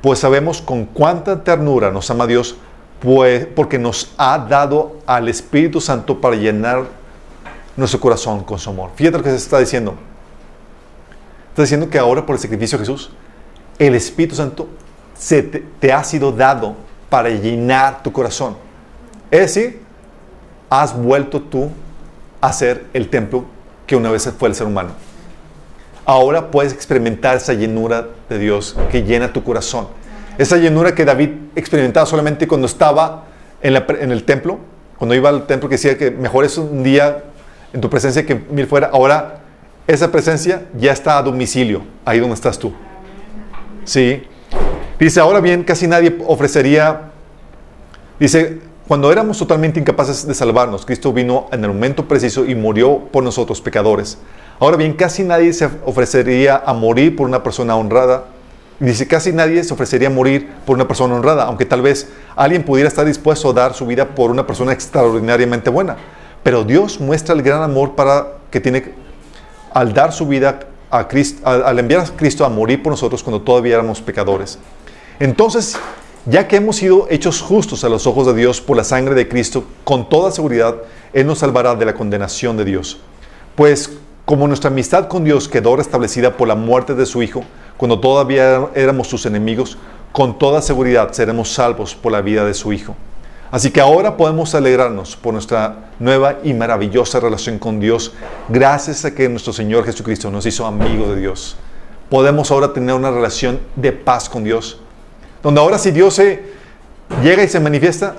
pues 0.00 0.18
sabemos 0.18 0.62
con 0.62 0.86
cuánta 0.86 1.44
ternura 1.44 1.90
nos 1.90 2.10
ama 2.10 2.26
Dios, 2.26 2.56
pues, 3.00 3.46
porque 3.54 3.78
nos 3.78 4.14
ha 4.16 4.38
dado 4.38 4.96
al 5.04 5.28
Espíritu 5.28 5.82
Santo 5.82 6.22
para 6.22 6.36
llenar 6.36 6.86
nuestro 7.76 8.00
corazón 8.00 8.42
con 8.44 8.58
su 8.58 8.70
amor. 8.70 8.90
Fíjate 8.94 9.18
lo 9.18 9.24
que 9.24 9.30
se 9.30 9.36
está 9.36 9.58
diciendo. 9.58 9.94
Está 11.50 11.62
diciendo 11.62 11.88
que 11.88 11.98
ahora 11.98 12.24
por 12.24 12.34
el 12.34 12.40
sacrificio 12.40 12.78
de 12.78 12.84
Jesús, 12.84 13.10
el 13.78 13.94
Espíritu 13.94 14.34
Santo 14.34 14.68
se 15.14 15.42
te, 15.42 15.92
ha 15.92 16.04
sido 16.04 16.32
dado 16.32 16.76
para 17.08 17.28
llenar 17.28 18.02
tu 18.02 18.12
corazón. 18.12 18.56
Es 19.30 19.40
decir, 19.40 19.80
has 20.68 20.96
vuelto 20.96 21.40
tú 21.40 21.70
a 22.40 22.52
ser 22.52 22.86
el 22.92 23.08
templo 23.08 23.44
que 23.86 23.96
una 23.96 24.10
vez 24.10 24.30
fue 24.38 24.48
el 24.48 24.54
ser 24.54 24.66
humano. 24.66 24.90
Ahora 26.04 26.50
puedes 26.50 26.72
experimentar 26.72 27.36
esa 27.36 27.54
llenura 27.54 28.08
de 28.28 28.38
Dios 28.38 28.76
que 28.90 29.02
llena 29.02 29.32
tu 29.32 29.42
corazón. 29.42 29.88
Esa 30.38 30.56
llenura 30.56 30.94
que 30.94 31.04
David 31.04 31.30
experimentaba 31.54 32.06
solamente 32.06 32.46
cuando 32.46 32.66
estaba 32.66 33.24
en, 33.62 33.76
en 33.76 34.12
el 34.12 34.24
templo, 34.24 34.58
cuando 34.98 35.14
iba 35.14 35.28
al 35.28 35.46
templo 35.46 35.68
que 35.68 35.76
decía 35.76 35.96
que 35.96 36.10
mejor 36.10 36.44
es 36.44 36.58
un 36.58 36.82
día 36.82 37.24
en 37.76 37.82
tu 37.82 37.90
presencia 37.90 38.24
que 38.24 38.34
mil 38.34 38.66
fuera. 38.66 38.88
Ahora, 38.90 39.40
esa 39.86 40.10
presencia 40.10 40.62
ya 40.78 40.92
está 40.92 41.18
a 41.18 41.22
domicilio, 41.22 41.82
ahí 42.06 42.18
donde 42.18 42.34
estás 42.34 42.58
tú. 42.58 42.72
Sí. 43.84 44.22
Dice, 44.98 45.20
ahora 45.20 45.40
bien, 45.40 45.62
casi 45.62 45.86
nadie 45.86 46.16
ofrecería, 46.26 47.10
dice, 48.18 48.60
cuando 48.88 49.12
éramos 49.12 49.38
totalmente 49.38 49.78
incapaces 49.78 50.26
de 50.26 50.32
salvarnos, 50.32 50.86
Cristo 50.86 51.12
vino 51.12 51.48
en 51.52 51.64
el 51.64 51.68
momento 51.68 52.08
preciso 52.08 52.46
y 52.46 52.54
murió 52.54 52.98
por 53.12 53.22
nosotros 53.22 53.60
pecadores. 53.60 54.16
Ahora 54.58 54.78
bien, 54.78 54.94
casi 54.94 55.22
nadie 55.22 55.52
se 55.52 55.68
ofrecería 55.84 56.62
a 56.64 56.72
morir 56.72 57.14
por 57.14 57.26
una 57.26 57.42
persona 57.42 57.76
honrada. 57.76 58.24
Dice, 58.80 59.06
casi 59.06 59.34
nadie 59.34 59.62
se 59.64 59.74
ofrecería 59.74 60.08
a 60.08 60.12
morir 60.12 60.48
por 60.64 60.76
una 60.76 60.88
persona 60.88 61.14
honrada, 61.14 61.44
aunque 61.44 61.66
tal 61.66 61.82
vez 61.82 62.08
alguien 62.36 62.62
pudiera 62.62 62.88
estar 62.88 63.04
dispuesto 63.04 63.50
a 63.50 63.52
dar 63.52 63.74
su 63.74 63.84
vida 63.84 64.06
por 64.14 64.30
una 64.30 64.46
persona 64.46 64.72
extraordinariamente 64.72 65.68
buena. 65.68 65.96
Pero 66.46 66.62
Dios 66.62 67.00
muestra 67.00 67.34
el 67.34 67.42
gran 67.42 67.60
amor 67.60 67.96
para 67.96 68.34
que 68.52 68.60
tiene 68.60 68.92
al 69.74 69.92
dar 69.92 70.12
su 70.12 70.28
vida 70.28 70.60
a 70.92 71.08
Cristo, 71.08 71.44
al, 71.44 71.76
enviar 71.76 72.02
a 72.02 72.04
Cristo 72.04 72.44
a 72.44 72.48
morir 72.48 72.84
por 72.84 72.92
nosotros 72.92 73.20
cuando 73.24 73.42
todavía 73.42 73.74
éramos 73.74 74.00
pecadores. 74.00 74.56
Entonces, 75.18 75.76
ya 76.24 76.46
que 76.46 76.54
hemos 76.54 76.76
sido 76.76 77.08
hechos 77.10 77.40
justos 77.40 77.82
a 77.82 77.88
los 77.88 78.06
ojos 78.06 78.28
de 78.28 78.34
Dios 78.34 78.60
por 78.60 78.76
la 78.76 78.84
sangre 78.84 79.16
de 79.16 79.26
Cristo, 79.26 79.64
con 79.82 80.08
toda 80.08 80.30
seguridad 80.30 80.76
Él 81.12 81.26
nos 81.26 81.38
salvará 81.38 81.74
de 81.74 81.84
la 81.84 81.94
condenación 81.94 82.56
de 82.56 82.64
Dios. 82.64 83.00
Pues 83.56 83.90
como 84.24 84.46
nuestra 84.46 84.70
amistad 84.70 85.08
con 85.08 85.24
Dios 85.24 85.48
quedó 85.48 85.74
restablecida 85.74 86.36
por 86.36 86.46
la 86.46 86.54
muerte 86.54 86.94
de 86.94 87.06
su 87.06 87.24
Hijo, 87.24 87.42
cuando 87.76 87.98
todavía 87.98 88.68
éramos 88.76 89.08
sus 89.08 89.26
enemigos, 89.26 89.78
con 90.12 90.38
toda 90.38 90.62
seguridad 90.62 91.10
seremos 91.10 91.52
salvos 91.52 91.96
por 91.96 92.12
la 92.12 92.20
vida 92.20 92.44
de 92.44 92.54
su 92.54 92.72
Hijo. 92.72 92.94
Así 93.50 93.70
que 93.70 93.80
ahora 93.80 94.16
podemos 94.16 94.54
alegrarnos 94.54 95.14
por 95.14 95.32
nuestra 95.32 95.90
nueva 96.00 96.38
y 96.42 96.52
maravillosa 96.52 97.20
relación 97.20 97.58
con 97.58 97.78
Dios, 97.78 98.12
gracias 98.48 99.04
a 99.04 99.14
que 99.14 99.28
nuestro 99.28 99.52
Señor 99.52 99.84
Jesucristo 99.84 100.30
nos 100.30 100.46
hizo 100.46 100.66
amigos 100.66 101.10
de 101.10 101.20
Dios. 101.20 101.56
Podemos 102.10 102.50
ahora 102.50 102.72
tener 102.72 102.94
una 102.94 103.10
relación 103.10 103.60
de 103.76 103.92
paz 103.92 104.28
con 104.28 104.42
Dios, 104.42 104.80
donde 105.42 105.60
ahora 105.60 105.78
si 105.78 105.92
Dios 105.92 106.14
se 106.14 106.42
llega 107.22 107.44
y 107.44 107.48
se 107.48 107.60
manifiesta, 107.60 108.16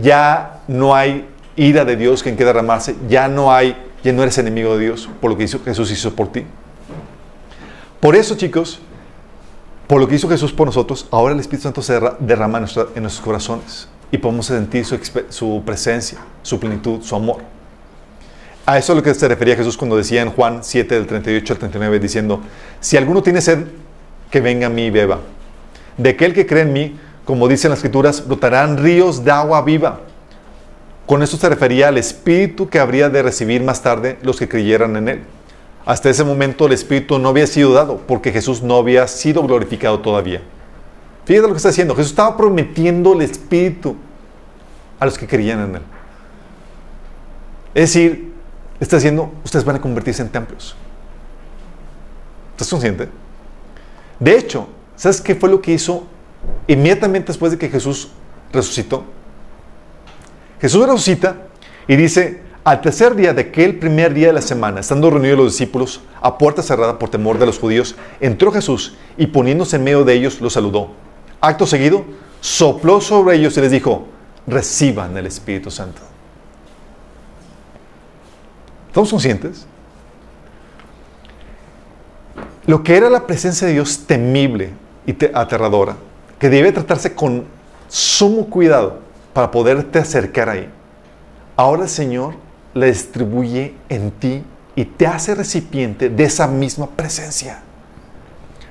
ya 0.00 0.60
no 0.68 0.94
hay 0.94 1.28
ira 1.56 1.84
de 1.84 1.96
Dios 1.96 2.22
que 2.22 2.28
en 2.28 2.36
que 2.36 2.44
derramarse, 2.44 2.94
ya 3.08 3.26
no 3.26 3.52
hay, 3.52 3.76
ya 4.04 4.12
no 4.12 4.22
eres 4.22 4.38
enemigo 4.38 4.76
de 4.76 4.84
Dios 4.84 5.08
por 5.20 5.30
lo 5.30 5.36
que 5.36 5.42
hizo, 5.42 5.60
Jesús 5.64 5.90
hizo 5.90 6.14
por 6.14 6.30
ti. 6.30 6.44
Por 7.98 8.14
eso, 8.14 8.36
chicos, 8.36 8.78
por 9.88 10.00
lo 10.00 10.06
que 10.06 10.14
hizo 10.14 10.28
Jesús 10.28 10.52
por 10.52 10.68
nosotros, 10.68 11.08
ahora 11.10 11.34
el 11.34 11.40
Espíritu 11.40 11.64
Santo 11.64 11.82
se 11.82 11.98
derrama 12.20 12.58
en 12.58 13.02
nuestros 13.02 13.20
corazones 13.24 13.88
y 14.10 14.18
podemos 14.18 14.46
sentir 14.46 14.84
su, 14.84 15.62
presencia, 15.64 16.18
su 16.42 16.58
plenitud, 16.58 17.02
su 17.02 17.14
amor. 17.14 17.38
A 18.64 18.78
eso 18.78 18.92
es 18.92 18.96
lo 18.96 19.02
que 19.02 19.14
se 19.14 19.28
refería 19.28 19.56
Jesús 19.56 19.76
cuando 19.76 19.96
decía 19.96 20.22
en 20.22 20.30
Juan 20.30 20.60
7, 20.62 20.94
del 20.94 21.06
38 21.06 21.52
al 21.52 21.58
39, 21.58 22.00
diciendo, 22.00 22.40
si 22.80 22.96
alguno 22.96 23.22
tiene 23.22 23.40
sed, 23.40 23.64
que 24.30 24.40
venga 24.40 24.66
a 24.66 24.70
mí 24.70 24.86
y 24.86 24.90
beba. 24.90 25.20
De 25.96 26.10
aquel 26.10 26.34
que 26.34 26.46
cree 26.46 26.62
en 26.62 26.72
mí, 26.72 26.98
como 27.24 27.48
dicen 27.48 27.70
las 27.70 27.78
escrituras, 27.78 28.26
brotarán 28.26 28.78
ríos 28.78 29.24
de 29.24 29.30
agua 29.30 29.62
viva. 29.62 30.00
Con 31.06 31.22
esto 31.22 31.38
se 31.38 31.48
refería 31.48 31.88
al 31.88 31.96
Espíritu 31.96 32.68
que 32.68 32.78
habría 32.78 33.08
de 33.08 33.22
recibir 33.22 33.62
más 33.62 33.82
tarde 33.82 34.18
los 34.22 34.38
que 34.38 34.48
creyeran 34.48 34.96
en 34.96 35.08
Él. 35.08 35.20
Hasta 35.86 36.10
ese 36.10 36.22
momento 36.22 36.66
el 36.66 36.72
Espíritu 36.72 37.18
no 37.18 37.30
había 37.30 37.46
sido 37.46 37.72
dado 37.72 38.02
porque 38.06 38.30
Jesús 38.30 38.62
no 38.62 38.76
había 38.76 39.08
sido 39.08 39.42
glorificado 39.42 40.00
todavía. 40.00 40.42
Fíjate 41.28 41.46
lo 41.46 41.52
que 41.52 41.58
está 41.58 41.68
haciendo. 41.68 41.94
Jesús 41.94 42.12
estaba 42.12 42.34
prometiendo 42.38 43.12
el 43.12 43.20
Espíritu 43.20 43.96
a 44.98 45.04
los 45.04 45.18
que 45.18 45.26
creían 45.26 45.60
en 45.60 45.74
Él. 45.74 45.82
Es 47.74 47.92
decir, 47.92 48.32
está 48.80 48.96
diciendo, 48.96 49.30
ustedes 49.44 49.62
van 49.62 49.76
a 49.76 49.80
convertirse 49.82 50.22
en 50.22 50.30
templos. 50.30 50.74
¿Estás 52.52 52.70
consciente? 52.70 53.10
De 54.18 54.38
hecho, 54.38 54.68
¿sabes 54.96 55.20
qué 55.20 55.34
fue 55.34 55.50
lo 55.50 55.60
que 55.60 55.72
hizo 55.72 56.06
inmediatamente 56.66 57.26
después 57.26 57.52
de 57.52 57.58
que 57.58 57.68
Jesús 57.68 58.08
resucitó? 58.50 59.04
Jesús 60.62 60.86
resucita 60.86 61.48
y 61.86 61.96
dice, 61.96 62.40
al 62.64 62.80
tercer 62.80 63.14
día 63.14 63.34
de 63.34 63.42
aquel 63.42 63.78
primer 63.78 64.14
día 64.14 64.28
de 64.28 64.32
la 64.32 64.40
semana, 64.40 64.80
estando 64.80 65.10
reunidos 65.10 65.36
los 65.36 65.52
discípulos 65.52 66.00
a 66.22 66.38
puerta 66.38 66.62
cerrada 66.62 66.98
por 66.98 67.10
temor 67.10 67.38
de 67.38 67.44
los 67.44 67.58
judíos, 67.58 67.96
entró 68.18 68.50
Jesús 68.50 68.96
y 69.18 69.26
poniéndose 69.26 69.76
en 69.76 69.84
medio 69.84 70.04
de 70.04 70.14
ellos, 70.14 70.40
los 70.40 70.54
saludó. 70.54 71.06
Acto 71.40 71.66
seguido, 71.66 72.04
sopló 72.40 73.00
sobre 73.00 73.36
ellos 73.36 73.56
y 73.56 73.60
les 73.60 73.70
dijo, 73.70 74.06
reciban 74.46 75.16
el 75.16 75.26
Espíritu 75.26 75.70
Santo. 75.70 76.00
¿Estamos 78.88 79.10
conscientes? 79.10 79.66
lo 82.68 82.82
que 82.82 82.98
era 82.98 83.08
la 83.08 83.26
presencia 83.26 83.66
de 83.66 83.72
Dios 83.72 84.00
temible 84.06 84.72
y 85.06 85.16
aterradora, 85.32 85.96
que 86.38 86.50
debe 86.50 86.70
tratarse 86.70 87.14
con 87.14 87.46
sumo 87.88 88.44
cuidado 88.50 88.98
para 89.32 89.50
poderte 89.50 89.98
acercar 89.98 90.50
ahí. 90.50 90.68
Ahora 91.56 91.84
el 91.84 91.88
Señor 91.88 92.34
la 92.74 92.84
distribuye 92.84 93.74
en 93.88 94.10
ti 94.10 94.42
y 94.76 94.84
te 94.84 95.06
hace 95.06 95.34
recipiente 95.34 96.10
de 96.10 96.24
esa 96.24 96.46
misma 96.46 96.86
presencia. 96.88 97.62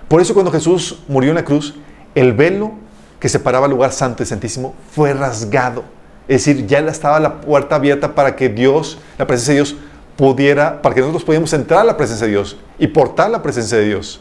Por 0.08 0.22
eso 0.22 0.36
cuando 0.36 0.52
Jesús 0.52 1.02
murió 1.08 1.32
en 1.32 1.36
la 1.38 1.44
cruz, 1.44 1.74
el 2.18 2.34
velo 2.34 2.72
que 3.20 3.30
separaba 3.30 3.68
el 3.68 3.72
lugar 3.72 3.92
santo 3.92 4.24
y 4.24 4.26
santísimo 4.26 4.74
fue 4.92 5.14
rasgado. 5.14 5.84
Es 6.28 6.46
decir, 6.46 6.66
ya 6.66 6.80
estaba 6.80 7.20
la 7.20 7.42
puerta 7.42 7.76
abierta 7.76 8.16
para 8.16 8.36
que 8.36 8.50
Dios, 8.50 8.98
la 9.20 9.28
presencia 9.28 9.54
de 9.54 9.60
Dios, 9.60 9.76
pudiera, 10.16 10.82
para 10.82 10.96
que 10.96 11.02
nosotros 11.02 11.24
pudiéramos 11.24 11.54
entrar 11.54 11.82
a 11.82 11.84
la 11.84 11.96
presencia 11.96 12.26
de 12.26 12.34
Dios 12.34 12.58
y 12.80 12.88
portar 12.88 13.30
la 13.30 13.44
presencia 13.44 13.78
de 13.78 13.86
Dios. 13.86 14.20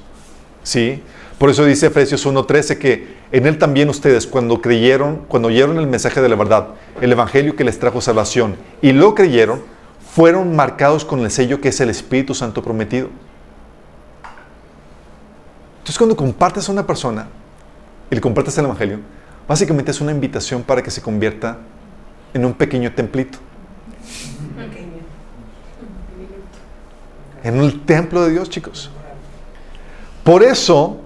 ¿Sí? 0.62 1.03
Por 1.38 1.49
eso 1.49 1.64
dice 1.64 1.86
Efesios 1.86 2.26
1:13 2.26 2.76
que 2.76 3.16
en 3.32 3.47
él 3.47 3.57
también 3.57 3.88
ustedes 3.88 4.26
cuando 4.26 4.61
creyeron, 4.61 5.22
cuando 5.26 5.49
oyeron 5.49 5.78
el 5.78 5.86
mensaje 5.86 6.20
de 6.20 6.28
la 6.28 6.36
verdad, 6.36 6.68
el 7.01 7.12
evangelio 7.12 7.57
que 7.57 7.64
les 7.64 7.78
trajo 7.78 8.03
salvación 8.03 8.57
y 8.82 8.92
lo 8.92 9.14
creyeron, 9.14 9.62
fueron 10.14 10.55
marcados 10.55 11.07
con 11.07 11.20
el 11.20 11.30
sello 11.30 11.62
que 11.62 11.70
es 11.70 11.80
el 11.80 11.88
Espíritu 11.88 12.34
Santo 12.34 12.62
prometido. 12.62 13.09
Entonces 15.78 15.97
cuando 15.97 16.16
compartes 16.16 16.68
a 16.68 16.72
una 16.72 16.86
persona 16.86 17.26
y 18.11 18.14
le 18.14 18.20
compartes 18.20 18.57
el 18.59 18.64
Evangelio, 18.66 19.00
básicamente 19.48 19.90
es 19.90 20.00
una 20.00 20.12
invitación 20.12 20.62
para 20.62 20.82
que 20.82 20.90
se 20.90 21.02
convierta 21.02 21.59
en 22.34 22.44
un 22.44 22.54
pequeño 22.54 22.92
templito. 22.92 23.38
En 27.42 27.61
un 27.61 27.86
templo 27.86 28.24
de 28.24 28.32
Dios, 28.32 28.50
chicos. 28.50 28.90
Por 30.24 30.42
eso, 30.42 30.98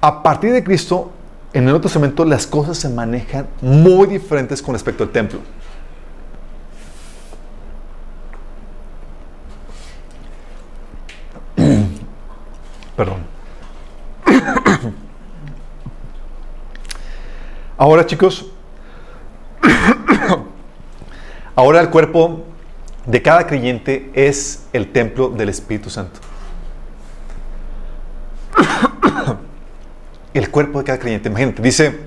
a 0.00 0.22
partir 0.22 0.52
de 0.52 0.62
Cristo, 0.62 1.10
en 1.52 1.60
el 1.60 1.64
Nuevo 1.64 1.80
Testamento 1.80 2.24
las 2.24 2.46
cosas 2.46 2.78
se 2.78 2.88
manejan 2.88 3.46
muy 3.60 4.06
diferentes 4.06 4.62
con 4.62 4.74
respecto 4.74 5.04
al 5.04 5.10
templo. 5.10 5.40
Perdón. 12.96 13.32
Ahora 17.82 18.06
chicos, 18.06 18.46
ahora 21.56 21.80
el 21.80 21.90
cuerpo 21.90 22.44
de 23.06 23.20
cada 23.22 23.44
creyente 23.48 24.08
es 24.14 24.66
el 24.72 24.92
templo 24.92 25.30
del 25.30 25.48
Espíritu 25.48 25.90
Santo. 25.90 26.20
el 30.32 30.48
cuerpo 30.48 30.78
de 30.78 30.84
cada 30.84 31.00
creyente, 31.00 31.28
imagínate, 31.28 31.60
dice 31.60 31.98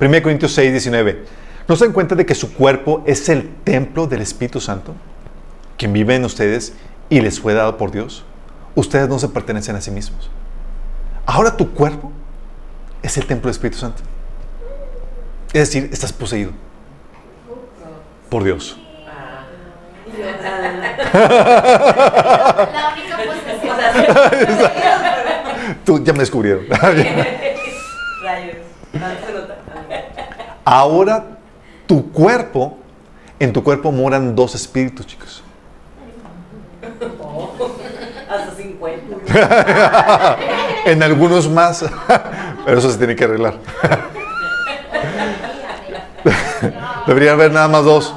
1 0.00 0.22
Corintios 0.22 0.52
6, 0.52 0.70
19, 0.70 1.26
¿no 1.68 1.76
se 1.76 1.84
dan 1.84 1.92
cuenta 1.92 2.14
de 2.14 2.24
que 2.24 2.34
su 2.34 2.54
cuerpo 2.54 3.04
es 3.04 3.28
el 3.28 3.50
templo 3.56 4.06
del 4.06 4.22
Espíritu 4.22 4.62
Santo, 4.62 4.94
quien 5.76 5.92
vive 5.92 6.14
en 6.14 6.24
ustedes 6.24 6.72
y 7.10 7.20
les 7.20 7.38
fue 7.38 7.52
dado 7.52 7.76
por 7.76 7.90
Dios? 7.90 8.24
Ustedes 8.74 9.10
no 9.10 9.18
se 9.18 9.28
pertenecen 9.28 9.76
a 9.76 9.82
sí 9.82 9.90
mismos. 9.90 10.30
Ahora 11.26 11.54
tu 11.54 11.70
cuerpo 11.72 12.10
es 13.02 13.18
el 13.18 13.26
templo 13.26 13.48
del 13.48 13.56
Espíritu 13.56 13.76
Santo. 13.76 14.04
Es 15.52 15.72
decir, 15.72 15.90
estás 15.92 16.12
poseído 16.12 16.52
por 18.28 18.44
Dios. 18.44 18.78
La 21.12 22.94
única 22.94 23.16
posesión. 23.16 23.76
Tú 25.84 26.02
ya 26.04 26.12
me 26.12 26.20
descubrieron. 26.20 26.64
Ahora 30.64 31.24
tu 31.86 32.12
cuerpo, 32.12 32.78
en 33.38 33.52
tu 33.52 33.62
cuerpo 33.62 33.90
moran 33.90 34.34
dos 34.36 34.54
espíritus, 34.54 35.06
chicos. 35.06 35.42
Hasta 38.28 38.54
50. 38.54 40.38
en 40.86 41.02
algunos 41.02 41.48
más, 41.50 41.84
pero 42.64 42.78
eso 42.78 42.90
se 42.90 42.98
tiene 42.98 43.16
que 43.16 43.24
arreglar. 43.24 43.58
Debería 47.10 47.32
haber 47.32 47.50
nada 47.50 47.66
más 47.66 47.84
dos. 47.84 48.14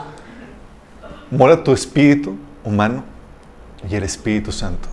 Mora 1.32 1.64
tu 1.64 1.74
espíritu 1.74 2.38
humano 2.64 3.04
y 3.90 3.96
el 3.96 4.04
Espíritu 4.04 4.52
Santo. 4.52 4.88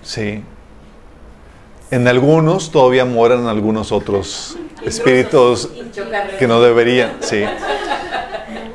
Sí. 0.00 0.42
En 1.90 2.08
algunos 2.08 2.70
todavía 2.70 3.04
moran 3.04 3.48
algunos 3.48 3.92
otros 3.92 4.56
espíritus 4.82 5.68
que 6.38 6.48
no 6.48 6.62
deberían. 6.62 7.18
Sí. 7.20 7.44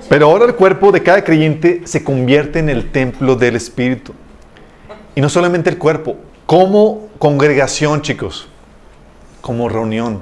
Pero 0.08 0.28
ahora 0.28 0.46
el 0.46 0.54
cuerpo 0.54 0.92
de 0.92 1.02
cada 1.02 1.24
creyente 1.24 1.82
se 1.86 2.04
convierte 2.04 2.60
en 2.60 2.70
el 2.70 2.92
templo 2.92 3.36
del 3.36 3.56
Espíritu. 3.56 4.14
Y 5.16 5.22
no 5.22 5.30
solamente 5.30 5.72
el 5.72 5.80
cuerpo, 5.80 6.16
como 6.46 7.08
congregación, 7.18 8.04
chicos, 8.04 8.48
como 9.42 9.68
reunión. 9.68 10.20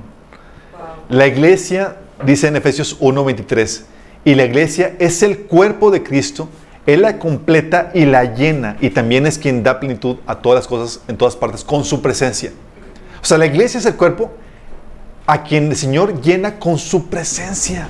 La 1.10 1.28
iglesia 1.28 1.98
dice 2.26 2.48
en 2.48 2.56
Efesios 2.56 2.98
1:23, 3.00 3.84
y 4.26 4.36
la 4.36 4.46
iglesia 4.46 4.96
es 5.00 5.24
el 5.24 5.40
cuerpo 5.40 5.92
de 5.92 6.04
Cristo, 6.04 6.50
Él 6.86 7.02
la 7.02 7.20
completa 7.20 7.92
y 7.94 8.06
la 8.06 8.36
llena, 8.36 8.78
y 8.82 8.90
también 8.90 9.26
es 9.26 9.38
quien 9.38 9.64
da 9.64 9.80
plenitud 9.80 10.18
a 10.26 10.36
todas 10.36 10.58
las 10.58 10.68
cosas 10.68 11.02
en 11.08 11.18
todas 11.18 11.36
partes 11.36 11.64
con 11.64 11.84
su 11.84 12.02
presencia. 12.02 12.52
O 13.22 13.26
sea, 13.26 13.38
la 13.38 13.46
iglesia 13.46 13.80
es 13.80 13.86
el 13.86 13.96
cuerpo 13.96 14.32
a 15.26 15.44
quien 15.44 15.68
el 15.68 15.76
Señor 15.76 16.22
llena 16.22 16.58
con 16.60 16.78
su 16.78 17.08
presencia. 17.08 17.88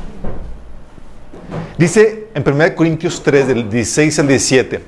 Dice 1.78 2.28
en 2.34 2.44
1 2.44 2.76
Corintios 2.76 3.22
3, 3.24 3.48
del 3.48 3.70
16 3.70 4.20
al 4.20 4.28
17, 4.28 4.82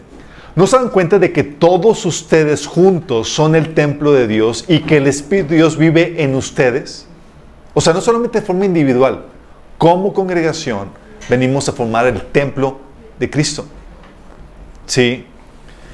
¿no 0.55 0.65
se 0.65 0.75
dan 0.75 0.89
cuenta 0.89 1.19
de 1.19 1.31
que 1.31 1.43
todos 1.43 2.05
ustedes 2.05 2.65
juntos 2.65 3.29
son 3.29 3.55
el 3.55 3.75
templo 3.75 4.11
de 4.11 4.27
Dios 4.27 4.65
y 4.67 4.79
que 4.79 4.97
el 4.97 5.05
Espíritu 5.05 5.49
de 5.49 5.57
Dios 5.57 5.77
vive 5.77 6.23
en 6.23 6.33
ustedes? 6.33 7.05
O 7.80 7.82
sea, 7.82 7.93
no 7.93 8.01
solamente 8.01 8.41
de 8.41 8.45
forma 8.45 8.65
individual, 8.65 9.23
como 9.77 10.11
congregación 10.11 10.89
venimos 11.30 11.69
a 11.69 11.71
formar 11.71 12.07
el 12.07 12.23
templo 12.23 12.77
de 13.17 13.30
Cristo. 13.30 13.65
Sí. 14.86 15.25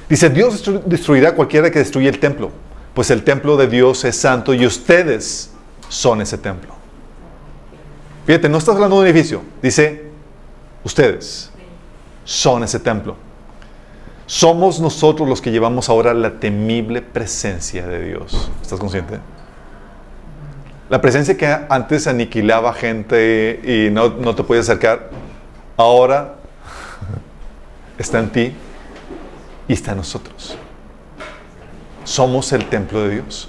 Dice, 0.08 0.28
Dios 0.28 0.64
destruirá 0.84 1.28
a 1.28 1.34
cualquiera 1.36 1.70
que 1.70 1.78
destruya 1.78 2.08
el 2.08 2.18
templo, 2.18 2.50
pues 2.92 3.12
el 3.12 3.22
templo 3.22 3.56
de 3.56 3.68
Dios 3.68 4.04
es 4.04 4.16
santo 4.16 4.52
y 4.52 4.66
ustedes 4.66 5.52
son 5.88 6.20
ese 6.20 6.38
templo. 6.38 6.74
Fíjate, 8.26 8.48
no 8.48 8.58
estás 8.58 8.74
hablando 8.74 8.96
de 8.96 9.02
un 9.02 9.06
edificio, 9.06 9.42
dice, 9.62 10.10
ustedes 10.82 11.52
son 12.24 12.64
ese 12.64 12.80
templo. 12.80 13.14
Somos 14.26 14.80
nosotros 14.80 15.28
los 15.28 15.40
que 15.40 15.52
llevamos 15.52 15.88
ahora 15.88 16.12
la 16.14 16.40
temible 16.40 17.00
presencia 17.00 17.86
de 17.86 18.08
Dios. 18.08 18.50
¿Estás 18.60 18.80
consciente? 18.80 19.20
La 20.88 21.00
presencia 21.00 21.36
que 21.36 21.46
antes 21.68 22.06
aniquilaba 22.06 22.72
gente 22.72 23.60
y 23.64 23.90
no, 23.90 24.34
te 24.36 24.44
podía 24.44 24.60
acercar, 24.60 25.10
ahora 25.76 26.36
está 27.98 28.20
en 28.20 28.30
ti 28.30 28.52
y 29.66 29.72
está 29.72 29.92
en 29.92 29.96
nosotros. 29.98 30.56
Somos 32.04 32.52
el 32.52 32.66
templo 32.66 33.02
de 33.02 33.14
Dios. 33.14 33.48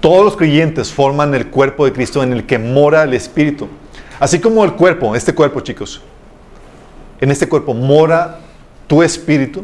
Todos 0.00 0.24
los 0.24 0.36
creyentes 0.36 0.90
forman 0.90 1.34
el 1.34 1.48
cuerpo 1.48 1.84
de 1.84 1.92
Cristo 1.92 2.22
en 2.22 2.32
el 2.32 2.46
que 2.46 2.58
mora 2.58 3.02
el 3.02 3.12
Espíritu. 3.12 3.68
Así 4.18 4.40
como 4.40 4.64
el 4.64 4.72
cuerpo, 4.72 5.14
este 5.14 5.34
cuerpo 5.34 5.60
chicos, 5.60 6.00
en 7.20 7.30
este 7.30 7.46
cuerpo 7.48 7.74
mora 7.74 8.38
tu 8.86 9.02
Espíritu, 9.02 9.62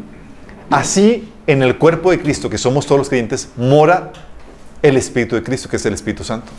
así 0.69 1.33
en 1.47 1.63
el 1.63 1.79
cuerpo 1.79 2.11
de 2.11 2.21
Cristo, 2.21 2.51
que 2.51 2.59
somos 2.59 2.85
todos 2.85 2.99
los 2.99 3.09
creyentes, 3.09 3.49
mora 3.57 4.11
el 4.81 4.97
Espíritu 4.97 5.35
de 5.35 5.43
Cristo, 5.43 5.69
que 5.69 5.75
es 5.75 5.85
el 5.85 5.93
Espíritu 5.93 6.23
Santo. 6.23 6.51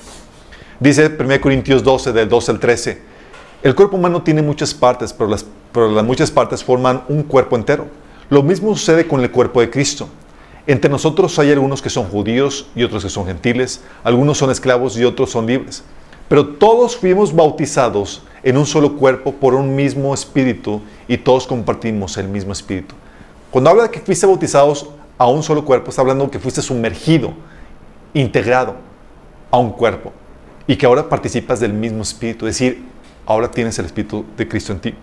Dice 0.78 1.14
1 1.18 1.40
Corintios 1.40 1.82
12, 1.82 2.12
del 2.12 2.28
12 2.28 2.50
al 2.52 2.60
13, 2.60 3.02
el 3.62 3.74
cuerpo 3.74 3.96
humano 3.96 4.22
tiene 4.22 4.42
muchas 4.42 4.72
partes, 4.72 5.12
pero 5.12 5.28
las, 5.28 6.04
muchas 6.04 6.30
partes 6.30 6.64
forman 6.64 7.02
un 7.08 7.22
cuerpo 7.22 7.56
entero. 7.56 7.86
Lo 8.30 8.42
mismo 8.42 8.74
sucede 8.74 9.06
con 9.06 9.20
el 9.20 9.30
cuerpo 9.30 9.60
de 9.60 9.70
Cristo. 9.70 10.08
Entre 10.66 10.90
nosotros 10.90 11.38
hay 11.38 11.50
algunos 11.50 11.82
que 11.82 11.90
son 11.90 12.06
judíos 12.06 12.68
y 12.74 12.82
otros 12.82 13.02
que 13.02 13.10
son 13.10 13.26
gentiles, 13.26 13.82
algunos 14.04 14.38
son 14.38 14.50
esclavos 14.50 14.96
y 14.96 15.04
otros 15.04 15.30
son 15.30 15.46
libres. 15.46 15.82
Pero 16.28 16.46
todos 16.46 16.96
fuimos 16.96 17.34
bautizados 17.34 18.22
en 18.42 18.56
un 18.56 18.64
solo 18.64 18.96
cuerpo 18.96 19.32
por 19.32 19.54
un 19.54 19.74
mismo 19.74 20.14
espíritu 20.14 20.80
y 21.08 21.18
todos 21.18 21.46
compartimos 21.46 22.16
el 22.16 22.28
mismo 22.28 22.52
espíritu. 22.52 22.94
Cuando 23.50 23.70
habla 23.70 23.82
de 23.84 23.90
que 23.90 24.00
fuiste 24.00 24.26
bautizados 24.26 24.88
a 25.18 25.26
un 25.26 25.42
solo 25.42 25.64
cuerpo, 25.64 25.90
está 25.90 26.02
hablando 26.02 26.24
de 26.26 26.30
que 26.30 26.38
fuiste 26.38 26.62
sumergido 26.62 27.34
integrado 28.14 28.76
a 29.50 29.58
un 29.58 29.72
cuerpo 29.72 30.12
y 30.66 30.76
que 30.76 30.86
ahora 30.86 31.08
participas 31.08 31.61
del 31.61 31.72
mismo 31.72 32.02
espíritu, 32.02 32.46
es 32.46 32.54
decir, 32.54 32.84
ahora 33.26 33.50
tienes 33.50 33.78
el 33.78 33.86
espíritu 33.86 34.24
de 34.36 34.46
Cristo 34.48 34.72
en 34.72 34.80
ti. 34.80 34.94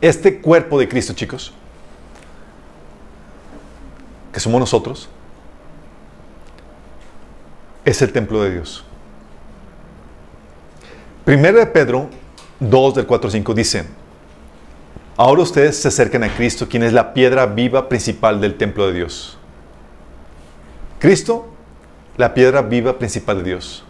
Este 0.00 0.40
cuerpo 0.40 0.78
de 0.78 0.88
Cristo, 0.88 1.12
chicos, 1.12 1.52
que 4.32 4.40
somos 4.40 4.60
nosotros, 4.60 5.08
es 7.84 8.02
el 8.02 8.12
templo 8.12 8.42
de 8.42 8.52
Dios. 8.52 8.84
Primero 11.24 11.58
de 11.58 11.66
Pedro 11.66 12.10
2 12.60 12.94
del 12.94 13.06
4 13.06 13.28
al 13.28 13.32
5 13.32 13.54
dice, 13.54 13.84
ahora 15.16 15.42
ustedes 15.42 15.80
se 15.80 15.88
acercan 15.88 16.24
a 16.24 16.34
Cristo, 16.34 16.68
quien 16.68 16.82
es 16.82 16.92
la 16.92 17.14
piedra 17.14 17.46
viva 17.46 17.88
principal 17.88 18.40
del 18.40 18.56
templo 18.56 18.86
de 18.86 18.94
Dios. 18.94 19.38
Cristo, 21.04 21.44
la 22.16 22.32
piedra 22.32 22.62
viva 22.62 22.98
principal 22.98 23.36
de 23.36 23.44
Dios. 23.44 23.84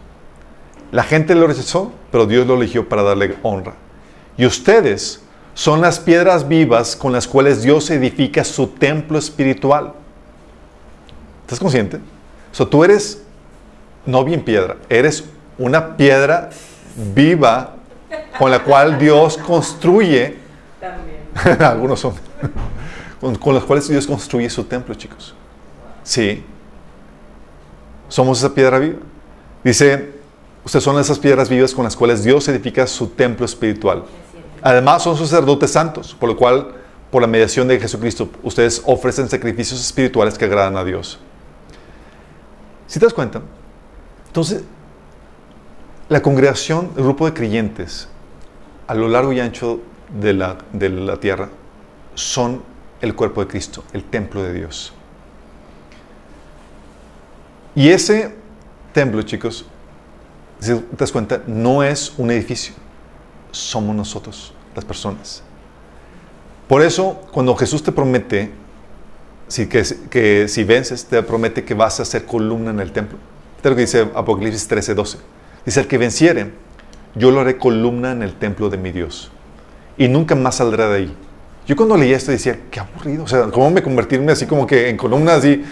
La 0.90 1.04
gente 1.04 1.36
lo 1.36 1.46
rechazó, 1.46 1.92
pero 2.10 2.26
Dios 2.26 2.44
lo 2.44 2.56
eligió 2.56 2.88
para 2.88 3.04
darle 3.04 3.36
honra. 3.44 3.74
Y 4.36 4.44
ustedes 4.46 5.20
son 5.54 5.80
las 5.80 6.00
piedras 6.00 6.48
vivas 6.48 6.96
con 6.96 7.12
las 7.12 7.28
cuales 7.28 7.62
Dios 7.62 7.88
edifica 7.90 8.42
su 8.42 8.66
templo 8.66 9.16
espiritual. 9.16 9.92
¿Estás 11.42 11.60
consciente? 11.60 11.98
O 12.50 12.54
sea, 12.56 12.66
tú 12.66 12.82
eres 12.82 13.22
no 14.04 14.24
bien 14.24 14.44
piedra, 14.44 14.74
eres 14.88 15.22
una 15.56 15.96
piedra 15.96 16.50
viva 17.14 17.76
con 18.36 18.50
la 18.50 18.64
cual 18.64 18.98
Dios 18.98 19.38
construye. 19.38 20.36
También. 20.80 21.62
Algunos 21.62 22.00
son. 22.00 22.14
Con, 23.20 23.36
con 23.36 23.54
las 23.54 23.62
cuales 23.62 23.86
Dios 23.86 24.04
construye 24.04 24.50
su 24.50 24.64
templo, 24.64 24.96
chicos. 24.96 25.32
Sí. 26.02 26.42
Somos 28.08 28.38
esa 28.38 28.54
piedra 28.54 28.78
viva. 28.78 28.98
Dice, 29.62 30.14
ustedes 30.64 30.84
son 30.84 30.98
esas 30.98 31.18
piedras 31.18 31.48
vivas 31.48 31.74
con 31.74 31.84
las 31.84 31.96
cuales 31.96 32.22
Dios 32.22 32.46
edifica 32.48 32.86
su 32.86 33.08
templo 33.08 33.46
espiritual. 33.46 34.04
Además 34.62 35.02
son 35.02 35.16
sacerdotes 35.16 35.70
santos, 35.70 36.16
por 36.18 36.28
lo 36.28 36.36
cual, 36.36 36.74
por 37.10 37.22
la 37.22 37.28
mediación 37.28 37.68
de 37.68 37.78
Jesucristo, 37.78 38.28
ustedes 38.42 38.82
ofrecen 38.86 39.28
sacrificios 39.28 39.80
espirituales 39.80 40.38
que 40.38 40.44
agradan 40.44 40.76
a 40.76 40.84
Dios. 40.84 41.18
¿Sí 42.86 42.98
te 42.98 43.06
das 43.06 43.14
cuenta? 43.14 43.42
Entonces, 44.26 44.64
la 46.08 46.22
congregación, 46.22 46.90
el 46.96 47.02
grupo 47.02 47.26
de 47.26 47.34
creyentes, 47.34 48.08
a 48.86 48.94
lo 48.94 49.08
largo 49.08 49.32
y 49.32 49.40
ancho 49.40 49.80
de 50.20 50.34
la, 50.34 50.58
de 50.72 50.88
la 50.90 51.18
tierra, 51.18 51.48
son 52.14 52.62
el 53.00 53.14
cuerpo 53.14 53.40
de 53.40 53.48
Cristo, 53.48 53.84
el 53.92 54.04
templo 54.04 54.42
de 54.42 54.52
Dios. 54.52 54.92
Y 57.74 57.88
ese 57.88 58.34
templo, 58.92 59.22
chicos, 59.22 59.66
si 60.60 60.74
te 60.74 60.96
das 60.96 61.12
cuenta, 61.12 61.42
no 61.46 61.82
es 61.82 62.12
un 62.16 62.30
edificio, 62.30 62.74
somos 63.50 63.94
nosotros, 63.94 64.54
las 64.74 64.84
personas. 64.84 65.42
Por 66.68 66.82
eso, 66.82 67.20
cuando 67.32 67.54
Jesús 67.54 67.82
te 67.82 67.92
promete 67.92 68.50
si, 69.48 69.66
que, 69.66 70.46
si 70.48 70.64
vences, 70.64 71.04
te 71.04 71.22
promete 71.22 71.64
que 71.64 71.74
vas 71.74 72.00
a 72.00 72.04
ser 72.04 72.24
columna 72.24 72.70
en 72.70 72.80
el 72.80 72.92
templo. 72.92 73.18
Esto 73.56 73.68
es 73.68 73.70
lo 73.70 73.76
que 73.76 73.82
dice 73.82 74.08
Apocalipsis 74.14 74.66
13, 74.68 74.94
12. 74.94 75.18
Dice, 75.66 75.80
el 75.80 75.86
que 75.86 75.98
venciere, 75.98 76.52
yo 77.14 77.30
lo 77.30 77.40
haré 77.40 77.58
columna 77.58 78.12
en 78.12 78.22
el 78.22 78.34
templo 78.34 78.70
de 78.70 78.78
mi 78.78 78.92
Dios. 78.92 79.30
Y 79.96 80.08
nunca 80.08 80.34
más 80.34 80.56
saldrá 80.56 80.88
de 80.88 80.96
ahí. 80.96 81.16
Yo 81.66 81.76
cuando 81.76 81.96
leía 81.96 82.16
esto 82.16 82.30
decía, 82.30 82.58
qué 82.70 82.80
aburrido. 82.80 83.24
O 83.24 83.28
sea, 83.28 83.44
¿cómo 83.44 83.70
me 83.70 83.82
convertirme 83.82 84.32
así 84.32 84.46
como 84.46 84.66
que 84.66 84.88
en 84.88 84.96
columna 84.96 85.34
así? 85.34 85.62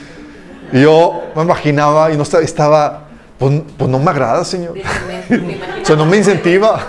Y 0.73 0.83
yo 0.83 1.23
me 1.37 1.43
imaginaba 1.43 2.13
y 2.13 2.17
no 2.17 2.23
estaba, 2.23 2.43
estaba 2.43 3.03
pues, 3.39 3.63
pues 3.77 3.91
no 3.91 3.99
me 3.99 4.11
agrada, 4.11 4.45
Señor. 4.45 4.75
O 5.83 5.85
sea, 5.85 5.97
no 5.97 6.07
me 6.07 6.19
incentiva. 6.19 6.81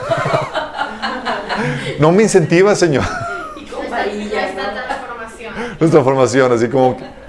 No 2.00 2.12
me 2.12 2.24
incentiva, 2.24 2.76
Señor. 2.76 3.04
Y 3.56 3.66
con 3.66 3.82
Nuestra, 3.82 4.86
transformación. 4.86 5.54
Nuestra 5.80 6.04
formación, 6.04 6.52
así 6.52 6.68
como... 6.68 6.98
que-. 6.98 7.24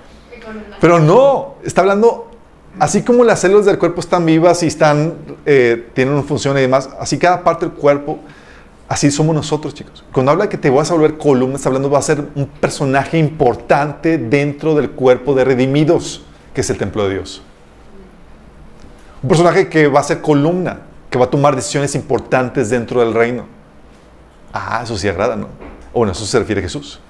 Pero 0.81 0.99
no, 0.99 1.55
está 1.65 1.81
hablando, 1.81 2.31
así 2.79 3.03
como 3.03 3.25
las 3.25 3.41
células 3.41 3.65
del 3.65 3.79
cuerpo 3.79 4.01
están 4.01 4.27
vivas 4.27 4.63
y 4.63 4.67
están, 4.67 5.15
eh, 5.47 5.89
tienen 5.95 6.13
una 6.13 6.23
función 6.23 6.59
y 6.59 6.61
demás, 6.61 6.91
así 7.01 7.17
cada 7.19 7.43
parte 7.43 7.65
del 7.65 7.75
cuerpo, 7.75 8.19
así 8.89 9.11
somos 9.11 9.35
nosotros, 9.35 9.73
chicos. 9.73 10.05
Cuando 10.13 10.33
habla 10.33 10.49
que 10.51 10.59
te 10.59 10.69
vas 10.69 10.91
a 10.91 10.95
volver 10.95 11.17
columna, 11.17 11.57
está 11.57 11.71
hablando, 11.71 11.89
va 11.89 12.01
a 12.01 12.03
ser 12.03 12.23
un 12.35 12.47
personaje 12.47 13.17
importante 13.19 14.19
dentro 14.19 14.75
del 14.75 14.91
cuerpo 14.91 15.35
de 15.35 15.45
redimidos, 15.45 16.23
que 16.55 16.61
es 16.61 16.71
el 16.71 16.79
templo 16.79 17.07
de 17.09 17.15
Dios. 17.15 17.43
Un 19.23 19.29
personaje 19.29 19.69
que 19.69 19.89
va 19.89 20.01
a 20.01 20.05
ser 20.05 20.21
columna, 20.21 20.81
que 21.11 21.19
va 21.19 21.27
a 21.27 21.31
tomar 21.31 21.57
decisiones 21.57 21.95
importantes 21.95 22.71
dentro 22.71 23.01
del 23.01 23.13
reino. 23.13 23.47
Ah, 24.53 24.81
eso 24.85 24.97
sí 24.97 25.09
agrada, 25.09 25.35
¿no? 25.35 25.49
Bueno, 25.93 26.13
eso 26.13 26.25
se 26.25 26.39
refiere 26.39 26.61
a 26.61 26.63
Jesús. 26.63 27.01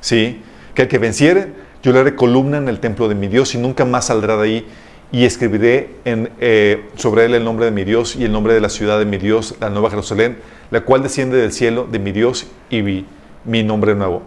Sí, 0.00 0.42
que 0.74 0.82
el 0.82 0.88
que 0.88 0.98
venciere, 0.98 1.52
yo 1.82 1.92
le 1.92 2.00
haré 2.00 2.14
columna 2.14 2.58
en 2.58 2.68
el 2.68 2.80
templo 2.80 3.08
de 3.08 3.14
mi 3.14 3.28
Dios 3.28 3.54
y 3.54 3.58
nunca 3.58 3.84
más 3.84 4.06
saldrá 4.06 4.36
de 4.36 4.42
ahí. 4.42 4.68
Y 5.10 5.24
escribiré 5.24 5.96
eh, 6.04 6.88
sobre 6.96 7.24
él 7.24 7.34
el 7.34 7.44
nombre 7.44 7.64
de 7.64 7.70
mi 7.70 7.84
Dios 7.84 8.14
y 8.14 8.24
el 8.24 8.32
nombre 8.32 8.52
de 8.52 8.60
la 8.60 8.68
ciudad 8.68 8.98
de 8.98 9.06
mi 9.06 9.16
Dios, 9.16 9.54
la 9.58 9.70
nueva 9.70 9.88
Jerusalén, 9.88 10.38
la 10.70 10.82
cual 10.82 11.02
desciende 11.02 11.38
del 11.38 11.52
cielo 11.52 11.86
de 11.90 11.98
mi 11.98 12.12
Dios 12.12 12.46
y 12.68 12.82
mi, 12.82 13.06
mi 13.44 13.62
nombre 13.62 13.94
nuevo. 13.94 14.22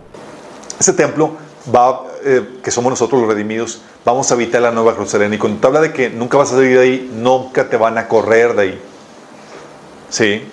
Ese 0.80 0.94
templo 0.94 1.38
va, 1.74 2.02
eh, 2.24 2.60
que 2.64 2.72
somos 2.72 2.90
nosotros 2.90 3.22
los 3.22 3.30
redimidos, 3.30 3.82
vamos 4.06 4.32
a 4.32 4.36
habitar 4.36 4.62
la 4.62 4.72
nueva 4.72 4.94
Jerusalén. 4.94 5.34
Y 5.34 5.38
cuando 5.38 5.60
te 5.60 5.68
habla 5.68 5.82
de 5.82 5.94
que 5.94 6.10
nunca 6.10 6.38
vas 6.38 6.52
a 6.52 6.56
salir 6.56 6.78
de 6.78 6.84
ahí, 6.84 7.12
nunca 7.14 7.70
te 7.70 7.78
van 7.78 7.98
a 7.98 8.08
correr 8.08 8.56
de 8.56 8.62
ahí. 8.62 8.82
Sí. 10.10 10.44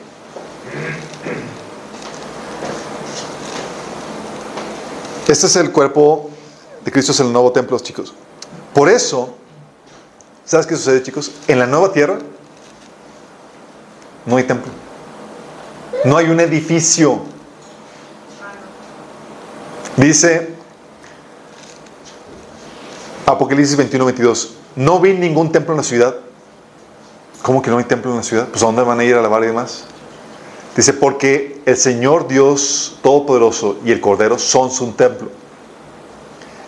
Este 5.27 5.47
es 5.47 5.57
el 5.57 5.73
cuerpo 5.73 6.31
de 6.85 6.91
Cristo, 6.91 7.13
es 7.13 7.21
el 7.21 7.33
nuevo 7.33 7.53
templo, 7.53 7.79
chicos. 7.79 8.15
Por 8.73 8.89
eso, 8.89 9.37
¿sabes 10.45 10.67
qué 10.67 10.77
sucede, 10.77 11.03
chicos? 11.03 11.33
En 11.49 11.59
la 11.59 11.67
nueva 11.67 11.93
tierra 11.93 12.19
no 14.25 14.37
hay 14.37 14.45
templo. 14.45 14.73
No 16.05 16.17
hay 16.17 16.31
un 16.31 16.41
edificio. 16.41 17.21
Dice 19.97 20.58
Apocalipsis 23.29 23.77
21, 23.77 24.07
22. 24.07 24.55
No 24.77 25.01
vi 25.01 25.13
ningún 25.13 25.53
templo 25.53 25.75
en 25.75 25.77
la 25.77 25.83
ciudad. 25.83 26.17
¿Cómo 27.43 27.61
que 27.61 27.71
no 27.71 27.77
hay 27.77 27.85
templo 27.85 28.11
en 28.11 28.17
la 28.17 28.23
ciudad? 28.23 28.49
Pues 28.49 28.63
¿a 28.63 28.67
dónde 28.67 28.83
van 28.83 28.99
a 29.01 29.05
ir 29.05 29.15
a 29.17 29.21
lavar 29.21 29.45
y 29.45 29.49
demás? 29.49 29.85
Dice, 30.75 30.95
porque 30.95 31.61
el 31.67 31.77
Señor 31.77 32.27
Dios 32.27 32.99
Todopoderoso 33.03 33.77
y 33.85 33.93
el 33.93 34.01
Cordero 34.01 34.39
son 34.39 34.71
su 34.71 34.93
templo. 34.93 35.31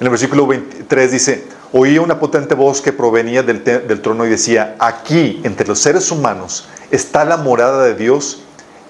En 0.00 0.06
el 0.06 0.10
versículo 0.10 0.46
23 0.46 1.10
dice, 1.10 1.46
oí 1.72 1.96
una 1.96 2.20
potente 2.20 2.54
voz 2.54 2.82
que 2.82 2.92
provenía 2.92 3.42
del, 3.42 3.64
del 3.64 4.02
trono 4.02 4.26
y 4.26 4.28
decía, 4.28 4.76
aquí, 4.78 5.40
entre 5.44 5.66
los 5.66 5.78
seres 5.78 6.10
humanos, 6.10 6.68
está 6.90 7.24
la 7.24 7.38
morada 7.38 7.84
de 7.84 7.94
Dios. 7.94 8.42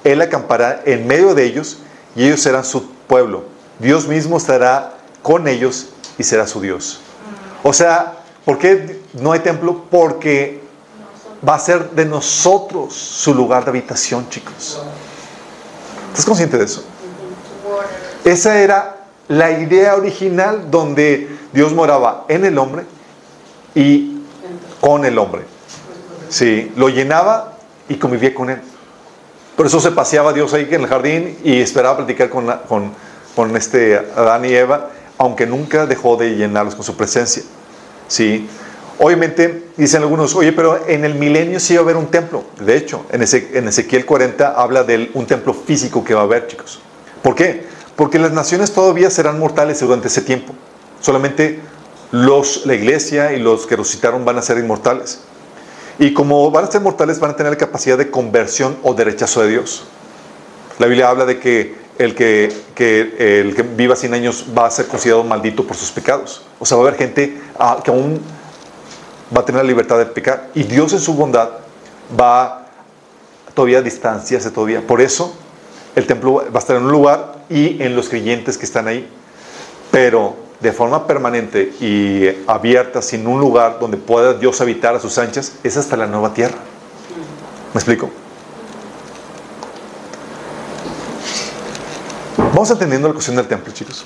Él 0.03 0.21
acampará 0.23 0.83
en 0.87 1.07
medio 1.07 1.37
de 1.37 1.45
ellos 1.45 1.79
y 2.17 2.25
ellos 2.25 2.41
serán 2.41 2.65
su 2.65 2.91
pueblo. 3.07 3.45
Dios 3.79 4.09
mismo 4.09 4.39
estará 4.39 4.97
con 5.23 5.47
ellos 5.47 5.91
y 6.19 6.25
será 6.25 6.49
su 6.49 6.61
Dios. 6.61 7.01
O 7.63 7.73
sea, 7.73 8.15
¿por 8.45 8.59
qué 8.59 9.01
no 9.15 9.33
hay 9.33 9.41
templo? 9.41 9.85
Porque 9.91 10.61
va 11.47 11.55
a 11.55 11.59
ser 11.59 11.91
de 11.91 12.05
nosotros 12.05 12.95
su 12.95 13.35
lugar 13.35 13.65
de 13.65 13.71
habitación, 13.71 14.29
chicos. 14.29 14.83
¿Estás 16.11 16.25
consciente 16.25 16.59
de 16.59 16.65
eso? 16.65 16.85
Esa 18.25 18.59
era 18.61 18.97
la 19.29 19.51
idea 19.51 19.95
original 19.95 20.71
donde 20.71 21.29
Dios 21.53 21.73
moraba 21.73 22.25
en 22.29 22.45
el 22.45 22.59
hombre 22.59 22.85
y 23.75 24.19
con 24.81 25.05
el 25.05 25.19
hombre. 25.19 25.43
Sí, 26.29 26.73
lo 26.77 26.89
llenaba 26.89 27.55
y 27.89 27.97
convivía 27.97 28.35
con 28.35 28.51
él. 28.51 28.61
Por 29.57 29.67
eso 29.67 29.81
se 29.81 29.91
paseaba 29.91 30.33
Dios 30.33 30.53
ahí 30.55 30.67
en 30.71 30.83
el 30.83 30.87
jardín 30.87 31.39
y 31.45 31.61
esperaba 31.61 31.99
platicar 31.99 32.31
con, 32.31 32.47
con, 32.69 32.93
con 33.37 33.57
este 33.57 33.97
Adán 34.17 34.45
y 34.45 34.55
Eva, 34.55 34.91
aunque 35.21 35.47
nunca 35.47 35.85
dejó 35.85 36.17
de 36.17 36.35
llenarlos 36.35 36.75
con 36.75 36.83
su 36.83 36.97
presencia. 36.97 37.43
Sí. 38.09 38.49
Obviamente, 38.99 39.65
dicen 39.77 40.01
algunos, 40.01 40.35
oye, 40.35 40.53
pero 40.53 40.87
en 40.89 41.05
el 41.05 41.15
milenio 41.15 41.61
sí 41.61 41.75
va 41.75 41.81
a 41.81 41.83
haber 41.85 41.97
un 41.97 42.07
templo. 42.07 42.45
De 42.59 42.75
hecho, 42.77 43.05
en, 43.13 43.21
Eze- 43.21 43.49
en 43.53 43.69
Ezequiel 43.69 44.07
40 44.07 44.55
habla 44.55 44.83
de 44.83 45.11
un 45.13 45.27
templo 45.27 45.53
físico 45.53 46.03
que 46.03 46.15
va 46.15 46.23
a 46.23 46.25
haber, 46.25 46.47
chicos. 46.47 46.81
¿Por 47.23 47.35
qué? 47.35 47.65
Porque 47.97 48.19
las 48.19 48.33
naciones 48.33 48.73
todavía 48.73 49.11
serán 49.11 49.39
mortales 49.39 49.81
durante 49.81 50.09
ese 50.09 50.23
tiempo. 50.23 50.55
Solamente 51.03 51.61
los, 52.13 52.65
la 52.65 52.75
iglesia 52.75 53.35
y 53.35 53.41
los 53.41 53.67
que 53.67 53.77
resucitaron 53.77 54.25
van 54.25 54.39
a 54.39 54.43
ser 54.43 54.57
inmortales. 54.57 55.21
Y 55.99 56.15
como 56.15 56.51
van 56.51 56.65
a 56.65 56.71
ser 56.71 56.81
mortales, 56.81 57.21
van 57.21 57.33
a 57.33 57.37
tener 57.37 57.59
capacidad 57.59 57.99
de 57.99 58.11
conversión 58.11 58.79
o 58.83 58.95
de 58.95 59.05
rechazo 59.05 59.43
de 59.43 59.51
Dios. 59.51 59.85
La 60.79 60.87
Biblia 60.87 61.11
habla 61.11 61.27
de 61.27 61.39
que 61.39 61.75
el 62.01 62.15
que, 62.15 62.51
que 62.75 63.41
el 63.41 63.55
que 63.55 63.61
viva 63.63 63.95
100 63.95 64.15
años 64.15 64.47
va 64.57 64.65
a 64.65 64.71
ser 64.71 64.87
considerado 64.87 65.23
maldito 65.23 65.67
por 65.67 65.77
sus 65.77 65.91
pecados. 65.91 66.43
O 66.59 66.65
sea, 66.65 66.79
va 66.79 66.85
a 66.85 66.89
haber 66.89 66.99
gente 66.99 67.39
ah, 67.59 67.79
que 67.85 67.91
aún 67.91 68.19
va 69.37 69.43
a 69.43 69.45
tener 69.45 69.63
la 69.63 69.69
libertad 69.69 69.99
de 69.99 70.07
pecar. 70.07 70.49
Y 70.55 70.63
Dios 70.63 70.95
en 70.95 70.99
su 70.99 71.13
bondad 71.13 71.51
va 72.19 72.69
todavía 73.53 73.79
a 73.79 73.83
distanciarse 73.83 74.51
todavía. 74.51 74.87
Por 74.87 75.03
eso 75.03 75.37
el 75.95 76.07
templo 76.07 76.37
va 76.37 76.55
a 76.55 76.59
estar 76.59 76.77
en 76.77 76.85
un 76.85 76.91
lugar 76.91 77.35
y 77.51 77.83
en 77.83 77.95
los 77.95 78.09
creyentes 78.09 78.57
que 78.57 78.65
están 78.65 78.89
ahí. 78.89 79.07
Pero 79.91 80.37
de 80.59 80.73
forma 80.73 81.07
permanente 81.07 81.75
y 81.81 82.29
abierta, 82.47 83.03
sin 83.03 83.27
un 83.27 83.41
lugar 83.41 83.79
donde 83.79 83.99
pueda 83.99 84.33
Dios 84.33 84.59
habitar 84.63 84.95
a 84.95 85.01
sus 85.01 85.19
anchas, 85.19 85.53
es 85.63 85.77
hasta 85.77 85.99
la 85.99 86.07
nueva 86.07 86.33
tierra. 86.33 86.57
¿Me 87.75 87.79
explico? 87.79 88.09
Vamos 92.61 92.73
entendiendo 92.73 93.09
la 93.09 93.15
cuestión 93.15 93.37
del 93.37 93.49
templo, 93.49 93.73
chicos. 93.73 94.05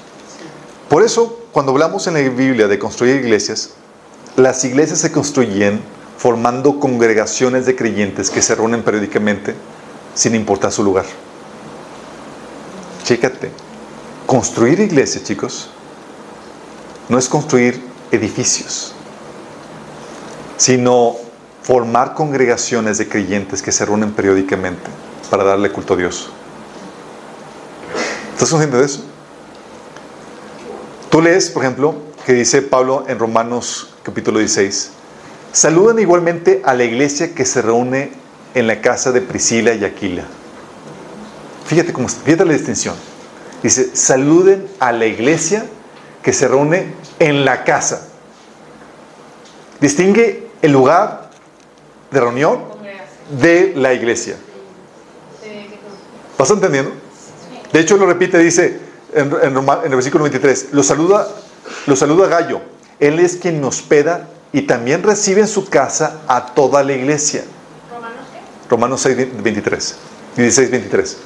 Por 0.88 1.02
eso, 1.02 1.40
cuando 1.50 1.72
hablamos 1.72 2.06
en 2.06 2.14
la 2.14 2.20
Biblia 2.20 2.68
de 2.68 2.78
construir 2.78 3.16
iglesias, 3.16 3.70
las 4.36 4.64
iglesias 4.64 5.00
se 5.00 5.10
construyen 5.10 5.80
formando 6.18 6.78
congregaciones 6.78 7.66
de 7.66 7.74
creyentes 7.74 8.30
que 8.30 8.40
se 8.40 8.54
reúnen 8.54 8.84
periódicamente 8.84 9.56
sin 10.14 10.36
importar 10.36 10.70
su 10.70 10.84
lugar. 10.84 11.04
Chécate, 13.02 13.50
construir 14.24 14.78
iglesias, 14.78 15.24
chicos, 15.24 15.70
no 17.08 17.18
es 17.18 17.28
construir 17.28 17.82
edificios, 18.12 18.92
sino 20.58 21.16
formar 21.64 22.14
congregaciones 22.14 22.98
de 22.98 23.08
creyentes 23.08 23.62
que 23.62 23.72
se 23.72 23.84
reúnen 23.84 24.12
periódicamente 24.12 24.88
para 25.28 25.42
darle 25.42 25.72
culto 25.72 25.94
a 25.94 25.96
Dios. 25.96 26.30
¿Estás 28.34 28.50
consciente 28.50 28.76
de 28.76 28.84
eso? 28.84 29.04
Tú 31.08 31.22
lees, 31.22 31.50
por 31.50 31.62
ejemplo, 31.62 31.94
que 32.26 32.32
dice 32.32 32.62
Pablo 32.62 33.04
en 33.06 33.20
Romanos 33.20 33.94
capítulo 34.02 34.40
16, 34.40 34.90
saludan 35.52 36.00
igualmente 36.00 36.60
a 36.64 36.74
la 36.74 36.82
iglesia 36.82 37.32
que 37.32 37.44
se 37.44 37.62
reúne 37.62 38.10
en 38.54 38.66
la 38.66 38.80
casa 38.80 39.12
de 39.12 39.20
Priscila 39.20 39.72
y 39.74 39.84
Aquila. 39.84 40.24
Fíjate, 41.64 41.92
cómo, 41.92 42.08
fíjate 42.08 42.44
la 42.44 42.54
distinción. 42.54 42.96
Dice, 43.62 43.94
saluden 43.94 44.66
a 44.80 44.90
la 44.90 45.06
iglesia 45.06 45.66
que 46.20 46.32
se 46.32 46.48
reúne 46.48 46.92
en 47.20 47.44
la 47.44 47.62
casa. 47.62 48.08
Distingue 49.80 50.48
el 50.60 50.72
lugar 50.72 51.30
de 52.10 52.20
reunión 52.20 52.64
de 53.40 53.74
la 53.76 53.94
iglesia. 53.94 54.36
¿Vas 56.36 56.50
entendiendo? 56.50 57.03
De 57.74 57.80
hecho, 57.80 57.96
lo 57.96 58.06
repite, 58.06 58.38
dice 58.38 58.78
en, 59.12 59.32
en, 59.42 59.56
en 59.56 59.84
el 59.84 59.96
versículo 59.96 60.22
23, 60.22 60.68
lo 60.70 60.84
saluda, 60.84 61.28
lo 61.86 61.96
saluda 61.96 62.28
Gallo. 62.28 62.60
Él 63.00 63.18
es 63.18 63.36
quien 63.36 63.60
nos 63.60 63.80
hospeda 63.80 64.28
y 64.52 64.62
también 64.62 65.02
recibe 65.02 65.40
en 65.40 65.48
su 65.48 65.68
casa 65.68 66.20
a 66.28 66.54
toda 66.54 66.84
la 66.84 66.92
iglesia. 66.92 67.42
Romanos 68.70 69.00
6, 69.00 69.42
23. 69.42 69.96
16, 70.36 70.70
23. 70.70 71.16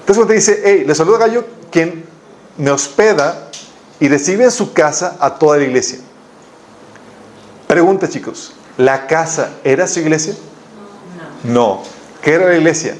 Entonces 0.00 0.16
cuando 0.16 0.26
te 0.26 0.34
dice, 0.34 0.62
hey, 0.62 0.84
le 0.86 0.94
saluda 0.94 1.18
Gallo, 1.18 1.46
quien 1.70 2.04
me 2.58 2.70
hospeda 2.70 3.48
y 3.98 4.08
recibe 4.08 4.44
en 4.44 4.50
su 4.50 4.74
casa 4.74 5.16
a 5.18 5.38
toda 5.38 5.56
la 5.56 5.64
iglesia. 5.64 5.98
Pregunta, 7.66 8.06
chicos, 8.06 8.52
¿la 8.76 9.06
casa 9.06 9.52
era 9.64 9.86
su 9.86 10.00
iglesia? 10.00 10.34
No. 11.44 11.52
no. 11.52 11.82
¿Qué 12.20 12.34
era 12.34 12.48
la 12.48 12.56
iglesia? 12.56 12.96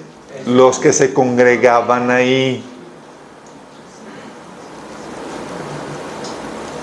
Los 0.47 0.79
que 0.79 0.95
se 0.95 1.13
congregaban 1.13 2.11
ahí. 2.11 2.65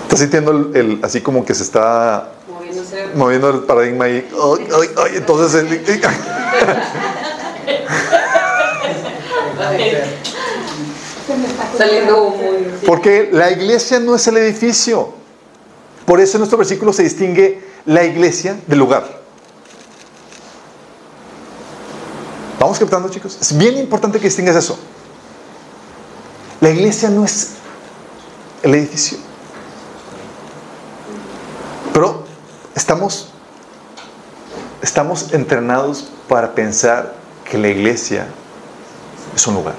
¿Estás 0.08 0.20
sintiendo 0.20 0.52
el, 0.52 0.74
el, 0.74 1.00
así 1.02 1.20
como 1.20 1.44
que 1.44 1.54
se 1.54 1.62
está 1.64 2.32
moviendo 3.14 3.50
el 3.50 3.58
paradigma 3.64 4.06
ahí? 4.06 4.26
Ay, 4.32 4.68
ay, 4.74 4.88
ay, 4.96 5.12
entonces 5.16 5.54
el, 5.54 6.00
Saliendo 11.76 12.30
muy... 12.30 12.70
Porque 12.86 13.28
la 13.30 13.50
iglesia 13.50 14.00
no 14.00 14.14
es 14.14 14.26
el 14.26 14.38
edificio. 14.38 15.12
Por 16.06 16.20
eso 16.20 16.38
en 16.38 16.40
nuestro 16.40 16.56
versículo 16.56 16.94
se 16.94 17.02
distingue 17.02 17.62
la 17.84 18.02
iglesia 18.02 18.58
del 18.66 18.78
lugar. 18.78 19.20
¿Vamos 22.58 22.78
captando, 22.78 23.10
chicos? 23.10 23.36
Es 23.38 23.58
bien 23.58 23.76
importante 23.76 24.18
que 24.18 24.24
distingas 24.24 24.56
eso. 24.56 24.78
La 26.62 26.70
iglesia 26.70 27.10
no 27.10 27.26
es 27.26 27.50
el 28.62 28.74
edificio. 28.74 29.28
Pero 31.98 32.24
estamos, 32.78 33.28
estamos 34.82 35.32
entrenados 35.32 36.10
para 36.28 36.54
pensar 36.54 37.14
que 37.44 37.58
la 37.58 37.68
iglesia 37.68 38.28
es 39.34 39.46
un 39.48 39.54
lugar. 39.54 39.74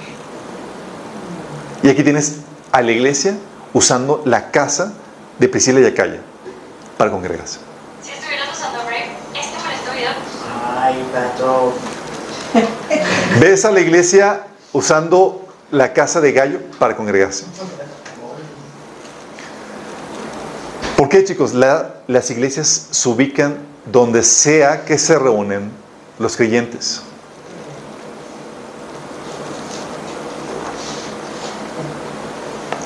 Y 1.81 1.89
aquí 1.89 2.03
tienes 2.03 2.39
a 2.73 2.81
la 2.81 2.91
iglesia 2.91 3.37
usando 3.73 4.21
la 4.25 4.51
casa 4.51 4.93
de 5.39 5.47
Priscila 5.47 5.79
y 5.79 5.85
Acaya 5.85 6.19
para 6.97 7.09
congregarse. 7.09 7.59
Si 8.03 8.11
estuvieras 8.11 8.49
usando 8.51 8.79
Brave, 8.79 9.11
este 9.33 9.57
este 9.57 9.95
video. 9.95 10.11
Ay, 10.77 11.05
pato. 11.13 11.73
¿Ves 13.39 13.63
a 13.63 13.71
la 13.71 13.79
iglesia 13.79 14.45
usando 14.73 15.47
la 15.71 15.93
casa 15.93 16.19
de 16.19 16.33
Gallo 16.33 16.59
para 16.77 16.97
congregarse? 16.97 17.45
¿Por 20.99 21.07
qué, 21.07 21.23
chicos? 21.23 21.53
La- 21.53 22.01
las 22.07 22.29
iglesias 22.29 22.87
se 22.91 23.07
ubican 23.07 23.55
donde 23.89 24.21
sea 24.21 24.83
que 24.83 24.97
se 24.97 25.17
reúnen 25.17 25.71
los 26.19 26.35
creyentes. 26.35 27.03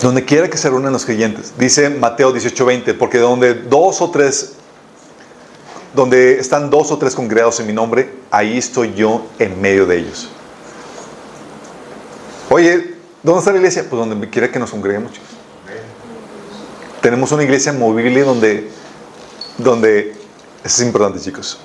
Donde 0.01 0.25
quiera 0.25 0.49
que 0.49 0.57
se 0.57 0.69
reúnan 0.69 0.91
los 0.91 1.05
creyentes. 1.05 1.53
Dice 1.57 1.89
Mateo 1.89 2.33
18:20, 2.33 2.93
porque 2.93 3.19
donde 3.19 3.53
dos 3.53 4.01
o 4.01 4.11
tres, 4.11 4.53
donde 5.95 6.39
están 6.39 6.69
dos 6.69 6.91
o 6.91 6.97
tres 6.97 7.15
congregados 7.15 7.59
en 7.61 7.67
mi 7.67 7.73
nombre, 7.73 8.13
ahí 8.29 8.57
estoy 8.57 8.93
yo 8.93 9.25
en 9.39 9.59
medio 9.61 9.85
de 9.85 9.99
ellos. 9.99 10.29
Oye, 12.49 12.95
¿dónde 13.23 13.39
está 13.39 13.51
la 13.51 13.57
iglesia? 13.57 13.85
Pues 13.89 14.07
donde 14.07 14.29
quiera 14.29 14.51
que 14.51 14.59
nos 14.59 14.71
congreguemos, 14.71 15.13
chicos. 15.13 15.29
Tenemos 17.03 17.31
una 17.33 17.43
iglesia 17.43 17.73
movible 17.73 18.21
donde, 18.21 18.71
donde, 19.57 20.11
eso 20.63 20.63
es 20.63 20.79
importante, 20.79 21.19
chicos, 21.19 21.59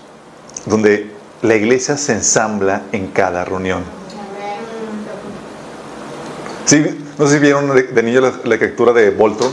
donde 0.66 1.12
la 1.42 1.54
iglesia 1.54 1.96
se 1.96 2.14
ensambla 2.14 2.82
en 2.90 3.06
cada 3.12 3.44
reunión. 3.44 3.84
Sí, 6.64 6.84
no 7.16 7.28
sé 7.28 7.34
si 7.34 7.38
vieron 7.38 7.72
de, 7.72 8.02
niño 8.02 8.20
la, 8.20 8.32
la 8.42 8.58
caricatura 8.58 8.92
de 8.92 9.10
Voltron. 9.10 9.52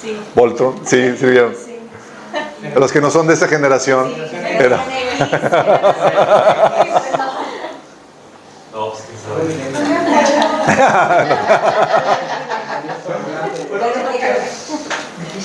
Sí. 0.00 0.18
Voltron, 0.34 0.80
sí, 0.86 1.14
sí 1.18 1.26
vieron. 1.26 1.52
Los 2.76 2.92
que 2.92 3.02
no 3.02 3.10
son 3.10 3.26
de 3.26 3.34
esa 3.34 3.46
generación, 3.46 4.10
era. 4.58 4.80
No, 8.72 8.92
pues 8.92 9.02
quién 9.02 9.18
sabe. 9.20 9.42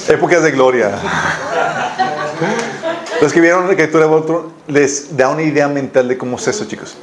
Épocas 0.07 0.43
de 0.43 0.51
gloria. 0.51 0.91
Los 3.21 3.33
que 3.33 3.41
vieron 3.41 3.63
la 3.63 3.75
caricatura 3.75 4.03
de 4.03 4.09
Voltron 4.09 4.53
les 4.67 5.17
da 5.17 5.29
una 5.29 5.41
idea 5.41 5.67
mental 5.67 6.07
de 6.07 6.17
cómo 6.17 6.37
es 6.37 6.47
eso, 6.47 6.65
chicos. 6.65 6.95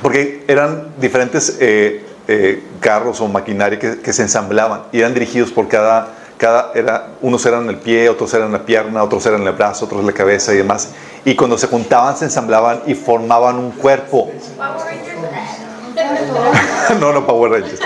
Porque 0.00 0.44
eran 0.48 0.88
diferentes 0.98 1.58
eh, 1.60 2.04
eh, 2.26 2.64
carros 2.80 3.20
o 3.20 3.28
maquinaria 3.28 3.78
que, 3.78 4.00
que 4.00 4.12
se 4.12 4.22
ensamblaban 4.22 4.82
y 4.90 4.98
eran 4.98 5.14
dirigidos 5.14 5.52
por 5.52 5.68
cada, 5.68 6.08
cada 6.36 6.72
era, 6.74 7.10
unos 7.20 7.46
eran 7.46 7.68
el 7.68 7.76
pie, 7.76 8.08
otros 8.08 8.34
eran 8.34 8.50
la 8.50 8.64
pierna, 8.64 9.04
otros 9.04 9.24
eran 9.26 9.46
el 9.46 9.52
brazo, 9.52 9.84
otros 9.84 10.04
la 10.04 10.12
cabeza 10.12 10.52
y 10.52 10.56
demás. 10.56 10.88
Y 11.24 11.36
cuando 11.36 11.56
se 11.56 11.68
juntaban 11.68 12.16
se 12.16 12.24
ensamblaban 12.24 12.82
y 12.86 12.94
formaban 12.94 13.56
un 13.56 13.70
cuerpo. 13.70 14.32
no, 17.00 17.12
no 17.12 17.24
Power 17.24 17.52
Rangers. 17.52 17.80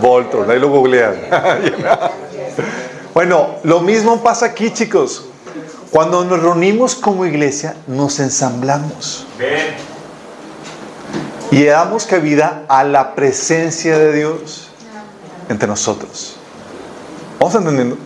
Voltron, 0.00 0.50
ahí 0.50 0.58
lo 0.58 0.68
googlean. 0.68 1.14
bueno, 3.14 3.56
lo 3.62 3.80
mismo 3.80 4.22
pasa 4.22 4.46
aquí, 4.46 4.72
chicos. 4.72 5.26
Cuando 5.90 6.24
nos 6.24 6.42
reunimos 6.42 6.94
como 6.94 7.26
iglesia, 7.26 7.76
nos 7.86 8.18
ensamblamos 8.18 9.26
y 11.50 11.64
damos 11.64 12.06
cabida 12.06 12.64
a 12.66 12.82
la 12.82 13.14
presencia 13.14 13.98
de 13.98 14.14
Dios 14.14 14.70
entre 15.50 15.68
nosotros. 15.68 16.36
¿Vamos 17.38 17.54
entendiendo? 17.54 17.98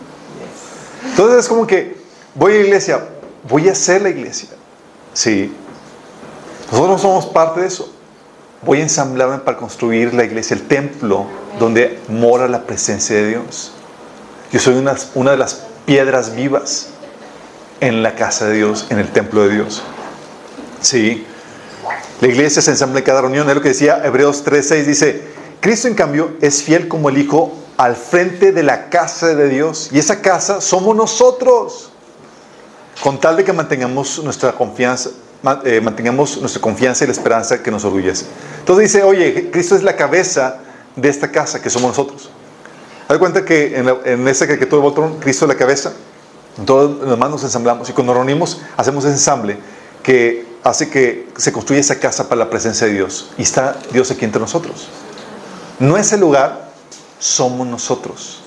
Entonces 1.05 1.39
es 1.39 1.49
como 1.49 1.65
que 1.65 1.97
voy 2.35 2.55
a 2.55 2.57
la 2.57 2.63
iglesia, 2.63 3.05
voy 3.49 3.69
a 3.69 3.75
ser 3.77 4.03
la 4.03 4.09
iglesia. 4.09 4.49
Sí. 5.13 5.55
Nosotros 6.73 7.01
somos 7.03 7.27
parte 7.27 7.61
de 7.61 7.69
eso. 7.69 7.93
Voy 8.63 8.81
a 8.81 8.83
ensamblarme 8.83 9.39
para 9.39 9.57
construir 9.57 10.13
la 10.13 10.25
iglesia, 10.25 10.57
el 10.57 10.67
templo 10.67 11.27
donde 11.61 12.01
mora 12.09 12.49
la 12.49 12.63
presencia 12.63 13.15
de 13.15 13.29
Dios. 13.29 13.76
Yo 14.53 14.61
soy 14.61 14.75
una, 14.75 15.31
de 15.33 15.37
las 15.37 15.63
piedras 15.87 16.35
vivas 16.35 16.89
en 17.81 18.03
la 18.03 18.15
casa 18.15 18.47
de 18.47 18.55
Dios, 18.55 18.87
en 18.91 18.99
el 18.99 19.09
templo 19.09 19.43
de 19.43 19.55
Dios. 19.55 19.83
Sí. 20.81 21.27
La 22.21 22.29
iglesia 22.29 22.63
se 22.63 22.71
ensambla 22.71 23.01
en 23.01 23.05
cada 23.05 23.23
reunión. 23.23 23.49
Es 23.49 23.55
lo 23.57 23.61
que 23.61 23.71
decía 23.71 24.01
Hebreos 24.05 24.45
3.6. 24.45 24.85
Dice, 24.85 25.23
Cristo 25.61 25.89
en 25.89 25.95
cambio 25.95 26.37
es 26.41 26.63
fiel 26.63 26.87
como 26.87 27.09
el 27.09 27.19
Hijo 27.19 27.53
al 27.77 27.97
frente 27.97 28.53
de 28.53 28.63
la 28.63 28.89
casa 28.89 29.35
de 29.35 29.49
Dios. 29.49 29.91
Y 29.93 29.99
esa 29.99 30.23
casa 30.23 30.61
somos 30.61 30.95
nosotros. 30.95 31.91
Con 33.03 33.21
tal 33.21 33.37
de 33.37 33.45
que 33.45 33.53
mantengamos 33.53 34.23
nuestra 34.23 34.53
confianza, 34.53 35.11
eh, 35.65 35.81
mantengamos 35.83 36.39
nuestra 36.39 36.63
confianza 36.63 37.05
y 37.05 37.09
la 37.09 37.13
esperanza 37.13 37.63
que 37.63 37.71
nos 37.71 37.85
orgullece. 37.85 38.27
Entonces 38.61 38.93
dice, 38.93 39.03
oye, 39.05 39.51
Cristo 39.51 39.75
es 39.75 39.83
la 39.83 39.97
cabeza 39.97 40.59
de 40.95 41.09
esta 41.09 41.31
casa 41.31 41.61
que 41.61 41.69
somos 41.69 41.91
nosotros. 41.91 42.31
Haz 43.09 43.19
cuenta 43.19 43.45
que 43.45 43.77
en, 43.77 43.87
la- 43.87 43.99
en 44.05 44.27
esa 44.29 44.47
caricatura 44.47 44.81
de 44.81 44.89
Voltron, 44.89 45.19
Cristo 45.21 45.47
la 45.47 45.55
cabeza, 45.55 45.93
todos 46.65 46.99
los 47.01 47.11
demás 47.11 47.31
nos 47.31 47.45
ensamblamos 47.45 47.89
y 47.89 47.93
cuando 47.93 48.13
nos 48.15 48.25
reunimos 48.25 48.61
hacemos 48.77 49.05
ese 49.05 49.15
ensamble 49.15 49.59
que 50.03 50.47
hace 50.65 50.89
que 50.89 51.29
se 51.37 51.53
construya 51.53 51.81
esa 51.81 52.01
casa 52.01 52.29
para 52.29 52.41
la 52.41 52.51
presencia 52.51 52.87
de 52.87 52.95
Dios. 52.95 53.31
Y 53.39 53.43
está 53.43 53.77
Dios 53.93 54.11
aquí 54.11 54.25
entre 54.25 54.41
nosotros. 54.41 54.89
No 55.79 55.97
es 55.97 56.13
el 56.13 56.21
lugar, 56.21 56.71
somos 57.19 57.67
nosotros. 57.67 58.41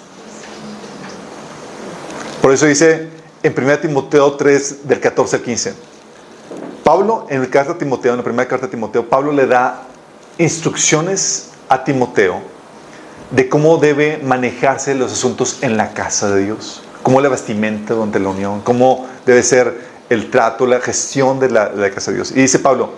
Por 2.42 2.52
eso 2.54 2.66
dice 2.66 3.08
en 3.44 3.54
1 3.58 3.80
Timoteo 3.80 4.34
3, 4.34 4.88
del 4.88 5.00
14 5.00 5.36
al 5.38 5.42
15. 5.42 5.74
Pablo, 6.84 7.28
en 7.30 7.42
la 7.42 7.48
carta 7.50 7.74
a 7.74 7.78
Timoteo, 7.78 8.12
en 8.14 8.18
la 8.18 8.24
primera 8.24 8.48
carta 8.48 8.66
a 8.66 8.70
Timoteo, 8.70 9.08
Pablo 9.08 9.32
le 9.32 9.46
da 9.46 9.84
instrucciones 10.38 11.50
a 11.70 11.84
Timoteo 11.84 12.42
de 13.32 13.48
cómo 13.50 13.78
debe 13.78 14.20
manejarse 14.24 14.96
los 14.96 15.12
asuntos 15.12 15.60
en 15.62 15.78
la 15.78 15.94
casa 15.94 16.34
de 16.34 16.46
Dios, 16.46 16.82
cómo 17.04 17.22
la 17.22 17.30
vestimenta 17.30 17.94
durante 17.94 18.20
la 18.20 18.30
unión, 18.30 18.62
cómo 18.62 19.08
debe 19.26 19.44
ser 19.44 19.88
el 20.10 20.32
trato, 20.32 20.66
la 20.66 20.80
gestión 20.80 21.40
de 21.40 21.50
la, 21.52 21.72
casa 21.94 22.12
de 22.12 22.18
Dios. 22.18 22.32
Y 22.32 22.36
dice 22.42 22.58
Pablo, 22.60 22.92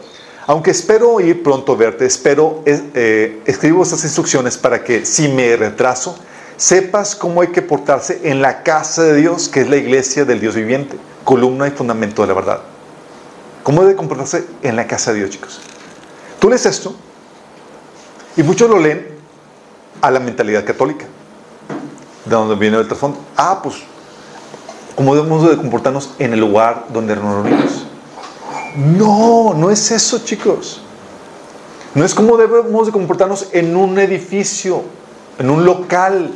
aunque 0.47 0.71
espero 0.71 1.19
ir 1.19 1.43
pronto 1.43 1.73
a 1.73 1.75
verte, 1.75 2.05
espero, 2.05 2.61
es- 2.65 2.81
eh, 2.93 3.41
escribo 3.45 3.83
estas 3.83 4.03
instrucciones 4.05 4.57
para 4.57 4.83
que 4.83 5.05
si 5.05 5.27
me 5.27 5.55
retraso, 5.57 6.17
sepas 6.55 7.15
cómo 7.15 7.41
hay 7.41 7.49
que 7.49 7.61
portarse 7.61 8.21
en 8.23 8.41
la 8.41 8.63
casa 8.63 9.03
de 9.03 9.15
Dios, 9.15 9.49
que 9.49 9.61
es 9.61 9.69
la 9.69 9.77
iglesia 9.77 10.23
del 10.25 10.39
Dios 10.39 10.55
viviente, 10.55 10.95
columna 11.25 11.67
y 11.67 11.71
fundamento 11.71 12.21
de 12.21 12.29
la 12.29 12.33
verdad. 12.33 12.61
¿Cómo 13.63 13.81
debe 13.83 13.95
comportarse 13.95 14.45
en 14.63 14.75
la 14.75 14.87
casa 14.87 15.11
de 15.11 15.19
Dios, 15.19 15.29
chicos? 15.31 15.59
Tú 16.39 16.49
lees 16.49 16.65
esto 16.65 16.95
y 18.37 18.43
muchos 18.43 18.69
lo 18.69 18.79
leen 18.79 19.10
a 20.01 20.11
la 20.11 20.19
mentalidad 20.19 20.65
católica, 20.65 21.05
de 22.25 22.31
donde 22.35 22.55
viene 22.55 22.77
el 22.77 22.87
trasfondo. 22.87 23.17
Ah, 23.37 23.59
pues, 23.63 23.75
¿cómo 24.95 25.15
debemos 25.15 25.49
de 25.49 25.57
comportarnos 25.57 26.11
en 26.19 26.33
el 26.33 26.39
lugar 26.39 26.85
donde 26.89 27.15
nos 27.15 27.43
reunimos? 27.43 27.85
No, 28.75 29.53
no 29.53 29.69
es 29.69 29.91
eso, 29.91 30.19
chicos. 30.19 30.81
No 31.93 32.05
es 32.05 32.13
cómo 32.13 32.37
debemos 32.37 32.85
de 32.85 32.91
comportarnos 32.93 33.47
en 33.51 33.75
un 33.75 33.99
edificio, 33.99 34.81
en 35.37 35.49
un 35.49 35.65
local. 35.65 36.31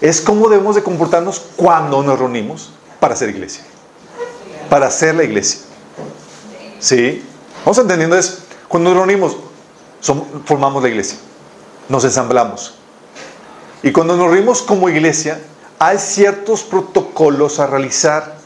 Es 0.00 0.20
cómo 0.20 0.48
debemos 0.48 0.76
de 0.76 0.84
comportarnos 0.84 1.40
cuando 1.56 2.00
nos 2.02 2.16
reunimos 2.18 2.70
para 3.00 3.14
hacer 3.14 3.30
iglesia. 3.30 3.64
Para 4.70 4.86
hacer 4.86 5.16
la 5.16 5.24
iglesia. 5.24 5.62
¿Sí? 6.78 7.24
Vamos 7.64 7.78
entendiendo 7.78 8.16
eso. 8.16 8.38
Cuando 8.68 8.90
nos 8.90 8.98
reunimos, 8.98 9.36
som- 10.00 10.24
formamos 10.44 10.80
la 10.80 10.88
iglesia. 10.90 11.18
Nos 11.88 12.04
ensamblamos. 12.04 12.77
Y 13.82 13.92
cuando 13.92 14.16
nos 14.16 14.26
reunimos 14.28 14.62
como 14.62 14.88
iglesia, 14.88 15.40
hay 15.78 15.98
ciertos 15.98 16.62
protocolos 16.64 17.60
a 17.60 17.66
realizar. 17.66 18.36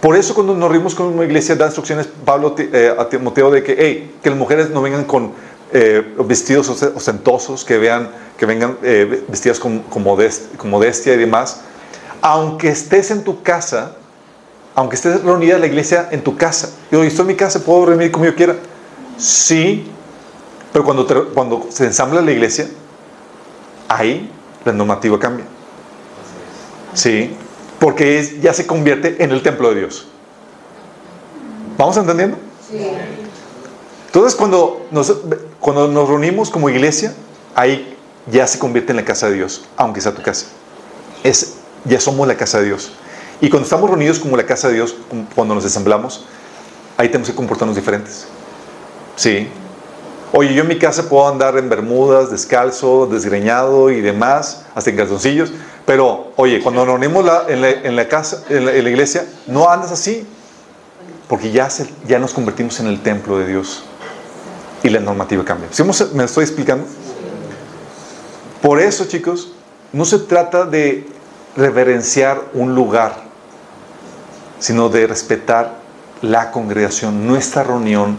Por 0.00 0.16
eso 0.16 0.34
cuando 0.34 0.54
nos 0.54 0.68
reunimos 0.70 0.94
como 0.94 1.22
iglesia 1.22 1.54
da 1.56 1.66
instrucciones 1.66 2.08
Pablo 2.24 2.54
eh, 2.58 2.94
a 2.98 3.08
Timoteo 3.08 3.50
de 3.50 3.62
que, 3.62 3.76
hey, 3.78 4.14
que 4.22 4.30
las 4.30 4.38
mujeres 4.38 4.70
no 4.70 4.82
vengan 4.82 5.04
con 5.04 5.32
eh, 5.72 6.14
vestidos 6.24 6.70
ost- 6.70 6.92
ostentosos, 6.96 7.64
que, 7.64 7.78
vean, 7.78 8.10
que 8.36 8.44
vengan 8.46 8.76
eh, 8.82 9.24
vestidas 9.28 9.58
con, 9.58 9.80
con 9.80 10.04
modest- 10.04 10.56
con 10.56 10.70
modestia 10.70 11.14
y 11.14 11.18
demás. 11.18 11.60
Aunque 12.22 12.68
estés 12.68 13.10
en 13.10 13.24
tu 13.24 13.42
casa, 13.42 13.96
aunque 14.74 14.96
estés 14.96 15.22
reunida 15.22 15.58
la 15.58 15.66
iglesia 15.66 16.08
en 16.10 16.22
tu 16.22 16.36
casa. 16.36 16.70
Yo 16.90 17.02
estoy 17.02 17.22
en 17.22 17.26
mi 17.28 17.36
casa, 17.36 17.60
puedo 17.64 17.86
reunir 17.86 18.10
como 18.10 18.24
yo 18.26 18.34
quiera. 18.34 18.56
Sí, 19.16 19.86
pero 20.72 20.84
cuando 20.84 21.66
se 21.70 21.84
ensambla 21.84 22.20
la 22.20 22.32
iglesia, 22.32 22.68
ahí 23.90 24.30
la 24.64 24.72
normativa 24.72 25.18
cambia. 25.18 25.44
Sí, 26.94 27.34
porque 27.78 28.18
es- 28.18 28.40
ya 28.40 28.52
se 28.54 28.66
convierte 28.66 29.22
en 29.22 29.30
el 29.32 29.42
templo 29.42 29.70
de 29.70 29.80
Dios. 29.80 30.06
¿Vamos 31.76 31.96
entendiendo? 31.96 32.36
Entonces, 34.06 34.34
cuando 34.34 34.86
nos, 34.90 35.14
cuando 35.60 35.88
nos 35.88 36.08
reunimos 36.08 36.50
como 36.50 36.68
iglesia, 36.68 37.14
ahí 37.54 37.96
ya 38.30 38.46
se 38.46 38.58
convierte 38.58 38.92
en 38.92 38.96
la 38.96 39.04
casa 39.04 39.28
de 39.28 39.34
Dios, 39.36 39.64
aunque 39.76 40.00
sea 40.00 40.14
tu 40.14 40.22
casa. 40.22 40.46
Es, 41.22 41.54
ya 41.84 42.00
somos 42.00 42.26
la 42.28 42.36
casa 42.36 42.58
de 42.60 42.66
Dios. 42.66 42.92
Y 43.40 43.48
cuando 43.48 43.64
estamos 43.64 43.88
reunidos 43.88 44.18
como 44.18 44.36
la 44.36 44.44
casa 44.44 44.68
de 44.68 44.74
Dios, 44.74 44.94
cuando 45.34 45.54
nos 45.54 45.64
ensamblamos, 45.64 46.26
ahí 46.96 47.08
tenemos 47.08 47.28
que 47.30 47.34
comportarnos 47.34 47.76
diferentes. 47.76 48.26
Sí. 49.16 49.48
Oye, 50.32 50.54
yo 50.54 50.62
en 50.62 50.68
mi 50.68 50.78
casa 50.78 51.08
puedo 51.08 51.26
andar 51.28 51.58
en 51.58 51.68
bermudas, 51.68 52.30
descalzo, 52.30 53.06
desgreñado 53.06 53.90
y 53.90 54.00
demás, 54.00 54.64
hasta 54.74 54.90
en 54.90 54.96
calzoncillos. 54.96 55.52
Pero, 55.86 56.32
oye, 56.36 56.60
cuando 56.62 56.84
nos 56.86 56.98
reunimos 57.00 57.24
la- 57.24 57.44
en, 57.48 57.96
la, 57.96 58.06
casa, 58.06 58.44
en 58.48 58.64
la, 58.66 58.72
iglesia, 58.76 59.26
no 59.48 59.68
andas 59.68 59.90
así. 59.90 60.24
Porque 61.28 61.50
ya, 61.50 61.68
se- 61.68 61.90
ya 62.06 62.18
nos 62.20 62.32
convertimos 62.32 62.78
en 62.80 62.86
el 62.86 63.00
templo 63.02 63.38
de 63.38 63.46
Dios. 63.48 63.82
Y 64.84 64.88
la 64.88 65.00
normativa 65.00 65.44
cambia. 65.44 65.68
¿Sí 65.72 65.82
¿Me 66.14 66.24
estoy 66.24 66.44
explicando? 66.44 66.86
Por 68.62 68.80
eso, 68.80 69.06
chicos, 69.06 69.52
no 69.92 70.04
se 70.04 70.20
trata 70.20 70.64
de 70.64 71.08
reverenciar 71.56 72.40
un 72.54 72.74
lugar, 72.74 73.16
sino 74.60 74.88
de 74.88 75.06
respetar 75.06 75.74
la 76.22 76.50
congregación, 76.52 77.26
nuestra 77.26 77.64
reunión 77.64 78.16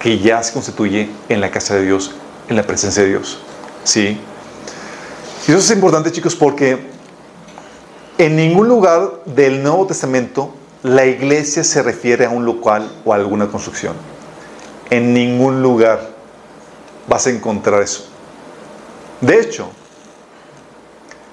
que 0.00 0.18
ya 0.18 0.42
se 0.42 0.52
constituye 0.52 1.10
en 1.28 1.40
la 1.40 1.50
casa 1.50 1.74
de 1.74 1.84
Dios, 1.84 2.12
en 2.48 2.56
la 2.56 2.62
presencia 2.62 3.02
de 3.02 3.10
Dios. 3.10 3.38
¿Sí? 3.84 4.20
Y 5.46 5.50
eso 5.50 5.58
es 5.58 5.70
importante, 5.70 6.12
chicos, 6.12 6.36
porque 6.36 6.88
en 8.18 8.36
ningún 8.36 8.68
lugar 8.68 9.22
del 9.24 9.62
Nuevo 9.62 9.86
Testamento 9.86 10.54
la 10.82 11.06
iglesia 11.06 11.64
se 11.64 11.82
refiere 11.82 12.26
a 12.26 12.30
un 12.30 12.44
local 12.44 12.90
o 13.04 13.12
a 13.12 13.16
alguna 13.16 13.48
construcción. 13.48 13.94
En 14.90 15.12
ningún 15.12 15.62
lugar 15.62 16.10
vas 17.08 17.26
a 17.26 17.30
encontrar 17.30 17.82
eso. 17.82 18.06
De 19.20 19.40
hecho, 19.40 19.68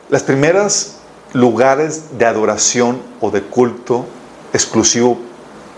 las 0.10 0.24
primeras 0.24 0.98
lugares 1.34 2.18
de 2.18 2.26
adoración 2.26 3.02
o 3.20 3.30
de 3.30 3.42
culto 3.42 4.06
exclusivo 4.54 5.20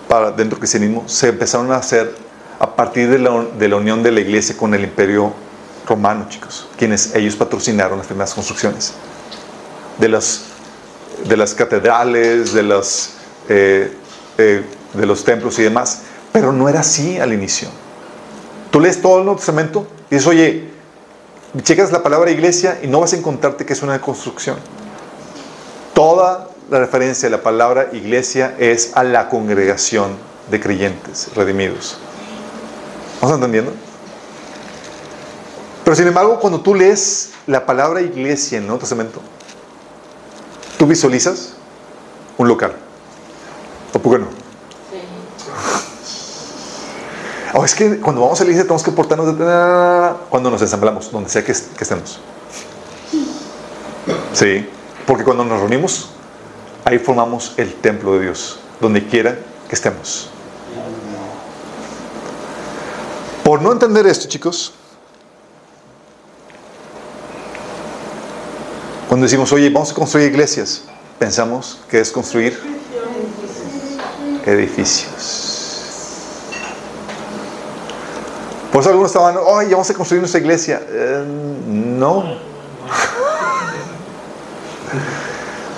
para 0.08 0.28
dentro 0.28 0.52
del 0.52 0.60
cristianismo 0.60 1.04
se 1.08 1.30
empezaron 1.30 1.72
a 1.72 1.78
hacer 1.78 2.16
a 2.60 2.76
partir 2.76 3.10
de 3.10 3.20
la, 3.20 3.76
unión 3.76 4.04
de 4.04 4.12
la 4.12 4.20
iglesia 4.20 4.58
con 4.58 4.74
el 4.74 4.84
imperio 4.84 5.34
romano, 5.86 6.26
chicos, 6.30 6.68
quienes 6.78 7.14
ellos 7.16 7.36
patrocinaron 7.36 7.98
las 7.98 8.08
primeras 8.08 8.34
construcciones 8.34 8.94
de 9.98 10.10
las, 10.10 11.54
catedrales, 11.56 12.54
de, 12.54 12.82
eh, 13.50 13.94
eh, 14.38 14.64
de 14.94 15.06
los 15.06 15.24
templos 15.24 15.58
y 15.60 15.64
demás. 15.64 16.02
Pero 16.32 16.52
no 16.52 16.68
era 16.70 16.82
así 16.82 17.20
al 17.20 17.34
inicio. 17.34 17.70
Tú 18.72 18.80
lees 18.80 19.02
todo 19.02 19.20
el 19.20 19.26
Nuevo 19.26 19.38
Testamento 19.38 19.88
y 20.10 20.16
dices, 20.16 20.28
oye, 20.28 20.70
checas 21.64 21.92
la 21.92 22.04
palabra 22.04 22.32
iglesia 22.32 22.80
y 22.84 22.88
no 22.88 23.00
vas 23.00 23.14
a 23.14 23.18
encontrarte 23.18 23.66
que 23.66 23.74
es 23.74 23.82
una 23.82 24.00
construcción. 24.02 24.58
Toda 25.94 26.50
la 26.70 26.80
referencia 26.80 27.30
de 27.30 27.36
la 27.36 27.42
palabra 27.42 27.90
iglesia 27.94 28.56
es 28.60 28.92
a 28.96 29.04
la 29.04 29.30
congregación 29.30 30.12
de 30.52 30.60
creyentes 30.60 31.30
redimidos. 31.36 31.98
¿Vamos 33.22 33.36
entendiendo? 33.36 33.74
Pero 35.84 35.96
sin 35.96 36.08
embargo, 36.08 36.40
cuando 36.40 36.62
tú 36.62 36.76
lees 36.76 37.32
la 37.46 37.66
palabra 37.66 38.02
iglesia 38.02 38.58
en 38.58 38.64
el 38.64 38.68
Nuevo 38.68 38.82
Testamento, 38.82 39.22
tú 40.78 40.86
visualizas 40.86 41.54
un 42.38 42.48
local. 42.48 42.74
¿O 43.94 44.00
por 44.00 44.14
qué 44.14 44.20
no? 44.20 44.28
O 47.54 47.64
es 47.64 47.74
que 47.74 48.00
cuando 48.00 48.22
vamos 48.22 48.40
a 48.40 48.44
la 48.44 48.50
iglesia 48.50 48.64
tenemos 48.66 48.84
que 48.84 48.92
portarnos 48.92 49.38
de... 49.38 50.14
cuando 50.30 50.52
nos 50.52 50.62
ensamblamos, 50.62 51.12
donde 51.12 51.30
sea 51.30 51.44
que, 51.44 51.54
que 51.54 51.84
estemos. 51.84 52.20
Sí, 54.34 54.70
porque 55.08 55.24
cuando 55.24 55.44
nos 55.44 55.60
reunimos, 55.60 56.10
ahí 56.86 57.00
formamos 57.00 57.54
el 57.58 57.74
templo 57.74 58.14
de 58.16 58.26
Dios, 58.26 58.60
donde 58.80 59.08
quiera 59.08 59.40
que 59.70 59.76
estemos. 59.76 60.30
Por 63.58 63.64
no 63.66 63.72
entender 63.72 64.06
esto, 64.06 64.28
chicos, 64.28 64.72
cuando 69.08 69.24
decimos, 69.24 69.52
oye, 69.52 69.72
vamos 69.72 69.90
a 69.90 69.96
construir 69.96 70.28
iglesias, 70.28 70.84
pensamos 71.18 71.80
que 71.90 72.00
es 72.00 72.12
construir 72.12 72.56
edificios. 74.46 76.44
Por 78.72 78.82
eso 78.82 78.92
algunos 78.92 79.10
estaban, 79.10 79.38
oye, 79.38 79.72
vamos 79.72 79.90
a 79.90 79.94
construir 79.96 80.22
nuestra 80.22 80.40
iglesia. 80.40 80.80
Eh, 80.88 81.26
no. 81.66 82.38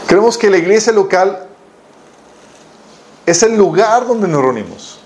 Creemos 0.06 0.38
que 0.38 0.50
la 0.50 0.58
iglesia 0.58 0.92
local 0.92 1.48
es 3.26 3.42
el 3.42 3.56
lugar 3.56 4.06
donde 4.06 4.28
nos 4.28 4.42
reunimos. 4.42 4.99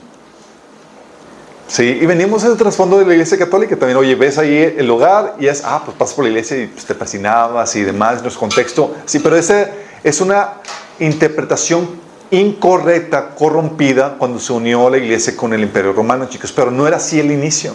Sí, 1.73 1.97
y 2.01 2.05
venimos 2.05 2.43
del 2.43 2.55
trasfondo 2.55 2.99
de 2.99 3.05
la 3.07 3.13
iglesia 3.13 3.35
católica 3.35 3.75
también. 3.75 3.97
Oye, 3.97 4.13
ves 4.13 4.37
ahí 4.37 4.75
el 4.77 4.85
lugar 4.85 5.37
y 5.39 5.47
es, 5.47 5.63
ah, 5.65 5.81
pues 5.83 5.97
pasas 5.97 6.13
por 6.13 6.23
la 6.23 6.29
iglesia 6.29 6.55
y 6.55 6.67
pues, 6.67 6.85
te 6.85 6.93
fascinabas 6.93 7.75
y 7.75 7.81
demás, 7.81 8.21
nuestro 8.21 8.41
contexto. 8.41 8.95
Sí, 9.07 9.17
pero 9.17 9.35
ese 9.35 9.71
es 10.03 10.21
una 10.21 10.49
interpretación 10.99 11.89
incorrecta, 12.29 13.33
corrompida, 13.33 14.17
cuando 14.19 14.37
se 14.37 14.53
unió 14.53 14.87
la 14.87 14.99
iglesia 14.99 15.35
con 15.35 15.51
el 15.51 15.61
imperio 15.61 15.93
romano, 15.93 16.29
chicos. 16.29 16.51
Pero 16.51 16.69
no 16.69 16.87
era 16.87 16.97
así 16.97 17.19
el 17.19 17.31
inicio. 17.31 17.73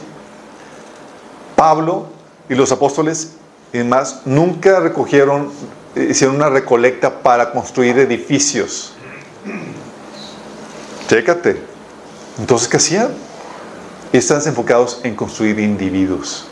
Pablo 1.56 2.06
y 2.48 2.54
los 2.54 2.70
apóstoles 2.70 3.32
y 3.72 3.78
demás 3.78 4.20
nunca 4.26 4.78
recogieron, 4.78 5.50
hicieron 5.96 6.36
una 6.36 6.48
recolecta 6.48 7.18
para 7.20 7.50
construir 7.50 7.98
edificios. 7.98 8.92
Chécate. 11.08 11.60
Entonces, 12.38 12.68
¿qué 12.68 12.76
hacían? 12.76 13.27
Están 14.12 14.40
enfocados 14.46 15.00
en 15.04 15.14
construir 15.14 15.58
individuos. 15.58 16.46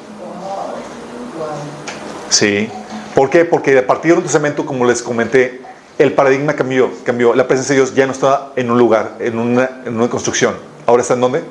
Sí. 2.28 2.68
¿Por 3.14 3.30
qué? 3.30 3.44
Porque 3.44 3.78
a 3.78 3.86
partir 3.86 4.14
del 4.14 4.22
Testamento, 4.22 4.66
como 4.66 4.84
les 4.84 5.02
comenté, 5.02 5.62
el 5.98 6.12
paradigma 6.12 6.52
cambió, 6.54 6.90
cambió. 7.02 7.34
La 7.34 7.48
presencia 7.48 7.74
de 7.74 7.80
Dios 7.80 7.94
ya 7.94 8.06
no 8.06 8.12
está 8.12 8.52
en 8.56 8.70
un 8.70 8.78
lugar, 8.78 9.16
en 9.20 9.38
una, 9.38 9.82
en 9.86 9.96
una 9.96 10.10
construcción. 10.10 10.54
Ahora 10.84 11.00
está 11.00 11.14
en 11.14 11.20
dónde? 11.22 11.44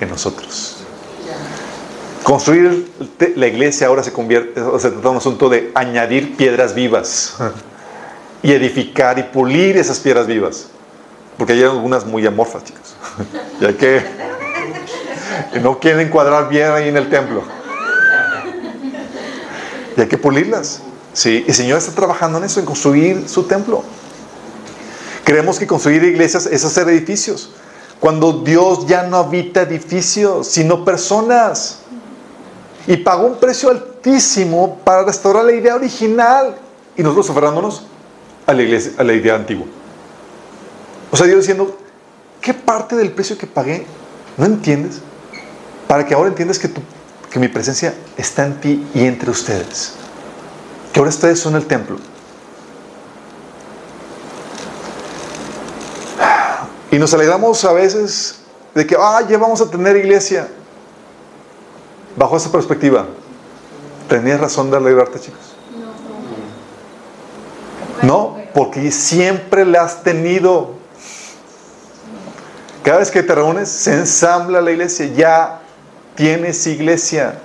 En 0.00 0.08
nosotros. 0.08 0.76
Construir 2.22 2.88
la 3.34 3.46
iglesia 3.48 3.88
ahora 3.88 4.04
se 4.04 4.12
convierte, 4.12 4.60
o 4.60 4.78
se 4.78 4.90
trata 4.90 5.02
de 5.02 5.08
un 5.08 5.16
asunto 5.16 5.48
de 5.48 5.72
añadir 5.74 6.36
piedras 6.36 6.72
vivas 6.72 7.36
y 8.42 8.52
edificar 8.52 9.18
y 9.18 9.24
pulir 9.24 9.76
esas 9.76 9.98
piedras 9.98 10.28
vivas. 10.28 10.68
Porque 11.36 11.54
hay 11.54 11.62
algunas 11.64 12.06
muy 12.06 12.24
amorfas, 12.24 12.62
chicos. 12.64 12.94
Ya 13.60 13.76
no 15.62 15.78
quieren 15.78 16.08
cuadrar 16.08 16.48
bien 16.48 16.70
ahí 16.70 16.88
en 16.88 16.96
el 16.96 17.08
templo. 17.08 17.42
Y 19.96 20.00
hay 20.00 20.08
que 20.08 20.18
pulirlas. 20.18 20.80
Sí, 21.12 21.44
el 21.46 21.54
Señor 21.54 21.78
está 21.78 21.92
trabajando 21.92 22.38
en 22.38 22.44
eso, 22.44 22.60
en 22.60 22.66
construir 22.66 23.28
su 23.28 23.44
templo. 23.44 23.82
Creemos 25.24 25.58
que 25.58 25.66
construir 25.66 26.02
iglesias 26.04 26.46
es 26.46 26.64
hacer 26.64 26.88
edificios. 26.88 27.50
Cuando 28.00 28.32
Dios 28.32 28.86
ya 28.86 29.04
no 29.04 29.18
habita 29.18 29.62
edificios, 29.62 30.48
sino 30.48 30.84
personas. 30.84 31.80
Y 32.86 32.96
pagó 32.96 33.26
un 33.26 33.36
precio 33.38 33.70
altísimo 33.70 34.80
para 34.82 35.04
restaurar 35.04 35.44
la 35.44 35.52
idea 35.52 35.74
original. 35.74 36.56
Y 36.96 37.02
nosotros 37.02 37.30
aferrándonos 37.30 37.84
a 38.46 38.52
la, 38.52 38.62
iglesia, 38.62 38.92
a 38.98 39.04
la 39.04 39.12
idea 39.12 39.34
antigua. 39.34 39.66
O 41.10 41.16
sea, 41.16 41.26
Dios 41.26 41.40
diciendo, 41.40 41.76
¿qué 42.40 42.54
parte 42.54 42.96
del 42.96 43.12
precio 43.12 43.36
que 43.36 43.46
pagué 43.46 43.86
no 44.36 44.46
entiendes? 44.46 45.00
Para 45.92 46.06
que 46.06 46.14
ahora 46.14 46.30
entiendas 46.30 46.58
que, 46.58 46.68
tu, 46.68 46.80
que 47.30 47.38
mi 47.38 47.48
presencia 47.48 47.92
está 48.16 48.46
en 48.46 48.58
ti 48.62 48.88
y 48.94 49.04
entre 49.04 49.30
ustedes. 49.30 49.92
Que 50.90 51.00
ahora 51.00 51.10
ustedes 51.10 51.38
son 51.38 51.54
el 51.54 51.66
templo. 51.66 51.98
Y 56.90 56.98
nos 56.98 57.12
alegramos 57.12 57.62
a 57.66 57.74
veces 57.74 58.36
de 58.74 58.86
que, 58.86 58.96
ah, 58.98 59.20
ya 59.28 59.36
vamos 59.36 59.60
a 59.60 59.70
tener 59.70 59.94
iglesia. 59.98 60.48
Bajo 62.16 62.38
esa 62.38 62.50
perspectiva, 62.50 63.04
¿tenías 64.08 64.40
razón 64.40 64.70
de 64.70 64.78
alegrarte, 64.78 65.20
chicos? 65.20 65.56
No, 68.00 68.38
porque 68.54 68.90
siempre 68.92 69.66
la 69.66 69.82
has 69.82 70.02
tenido. 70.02 70.70
Cada 72.82 73.00
vez 73.00 73.10
que 73.10 73.22
te 73.22 73.34
reúnes, 73.34 73.68
se 73.68 73.92
ensambla 73.92 74.62
la 74.62 74.70
iglesia. 74.70 75.04
Ya 75.04 75.61
tienes 76.14 76.66
iglesia. 76.66 77.40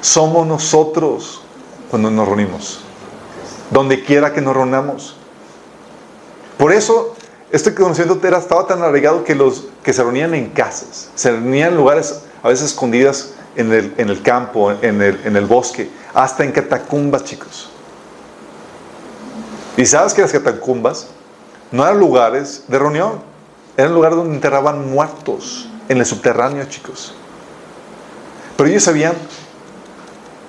Somos 0.00 0.46
nosotros 0.46 1.42
cuando 1.90 2.10
nos 2.10 2.26
reunimos. 2.26 2.80
Donde 3.70 4.02
quiera 4.04 4.32
que 4.32 4.40
nos 4.40 4.54
reunamos. 4.54 5.16
Por 6.58 6.72
eso, 6.72 7.14
este 7.50 7.74
conocimiento 7.74 8.26
era, 8.26 8.38
estaba 8.38 8.66
tan 8.66 8.82
arraigado 8.82 9.24
que 9.24 9.34
los 9.34 9.66
que 9.82 9.92
se 9.92 10.02
reunían 10.02 10.34
en 10.34 10.50
casas, 10.50 11.10
se 11.14 11.30
reunían 11.30 11.70
en 11.70 11.76
lugares 11.76 12.22
a 12.42 12.48
veces 12.48 12.66
escondidas 12.66 13.32
en 13.56 13.72
el, 13.72 13.94
en 13.96 14.08
el 14.08 14.22
campo, 14.22 14.70
en 14.70 15.00
el, 15.02 15.20
en 15.24 15.36
el 15.36 15.46
bosque, 15.46 15.90
hasta 16.14 16.44
en 16.44 16.52
catacumbas, 16.52 17.24
chicos. 17.24 17.70
Y 19.76 19.86
sabes 19.86 20.12
que 20.12 20.22
las 20.22 20.32
catacumbas 20.32 21.08
no 21.72 21.84
eran 21.84 21.98
lugares 21.98 22.64
de 22.68 22.78
reunión, 22.78 23.20
eran 23.76 23.94
lugares 23.94 24.16
donde 24.16 24.34
enterraban 24.34 24.90
muertos 24.90 25.68
en 25.88 25.98
el 25.98 26.06
subterráneo, 26.06 26.64
chicos. 26.66 27.14
Pero 28.60 28.68
ellos 28.68 28.82
sabían 28.82 29.14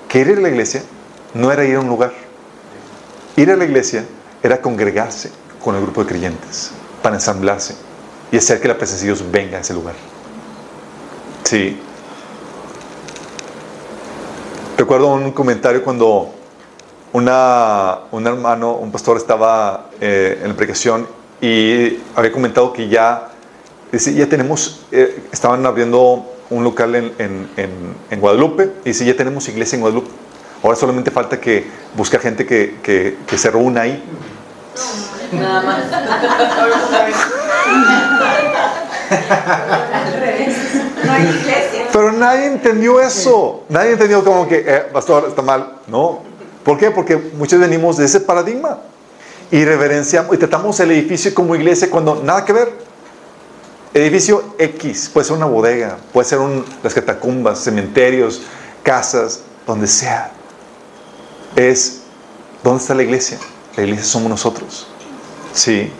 que 0.06 0.18
ir 0.18 0.28
a 0.28 0.38
la 0.38 0.50
iglesia 0.50 0.82
no 1.32 1.50
era 1.50 1.64
ir 1.64 1.76
a 1.76 1.80
un 1.80 1.88
lugar. 1.88 2.12
Ir 3.36 3.50
a 3.50 3.56
la 3.56 3.64
iglesia 3.64 4.04
era 4.42 4.60
congregarse 4.60 5.30
con 5.64 5.76
el 5.76 5.80
grupo 5.80 6.02
de 6.02 6.10
creyentes 6.10 6.72
para 7.00 7.14
ensamblarse 7.14 7.74
y 8.30 8.36
hacer 8.36 8.60
que 8.60 8.68
la 8.68 8.76
presencia 8.76 9.08
de 9.08 9.14
Dios 9.14 9.32
venga 9.32 9.56
a 9.56 9.60
ese 9.62 9.72
lugar. 9.72 9.94
Sí. 11.44 11.80
Recuerdo 14.76 15.14
un 15.14 15.32
comentario 15.32 15.82
cuando 15.82 16.34
un 17.14 17.28
hermano, 18.26 18.74
un 18.74 18.92
pastor 18.92 19.16
estaba 19.16 19.88
eh, 20.02 20.38
en 20.42 20.48
la 20.48 20.54
predicación 20.54 21.08
y 21.40 21.98
había 22.14 22.30
comentado 22.30 22.74
que 22.74 22.88
ya, 22.88 23.30
ya 23.90 24.28
tenemos, 24.28 24.84
eh, 24.92 25.28
estaban 25.32 25.64
abriendo 25.64 26.31
un 26.52 26.64
local 26.64 26.94
en, 26.94 27.12
en, 27.18 27.48
en, 27.56 27.70
en 28.10 28.20
Guadalupe 28.20 28.70
y 28.84 28.90
dice, 28.90 29.04
ya 29.04 29.16
tenemos 29.16 29.48
iglesia 29.48 29.76
en 29.76 29.80
Guadalupe. 29.80 30.10
Ahora 30.62 30.76
solamente 30.76 31.10
falta 31.10 31.40
que 31.40 31.66
buscar 31.96 32.20
gente 32.20 32.46
que, 32.46 32.76
que, 32.82 33.18
que 33.26 33.38
se 33.38 33.50
reúna 33.50 33.80
ahí. 33.82 34.02
Nada 35.32 35.62
más. 35.62 35.78
No 41.04 41.12
hay 41.12 41.22
iglesia. 41.22 41.88
Pero 41.92 42.12
nadie 42.12 42.46
entendió 42.46 43.00
eso. 43.00 43.64
Nadie 43.68 43.92
entendió 43.92 44.22
como 44.22 44.46
que, 44.46 44.64
eh, 44.66 44.82
pastor, 44.92 45.26
está 45.28 45.42
mal. 45.42 45.78
No. 45.88 46.20
¿Por 46.64 46.78
qué? 46.78 46.90
Porque 46.90 47.16
muchos 47.16 47.58
venimos 47.58 47.96
de 47.96 48.04
ese 48.04 48.20
paradigma. 48.20 48.78
Y 49.50 49.64
reverenciamos 49.64 50.34
y 50.34 50.38
tratamos 50.38 50.78
el 50.80 50.92
edificio 50.92 51.34
como 51.34 51.56
iglesia 51.56 51.90
cuando 51.90 52.22
nada 52.22 52.44
que 52.44 52.52
ver. 52.52 52.91
Edificio 53.94 54.54
X, 54.58 55.10
puede 55.12 55.26
ser 55.26 55.36
una 55.36 55.44
bodega, 55.44 55.98
puede 56.14 56.26
ser 56.26 56.38
un, 56.38 56.64
las 56.82 56.94
catacumbas, 56.94 57.58
cementerios, 57.62 58.40
casas, 58.82 59.42
donde 59.66 59.86
sea. 59.86 60.32
Es, 61.56 62.00
¿dónde 62.64 62.80
está 62.80 62.94
la 62.94 63.02
iglesia? 63.02 63.38
La 63.76 63.82
iglesia 63.82 64.04
somos 64.04 64.30
nosotros. 64.30 64.86
Sí. 65.52 65.92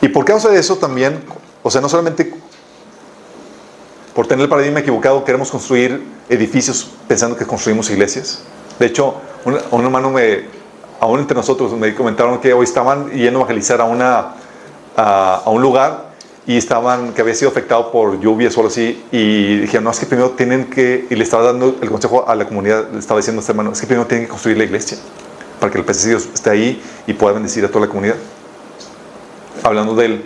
Y 0.00 0.08
por 0.08 0.24
causa 0.24 0.48
de 0.48 0.58
eso 0.58 0.76
también, 0.76 1.22
o 1.62 1.70
sea, 1.70 1.80
no 1.80 1.88
solamente 1.88 2.34
por 4.12 4.26
tener 4.26 4.44
el 4.44 4.48
paradigma 4.48 4.80
equivocado 4.80 5.24
queremos 5.24 5.50
construir 5.50 6.02
edificios 6.28 6.90
pensando 7.06 7.36
que 7.36 7.46
construimos 7.46 7.90
iglesias. 7.90 8.40
De 8.80 8.86
hecho, 8.86 9.14
un, 9.44 9.56
un 9.70 9.84
hermano 9.84 10.10
me, 10.10 10.46
aún 10.98 11.20
entre 11.20 11.36
nosotros, 11.36 11.72
me 11.74 11.94
comentaron 11.94 12.40
que 12.40 12.52
hoy 12.52 12.64
estaban 12.64 13.10
yendo 13.10 13.38
a 13.38 13.42
evangelizar 13.42 13.80
a, 13.80 13.84
una, 13.84 14.34
a, 14.96 15.42
a 15.44 15.50
un 15.50 15.62
lugar 15.62 16.05
y 16.46 16.56
estaban, 16.56 17.12
que 17.12 17.22
había 17.22 17.34
sido 17.34 17.50
afectado 17.50 17.90
por 17.90 18.20
lluvias 18.20 18.56
o 18.56 18.60
algo 18.60 18.70
así, 18.70 19.02
y 19.10 19.58
dijeron, 19.58 19.84
no, 19.84 19.90
es 19.90 19.98
que 19.98 20.06
primero 20.06 20.30
tienen 20.30 20.66
que, 20.70 21.06
y 21.10 21.14
le 21.16 21.24
estaba 21.24 21.42
dando 21.42 21.76
el 21.80 21.90
consejo 21.90 22.28
a 22.28 22.36
la 22.36 22.46
comunidad, 22.46 22.88
le 22.92 23.00
estaba 23.00 23.18
diciendo 23.18 23.40
a 23.40 23.42
este 23.42 23.52
hermano, 23.52 23.72
es 23.72 23.80
que 23.80 23.86
primero 23.86 24.06
tienen 24.06 24.26
que 24.26 24.30
construir 24.30 24.56
la 24.56 24.64
iglesia, 24.64 24.98
para 25.58 25.72
que 25.72 25.78
el 25.78 25.84
Dios 25.84 26.28
esté 26.32 26.50
ahí 26.50 26.82
y 27.06 27.14
pueda 27.14 27.34
bendecir 27.34 27.64
a 27.64 27.68
toda 27.68 27.86
la 27.86 27.88
comunidad. 27.88 28.16
Hablando 29.62 29.94
del 29.96 30.22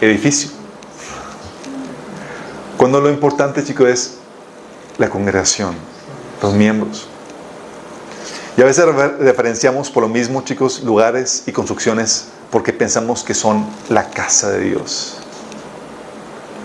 edificio. 0.00 0.50
Cuando 2.76 3.00
lo 3.00 3.08
importante, 3.08 3.64
chicos, 3.64 3.88
es 3.88 4.14
la 4.98 5.08
congregación, 5.08 5.74
los 6.42 6.52
miembros. 6.52 7.08
Y 8.56 8.62
a 8.62 8.64
veces 8.64 8.84
referenciamos 9.18 9.90
por 9.90 10.02
lo 10.02 10.08
mismo, 10.08 10.42
chicos, 10.42 10.82
lugares 10.82 11.44
y 11.46 11.52
construcciones 11.52 12.26
porque 12.50 12.72
pensamos 12.72 13.24
que 13.24 13.34
son 13.34 13.66
la 13.88 14.10
casa 14.10 14.50
de 14.50 14.60
Dios. 14.60 15.23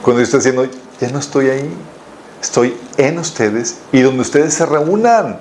Cuando 0.04 0.22
yo 0.22 0.24
estoy 0.24 0.40
diciendo, 0.40 0.68
ya 1.00 1.10
no 1.10 1.20
estoy 1.20 1.50
ahí, 1.50 1.70
estoy 2.42 2.78
en 2.98 3.20
ustedes 3.20 3.78
y 3.92 4.02
donde 4.02 4.22
ustedes 4.22 4.54
se 4.54 4.66
reúnan. 4.66 5.40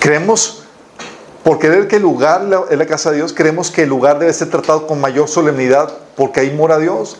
Creemos, 0.00 0.62
por 1.44 1.58
creer 1.58 1.88
que 1.88 1.96
el 1.96 2.02
lugar 2.02 2.46
es 2.70 2.78
la 2.78 2.86
casa 2.86 3.10
de 3.10 3.16
Dios, 3.16 3.32
creemos 3.32 3.70
que 3.70 3.82
el 3.82 3.88
lugar 3.88 4.18
debe 4.18 4.32
ser 4.32 4.48
tratado 4.48 4.86
con 4.86 5.00
mayor 5.00 5.28
solemnidad 5.28 5.92
porque 6.16 6.40
ahí 6.40 6.54
mora 6.54 6.78
Dios. 6.78 7.18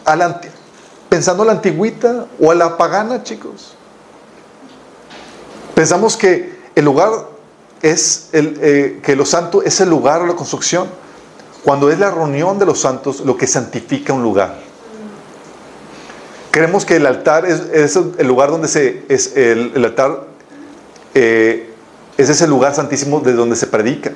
Pensando 1.09 1.43
a 1.43 1.47
la 1.47 1.53
antigüita 1.53 2.27
o 2.41 2.51
a 2.51 2.55
la 2.55 2.77
pagana, 2.77 3.23
chicos. 3.23 3.75
Pensamos 5.75 6.17
que 6.17 6.59
el 6.75 6.85
lugar 6.85 7.11
es 7.83 8.31
el, 8.33 8.59
eh, 8.61 9.01
que 9.03 9.15
lo 9.15 9.25
santo 9.25 9.63
es 9.63 9.81
el 9.81 9.89
lugar 9.89 10.23
o 10.23 10.27
la 10.27 10.35
construcción. 10.35 10.89
Cuando 11.65 11.91
es 11.91 11.99
la 11.99 12.11
reunión 12.11 12.59
de 12.59 12.67
los 12.67 12.81
santos 12.81 13.21
lo 13.21 13.37
que 13.37 13.47
santifica 13.47 14.13
un 14.13 14.23
lugar. 14.23 14.59
Creemos 16.51 16.85
que 16.85 16.97
el 16.97 17.07
altar 17.07 17.45
es, 17.47 17.97
el 17.97 18.27
lugar 18.27 18.51
donde 18.51 18.69
se 18.69 19.05
es 19.09 19.37
el, 19.37 19.73
el 19.75 19.85
altar 19.85 20.25
eh, 21.15 21.73
es 22.17 22.29
ese 22.29 22.47
lugar 22.49 22.75
santísimo 22.75 23.21
de 23.21 23.33
donde 23.33 23.55
se 23.57 23.67
predica. 23.67 24.13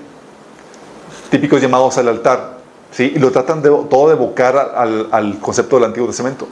Típicos 1.31 1.61
llamados 1.61 1.99
al 1.99 2.09
altar, 2.09 2.59
¿sí? 2.91 3.13
Y 3.15 3.19
lo 3.19 3.31
tratan 3.31 3.63
de 3.63 3.69
todo 3.69 4.09
de 4.09 4.15
evocar 4.15 4.73
al, 4.75 5.09
al 5.13 5.39
concepto 5.39 5.77
del 5.77 5.87
Antiguo 5.87 6.09
Testamento. 6.09 6.49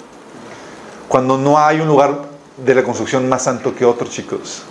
Cuando 1.09 1.37
no 1.37 1.59
hay 1.59 1.81
un 1.81 1.89
lugar 1.89 2.23
de 2.57 2.75
la 2.75 2.83
construcción 2.83 3.29
más 3.29 3.43
santo 3.43 3.75
que 3.75 3.85
otro, 3.85 4.07
chicos. 4.09 4.63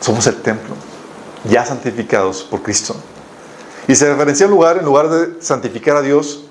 Somos 0.00 0.26
el 0.26 0.36
templo, 0.36 0.74
ya 1.44 1.64
santificados 1.64 2.42
por 2.44 2.62
Cristo. 2.62 2.96
Y 3.88 3.94
se 3.94 4.08
referencia 4.10 4.46
a 4.46 4.48
un 4.48 4.54
lugar, 4.54 4.78
en 4.78 4.84
lugar 4.84 5.08
de 5.08 5.40
santificar 5.40 5.96
a 5.96 6.02
Dios 6.02 6.44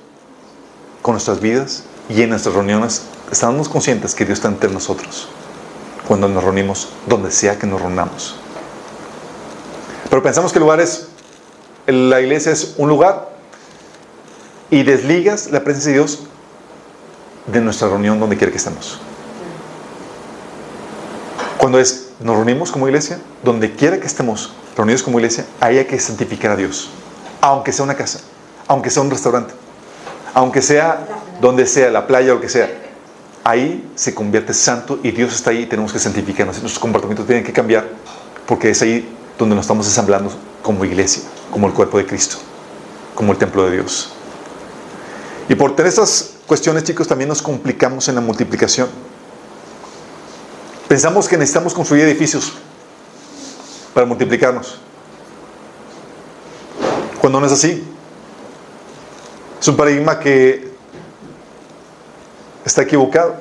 con 1.02 1.14
nuestras 1.14 1.42
vidas 1.42 1.84
y 2.10 2.22
en 2.22 2.30
nuestras 2.30 2.56
reuniones, 2.56 3.04
estamos 3.32 3.68
conscientes 3.68 4.16
que 4.16 4.26
Dios 4.26 4.40
está 4.40 4.48
entre 4.48 4.72
nosotros 4.72 5.28
cuando 6.08 6.28
nos 6.28 6.44
reunimos, 6.44 6.90
donde 7.08 7.32
sea 7.32 7.58
que 7.58 7.68
nos 7.68 7.82
reunamos. 7.82 8.36
Pero 10.10 10.24
pensamos 10.24 10.52
que 10.52 10.60
el 10.60 10.64
lugar 10.64 10.80
es, 10.80 11.08
la 11.88 12.22
iglesia 12.22 12.52
es 12.52 12.76
un 12.78 12.90
lugar 12.90 13.30
y 14.70 14.84
desligas 14.84 15.52
la 15.52 15.64
presencia 15.64 15.92
de 15.92 15.98
Dios 15.98 16.20
de 17.48 17.62
nuestra 17.62 17.88
reunión 17.88 18.20
donde 18.20 18.38
quiera 18.38 18.52
que 18.52 18.58
estemos. 18.58 19.00
Cuando 21.58 21.80
nos 21.80 22.36
reunimos 22.36 22.72
como 22.72 22.88
iglesia, 22.88 23.20
donde 23.44 23.74
quiera 23.74 24.00
que 24.00 24.08
estemos 24.08 24.54
reunidos 24.78 25.04
como 25.04 25.20
iglesia, 25.20 25.46
hay 25.60 25.84
que 25.86 26.00
santificar 26.00 26.52
a 26.52 26.56
Dios. 26.56 26.90
Aunque 27.46 27.72
sea 27.72 27.86
una 27.86 27.94
casa, 27.94 28.22
aunque 28.68 28.90
sea 28.90 29.04
un 29.04 29.12
restaurante, 29.12 29.54
aunque 30.34 30.64
sea 30.64 31.06
donde 31.40 31.68
sea, 31.68 31.92
la 31.92 32.08
playa 32.08 32.32
o 32.32 32.36
lo 32.36 32.42
que 32.42 32.50
sea. 32.50 32.68
Ahí 33.44 33.88
se 33.94 34.16
convierte 34.16 34.52
santo 34.52 35.00
y 35.04 35.12
Dios 35.12 35.32
está 35.32 35.52
ahí 35.52 35.60
y 35.60 35.66
tenemos 35.68 35.94
que 35.94 36.00
santificarnos. 36.00 36.58
Nuestros 36.58 36.80
comportamientos 36.80 37.28
tienen 37.28 37.44
que 37.44 37.54
cambiar 37.54 37.88
porque 38.48 38.72
es 38.72 38.82
ahí 38.82 39.16
donde 39.38 39.54
nos 39.54 39.66
estamos 39.66 39.86
ensamblando 39.86 40.32
como 40.64 40.86
iglesia, 40.86 41.22
como 41.52 41.68
el 41.68 41.74
cuerpo 41.74 42.00
de 42.00 42.08
Cristo, 42.08 42.38
como 43.14 43.32
el 43.32 43.38
templo 43.38 43.66
de 43.66 43.74
Dios. 43.74 44.10
Y 45.48 45.54
por 45.54 45.76
tener 45.76 45.90
estas 45.90 46.32
cuestiones, 46.48 46.84
chicos, 46.84 47.08
también 47.08 47.28
nos 47.28 47.44
complicamos 47.44 48.08
en 48.08 48.16
la 48.16 48.22
multiplicación. 48.22 48.90
Pensamos 50.88 51.28
que 51.28 51.38
necesitamos 51.38 51.76
construir 51.76 52.06
edificios 52.06 52.54
para 53.94 54.08
multiplicarnos. 54.08 54.80
Cuando 57.26 57.40
no 57.40 57.48
es 57.48 57.54
así. 57.54 57.84
Es 59.60 59.68
un 59.68 59.76
paradigma 59.76 60.20
que 60.20 60.70
está 62.64 62.84
equivocado. 62.84 63.38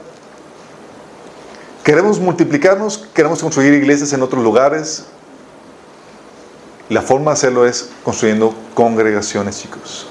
Queremos 1.82 2.18
multiplicarnos, 2.18 3.06
queremos 3.12 3.42
construir 3.42 3.74
iglesias 3.74 4.14
en 4.14 4.22
otros 4.22 4.42
lugares. 4.42 5.04
La 6.88 7.02
forma 7.02 7.32
de 7.32 7.34
hacerlo 7.34 7.66
es 7.66 7.90
construyendo 8.02 8.54
congregaciones, 8.72 9.60
chicos. 9.60 10.06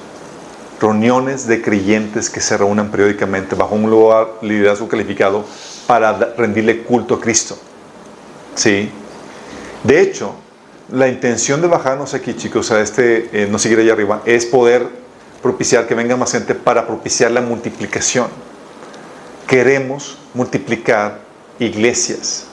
Reuniones 0.79 1.47
de 1.47 1.59
creyentes 1.63 2.29
que 2.29 2.41
se 2.41 2.55
reúnan 2.55 2.91
periódicamente 2.91 3.55
bajo 3.55 3.73
un 3.73 3.89
lugar 3.89 4.33
liderazgo 4.43 4.87
calificado 4.87 5.45
para 5.87 6.35
rendirle 6.37 6.83
culto 6.83 7.15
a 7.15 7.19
Cristo. 7.19 7.57
¿Sí? 8.53 8.91
De 9.83 9.99
hecho, 9.99 10.35
la 10.89 11.07
intención 11.07 11.61
de 11.61 11.67
bajarnos 11.67 12.13
aquí, 12.13 12.35
chicos, 12.35 12.71
a 12.71 12.81
este, 12.81 13.43
eh, 13.43 13.47
no 13.49 13.57
seguir 13.59 13.79
allá 13.79 13.93
arriba, 13.93 14.21
es 14.25 14.45
poder 14.45 14.87
propiciar 15.41 15.87
que 15.87 15.95
venga 15.95 16.15
más 16.15 16.31
gente 16.31 16.55
para 16.55 16.85
propiciar 16.87 17.31
la 17.31 17.41
multiplicación. 17.41 18.27
Queremos 19.47 20.17
multiplicar 20.33 21.19
iglesias. 21.59 22.45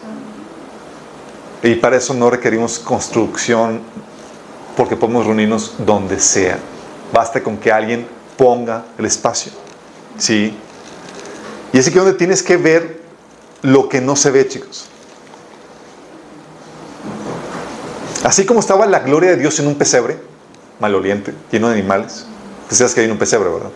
Y 1.63 1.75
para 1.77 1.97
eso 1.97 2.15
no 2.15 2.31
requerimos 2.31 2.79
construcción 2.79 3.81
porque 4.77 4.97
podemos 4.97 5.27
reunirnos 5.27 5.75
donde 5.79 6.19
sea. 6.19 6.59
Basta 7.13 7.43
con 7.43 7.59
que 7.59 7.71
alguien 7.71 8.07
ponga 8.37 8.85
el 8.99 9.05
espacio. 9.05 9.53
¿Sí? 10.17 10.57
Y 11.73 11.79
es 11.79 11.87
aquí 11.87 11.99
donde 11.99 12.15
tienes 12.15 12.43
que 12.43 12.57
ver 12.57 13.01
lo 13.63 13.89
que 13.89 14.01
no 14.01 14.17
se 14.17 14.31
ve, 14.31 14.49
chicos. 14.49 14.87
Así 18.25 18.45
como 18.45 18.61
estaba 18.61 18.87
la 18.87 19.01
gloria 19.01 19.31
de 19.31 19.37
Dios 19.37 19.59
en 19.61 19.67
un 19.67 19.77
pesebre, 19.77 20.19
maloliente, 20.79 21.35
lleno 21.51 21.69
de 21.69 21.75
animales. 21.75 22.27
Tú 22.69 22.75
sabes 22.75 22.95
que 22.95 23.01
hay 23.01 23.11
un 23.11 23.19
pesebre, 23.19 23.49
¿verdad? 23.49 23.71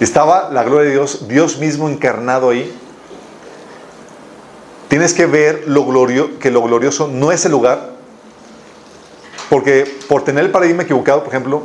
Y 0.00 0.04
estaba 0.04 0.50
la 0.50 0.64
gloria 0.64 0.86
de 0.88 0.92
Dios, 0.92 1.28
Dios 1.28 1.58
mismo 1.58 1.88
encarnado 1.88 2.50
ahí. 2.50 2.76
Tienes 4.88 5.14
que 5.14 5.26
ver 5.26 5.64
lo 5.66 5.84
glorio, 5.84 6.38
que 6.38 6.50
lo 6.50 6.62
glorioso 6.62 7.08
no 7.08 7.30
es 7.30 7.44
el 7.44 7.52
lugar, 7.52 7.92
porque 9.48 9.84
por 10.08 10.24
tener 10.24 10.44
el 10.44 10.50
paradigma 10.50 10.82
equivocado, 10.82 11.20
por 11.20 11.28
ejemplo, 11.28 11.62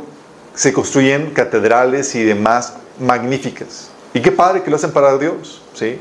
se 0.54 0.72
construyen 0.72 1.32
catedrales 1.32 2.14
y 2.14 2.22
demás 2.22 2.74
magníficas. 3.00 3.90
Y 4.14 4.22
qué 4.22 4.32
padre 4.32 4.62
que 4.62 4.70
lo 4.70 4.76
hacen 4.76 4.92
para 4.92 5.18
Dios, 5.18 5.62
¿sí? 5.74 5.98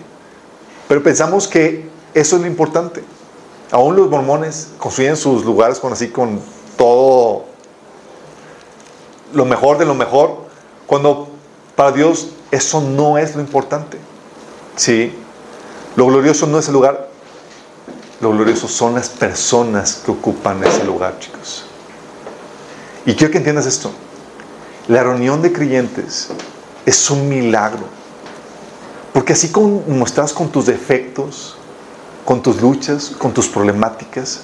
Pero 0.87 1.03
pensamos 1.03 1.47
que 1.47 1.89
eso 2.13 2.35
es 2.35 2.41
lo 2.41 2.47
importante. 2.47 3.03
Aún 3.71 3.95
los 3.95 4.09
mormones 4.09 4.69
construyen 4.77 5.17
sus 5.17 5.43
lugares 5.43 5.79
con 5.79 5.91
así 5.93 6.09
con 6.09 6.39
todo 6.77 7.45
lo 9.33 9.45
mejor 9.45 9.77
de 9.77 9.85
lo 9.85 9.93
mejor, 9.93 10.45
cuando 10.85 11.27
para 11.75 11.91
Dios 11.91 12.29
eso 12.51 12.81
no 12.81 13.17
es 13.17 13.35
lo 13.35 13.41
importante. 13.41 13.97
¿Sí? 14.75 15.13
Lo 15.95 16.05
glorioso 16.05 16.47
no 16.47 16.59
es 16.59 16.67
el 16.67 16.73
lugar, 16.73 17.09
lo 18.21 18.31
glorioso 18.31 18.67
son 18.67 18.95
las 18.95 19.09
personas 19.09 20.01
que 20.05 20.11
ocupan 20.11 20.63
ese 20.63 20.83
lugar, 20.83 21.19
chicos. 21.19 21.65
Y 23.05 23.15
quiero 23.15 23.31
que 23.31 23.39
entiendas 23.39 23.65
esto. 23.65 23.91
La 24.87 25.03
reunión 25.03 25.41
de 25.41 25.51
creyentes 25.51 26.29
es 26.85 27.09
un 27.09 27.27
milagro. 27.27 27.83
Porque 29.13 29.33
así 29.33 29.49
como 29.51 30.05
estás 30.05 30.33
con 30.33 30.49
tus 30.49 30.67
defectos, 30.67 31.56
con 32.27 32.43
tus 32.43 32.61
luchas, 32.61 33.13
con 33.17 33.33
tus 33.33 33.47
problemáticas, 33.47 34.41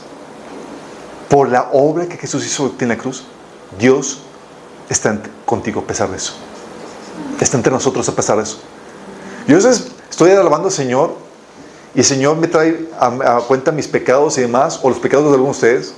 por 1.27 1.49
la 1.49 1.67
obra 1.73 2.07
que 2.07 2.15
Jesús 2.15 2.45
hizo 2.45 2.73
en 2.79 2.87
la 2.87 2.97
cruz, 2.97 3.25
Dios 3.77 4.19
está 4.87 5.19
contigo 5.45 5.81
a 5.81 5.83
pesar 5.83 6.09
de 6.09 6.15
eso. 6.15 6.31
Está 7.41 7.57
entre 7.57 7.73
nosotros 7.73 8.07
a 8.07 8.15
pesar 8.15 8.37
de 8.37 8.43
eso. 8.43 8.59
Yo 9.49 9.57
estoy 9.57 10.31
alabando 10.31 10.69
al 10.69 10.73
Señor 10.73 11.13
y 11.93 11.99
el 11.99 12.05
Señor 12.05 12.37
me 12.37 12.47
trae 12.47 12.87
a 12.97 13.41
cuenta 13.49 13.73
mis 13.73 13.89
pecados 13.89 14.37
y 14.37 14.41
demás, 14.41 14.79
o 14.81 14.87
los 14.87 14.99
pecados 14.99 15.25
de 15.25 15.33
algunos 15.33 15.59
de 15.59 15.67
ustedes. 15.67 15.93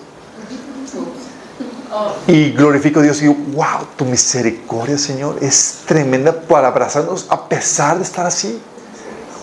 Y 2.25 2.49
glorifico 2.49 2.99
a 2.99 3.03
Dios 3.03 3.19
y 3.19 3.27
digo, 3.27 3.35
wow, 3.53 3.85
tu 3.95 4.05
misericordia, 4.05 4.97
Señor, 4.97 5.37
es 5.39 5.81
tremenda 5.85 6.41
para 6.41 6.69
abrazarnos 6.69 7.27
a 7.29 7.47
pesar 7.47 7.97
de 7.97 8.03
estar 8.03 8.25
así. 8.25 8.59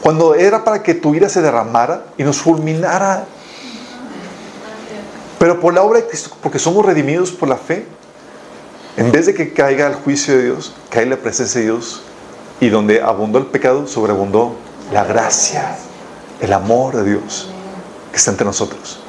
Cuando 0.03 0.35
era 0.35 0.65
para 0.65 0.83
que 0.83 0.95
tu 0.95 1.15
ira 1.15 1.29
se 1.29 1.41
derramara 1.41 2.07
y 2.19 2.25
nos 2.25 2.39
fulminara. 2.39 3.25
Pero 5.39 5.61
por 5.61 5.75
la 5.75 5.83
obra 5.83 6.01
de 6.01 6.09
Cristo, 6.09 6.37
porque 6.43 6.59
somos 6.59 6.85
redimidos 6.85 7.31
por 7.31 7.49
la 7.49 7.57
fe, 7.57 7.87
en 8.97 9.13
vez 9.13 9.27
de 9.27 9.35
que 9.35 9.53
caiga 9.53 9.87
el 9.87 9.95
juicio 9.95 10.37
de 10.37 10.45
Dios, 10.45 10.75
cae 10.91 11.07
la 11.07 11.17
presencia 11.17 11.61
de 11.61 11.67
Dios. 11.69 12.03
Y 12.61 12.69
donde 12.69 13.01
abundó 13.01 13.39
el 13.39 13.47
pecado, 13.47 13.87
sobreabundó 13.87 14.57
la 14.93 15.05
gracia, 15.05 15.77
el 16.41 16.53
amor 16.53 16.97
de 16.97 17.05
Dios 17.05 17.49
que 18.11 18.17
está 18.17 18.31
entre 18.33 18.45
nosotros. 18.45 19.01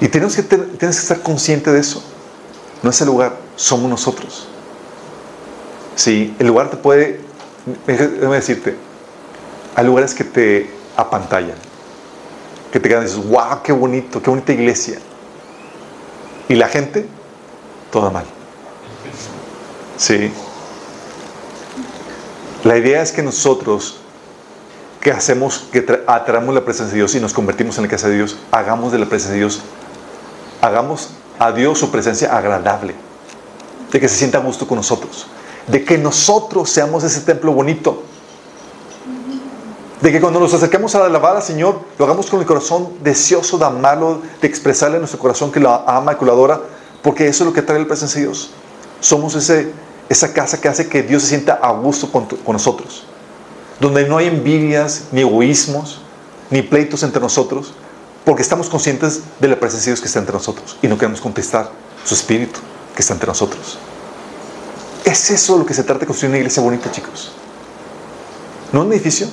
Y 0.00 0.08
tenemos 0.08 0.34
que, 0.36 0.42
tienes 0.42 0.78
que 0.78 1.02
estar 1.02 1.20
consciente 1.20 1.70
de 1.70 1.80
eso. 1.80 2.02
No 2.82 2.90
es 2.90 3.00
el 3.00 3.06
lugar, 3.08 3.36
somos 3.56 3.90
nosotros. 3.90 4.48
Sí, 5.96 6.34
el 6.38 6.46
lugar 6.46 6.70
te 6.70 6.78
puede, 6.78 7.20
déjame 7.86 8.36
decirte, 8.36 8.76
hay 9.74 9.86
lugares 9.86 10.14
que 10.14 10.24
te 10.24 10.70
apantallan, 10.96 11.56
que 12.72 12.80
te 12.80 12.88
quedan 12.88 13.02
y 13.02 13.06
dices, 13.06 13.24
wow, 13.28 13.62
qué 13.62 13.72
bonito, 13.72 14.22
qué 14.22 14.30
bonita 14.30 14.52
iglesia. 14.52 14.98
Y 16.48 16.54
la 16.54 16.68
gente, 16.68 17.06
toda 17.90 18.10
mal. 18.10 18.24
Sí. 19.96 20.32
La 22.64 22.76
idea 22.76 23.02
es 23.02 23.12
que 23.12 23.22
nosotros, 23.22 24.00
que 25.00 25.12
hacemos, 25.12 25.68
que 25.72 26.02
atraemos 26.06 26.54
la 26.54 26.64
presencia 26.64 26.92
de 26.92 26.96
Dios 26.96 27.14
y 27.14 27.20
nos 27.20 27.32
convertimos 27.32 27.78
en 27.78 27.84
la 27.84 27.88
casa 27.88 28.08
de 28.08 28.16
Dios, 28.16 28.36
hagamos 28.50 28.92
de 28.92 28.98
la 28.98 29.06
presencia 29.06 29.34
de 29.34 29.38
Dios, 29.38 29.62
hagamos 30.60 31.10
a 31.38 31.52
Dios 31.52 31.78
su 31.78 31.90
presencia 31.90 32.36
agradable, 32.36 32.94
de 33.90 34.00
que 34.00 34.08
se 34.08 34.16
sienta 34.16 34.38
a 34.38 34.40
gusto 34.42 34.66
con 34.66 34.76
nosotros, 34.76 35.26
de 35.66 35.84
que 35.84 35.96
nosotros 35.96 36.68
seamos 36.68 37.02
ese 37.04 37.20
templo 37.20 37.52
bonito. 37.52 38.04
De 40.00 40.10
que 40.10 40.20
cuando 40.20 40.40
nos 40.40 40.54
acercamos 40.54 40.94
a 40.94 41.04
alabar 41.04 41.36
al 41.36 41.42
Señor, 41.42 41.80
lo 41.98 42.04
hagamos 42.06 42.30
con 42.30 42.40
el 42.40 42.46
corazón 42.46 42.94
deseoso 43.02 43.58
de 43.58 43.66
amarlo, 43.66 44.22
de 44.40 44.48
expresarle 44.48 44.96
a 44.96 44.98
nuestro 44.98 45.18
corazón 45.18 45.52
que 45.52 45.60
lo 45.60 45.70
ama 45.70 46.18
que 46.18 46.24
lo 46.24 46.62
porque 47.02 47.28
eso 47.28 47.44
es 47.44 47.48
lo 47.48 47.52
que 47.52 47.62
trae 47.62 47.78
la 47.78 47.86
presencia 47.86 48.20
de 48.20 48.26
Dios. 48.26 48.50
Somos 49.00 49.34
ese, 49.34 49.72
esa 50.08 50.32
casa 50.32 50.60
que 50.60 50.68
hace 50.68 50.88
que 50.88 51.02
Dios 51.02 51.22
se 51.22 51.28
sienta 51.30 51.54
a 51.62 51.72
gusto 51.72 52.10
con, 52.10 52.26
con 52.26 52.54
nosotros. 52.54 53.04
Donde 53.78 54.06
no 54.06 54.16
hay 54.18 54.28
envidias, 54.28 55.04
ni 55.12 55.20
egoísmos, 55.20 56.00
ni 56.50 56.62
pleitos 56.62 57.02
entre 57.02 57.20
nosotros, 57.20 57.74
porque 58.24 58.42
estamos 58.42 58.68
conscientes 58.68 59.20
de 59.38 59.48
la 59.48 59.58
presencia 59.58 59.90
de 59.90 59.92
Dios 59.92 60.00
que 60.00 60.06
está 60.06 60.18
entre 60.18 60.34
nosotros 60.34 60.76
y 60.82 60.88
no 60.88 60.96
queremos 60.96 61.20
contestar 61.20 61.70
su 62.04 62.14
espíritu 62.14 62.60
que 62.94 63.02
está 63.02 63.14
entre 63.14 63.28
nosotros. 63.28 63.78
Es 65.04 65.30
eso 65.30 65.58
lo 65.58 65.66
que 65.66 65.74
se 65.74 65.82
trata 65.82 66.00
de 66.00 66.06
construir 66.06 66.30
una 66.30 66.38
iglesia 66.38 66.62
bonita, 66.62 66.90
chicos. 66.90 67.32
No 68.72 68.82
un 68.82 68.92
edificio. 68.92 69.26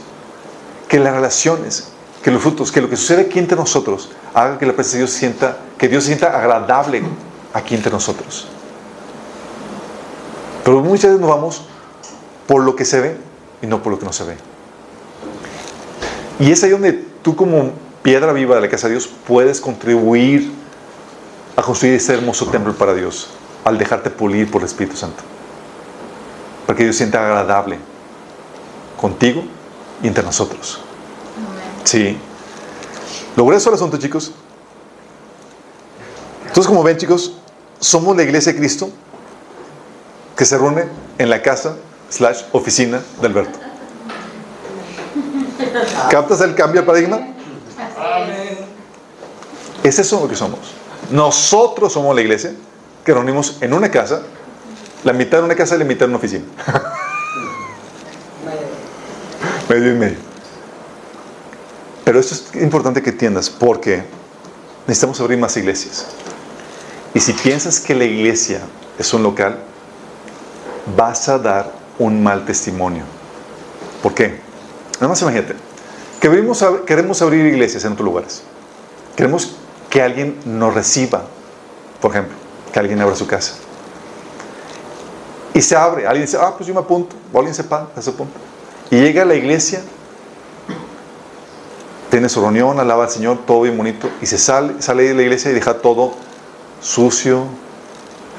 Que 0.87 0.99
las 0.99 1.13
relaciones, 1.13 1.89
que 2.23 2.31
los 2.31 2.41
frutos, 2.41 2.71
que 2.71 2.81
lo 2.81 2.89
que 2.89 2.97
sucede 2.97 3.23
aquí 3.23 3.39
entre 3.39 3.57
nosotros 3.57 4.09
haga 4.33 4.57
que 4.57 4.65
la 4.65 4.73
presencia 4.73 4.99
de 4.99 5.05
Dios 5.05 5.11
sienta, 5.11 5.57
que 5.77 5.87
Dios 5.87 6.03
se 6.03 6.07
sienta 6.07 6.37
agradable 6.37 7.03
aquí 7.53 7.75
entre 7.75 7.91
nosotros. 7.91 8.47
Pero 10.63 10.81
muchas 10.81 11.11
veces 11.11 11.19
nos 11.19 11.29
vamos 11.29 11.63
por 12.45 12.63
lo 12.63 12.75
que 12.75 12.85
se 12.85 12.99
ve 12.99 13.17
y 13.61 13.67
no 13.67 13.81
por 13.81 13.93
lo 13.93 13.99
que 13.99 14.05
no 14.05 14.13
se 14.13 14.23
ve. 14.23 14.37
Y 16.39 16.51
es 16.51 16.63
ahí 16.63 16.69
donde 16.69 16.93
tú 17.21 17.35
como 17.35 17.71
piedra 18.03 18.31
viva 18.31 18.55
de 18.55 18.61
la 18.61 18.69
casa 18.69 18.87
de 18.87 18.93
Dios 18.93 19.09
puedes 19.25 19.59
contribuir 19.59 20.51
a 21.55 21.61
construir 21.61 21.95
ese 21.95 22.13
hermoso 22.13 22.45
templo 22.47 22.73
para 22.73 22.93
Dios 22.93 23.29
al 23.63 23.77
dejarte 23.77 24.09
pulir 24.09 24.49
por 24.49 24.61
el 24.61 24.67
Espíritu 24.67 24.95
Santo. 24.95 25.23
Para 26.65 26.77
que 26.77 26.83
Dios 26.83 26.95
sienta 26.95 27.25
agradable 27.25 27.79
contigo 28.99 29.43
y 30.01 30.07
entre 30.07 30.23
nosotros. 30.23 30.79
Sí. 31.83 32.17
¿Lo 33.35 33.45
grueso 33.45 33.69
el 33.69 33.75
asunto, 33.75 33.97
chicos? 33.97 34.31
Entonces, 36.47 36.67
como 36.67 36.83
ven, 36.83 36.97
chicos, 36.97 37.33
somos 37.79 38.15
la 38.17 38.23
iglesia 38.23 38.53
de 38.53 38.59
Cristo 38.59 38.89
que 40.35 40.45
se 40.45 40.57
reúne 40.57 40.85
en 41.17 41.29
la 41.29 41.41
casa 41.41 41.77
slash 42.09 42.43
oficina 42.51 43.01
de 43.21 43.27
Alberto. 43.27 43.59
¿Captas 46.09 46.41
el 46.41 46.55
cambio 46.55 46.81
de 46.81 46.87
paradigma? 46.87 47.19
Es 49.83 49.99
eso 49.99 50.19
lo 50.19 50.27
que 50.27 50.35
somos. 50.35 50.59
Nosotros 51.11 51.93
somos 51.93 52.13
la 52.15 52.21
iglesia 52.21 52.53
que 53.05 53.13
reunimos 53.13 53.57
en 53.61 53.73
una 53.73 53.89
casa, 53.89 54.23
la 55.03 55.13
mitad 55.13 55.39
en 55.39 55.45
una 55.45 55.55
casa 55.55 55.75
y 55.75 55.79
la 55.79 55.85
mitad 55.85 56.05
en 56.05 56.09
una 56.09 56.17
oficina. 56.17 56.43
medio 59.69 59.91
y 59.93 59.95
medio. 59.95 60.17
Pero 62.03 62.19
esto 62.19 62.35
es 62.35 62.61
importante 62.61 63.01
que 63.01 63.09
entiendas 63.09 63.49
porque 63.49 64.03
necesitamos 64.87 65.19
abrir 65.19 65.37
más 65.37 65.57
iglesias. 65.57 66.07
Y 67.13 67.19
si 67.19 67.33
piensas 67.33 67.79
que 67.79 67.93
la 67.95 68.05
iglesia 68.05 68.61
es 68.97 69.13
un 69.13 69.23
local, 69.23 69.59
vas 70.95 71.27
a 71.27 71.37
dar 71.37 71.71
un 71.99 72.23
mal 72.23 72.45
testimonio. 72.45 73.03
¿Por 74.01 74.13
qué? 74.13 74.39
Nada 74.95 75.09
más 75.09 75.21
imagínate. 75.21 75.55
Queremos, 76.21 76.63
queremos 76.85 77.21
abrir 77.21 77.45
iglesias 77.45 77.83
en 77.85 77.93
otros 77.93 78.05
lugares. 78.05 78.43
Queremos 79.15 79.55
que 79.89 80.01
alguien 80.01 80.37
nos 80.45 80.73
reciba, 80.73 81.23
por 82.01 82.11
ejemplo, 82.11 82.35
que 82.71 82.79
alguien 82.79 83.01
abra 83.01 83.15
su 83.15 83.27
casa. 83.27 83.55
Y 85.53 85.61
se 85.61 85.75
abre, 85.75 86.05
alguien 86.05 86.25
dice, 86.25 86.37
ah, 86.39 86.53
pues 86.55 86.67
yo 86.67 86.73
me 86.73 86.79
apunto, 86.79 87.15
o 87.33 87.37
alguien 87.37 87.55
se, 87.55 87.63
paga, 87.63 87.87
se 87.99 88.11
apunta. 88.11 88.37
Y 88.89 88.95
llega 88.99 89.23
a 89.23 89.25
la 89.25 89.35
iglesia, 89.35 89.81
tiene 92.09 92.29
su 92.29 92.41
reunión, 92.41 92.79
alaba 92.79 93.05
al 93.05 93.09
Señor, 93.09 93.39
todo 93.45 93.61
bien 93.61 93.77
bonito, 93.77 94.09
y 94.21 94.25
se 94.25 94.37
sale, 94.37 94.81
sale 94.81 95.03
de 95.03 95.13
la 95.13 95.23
iglesia 95.23 95.51
y 95.51 95.53
deja 95.53 95.79
todo 95.79 96.13
sucio, 96.81 97.43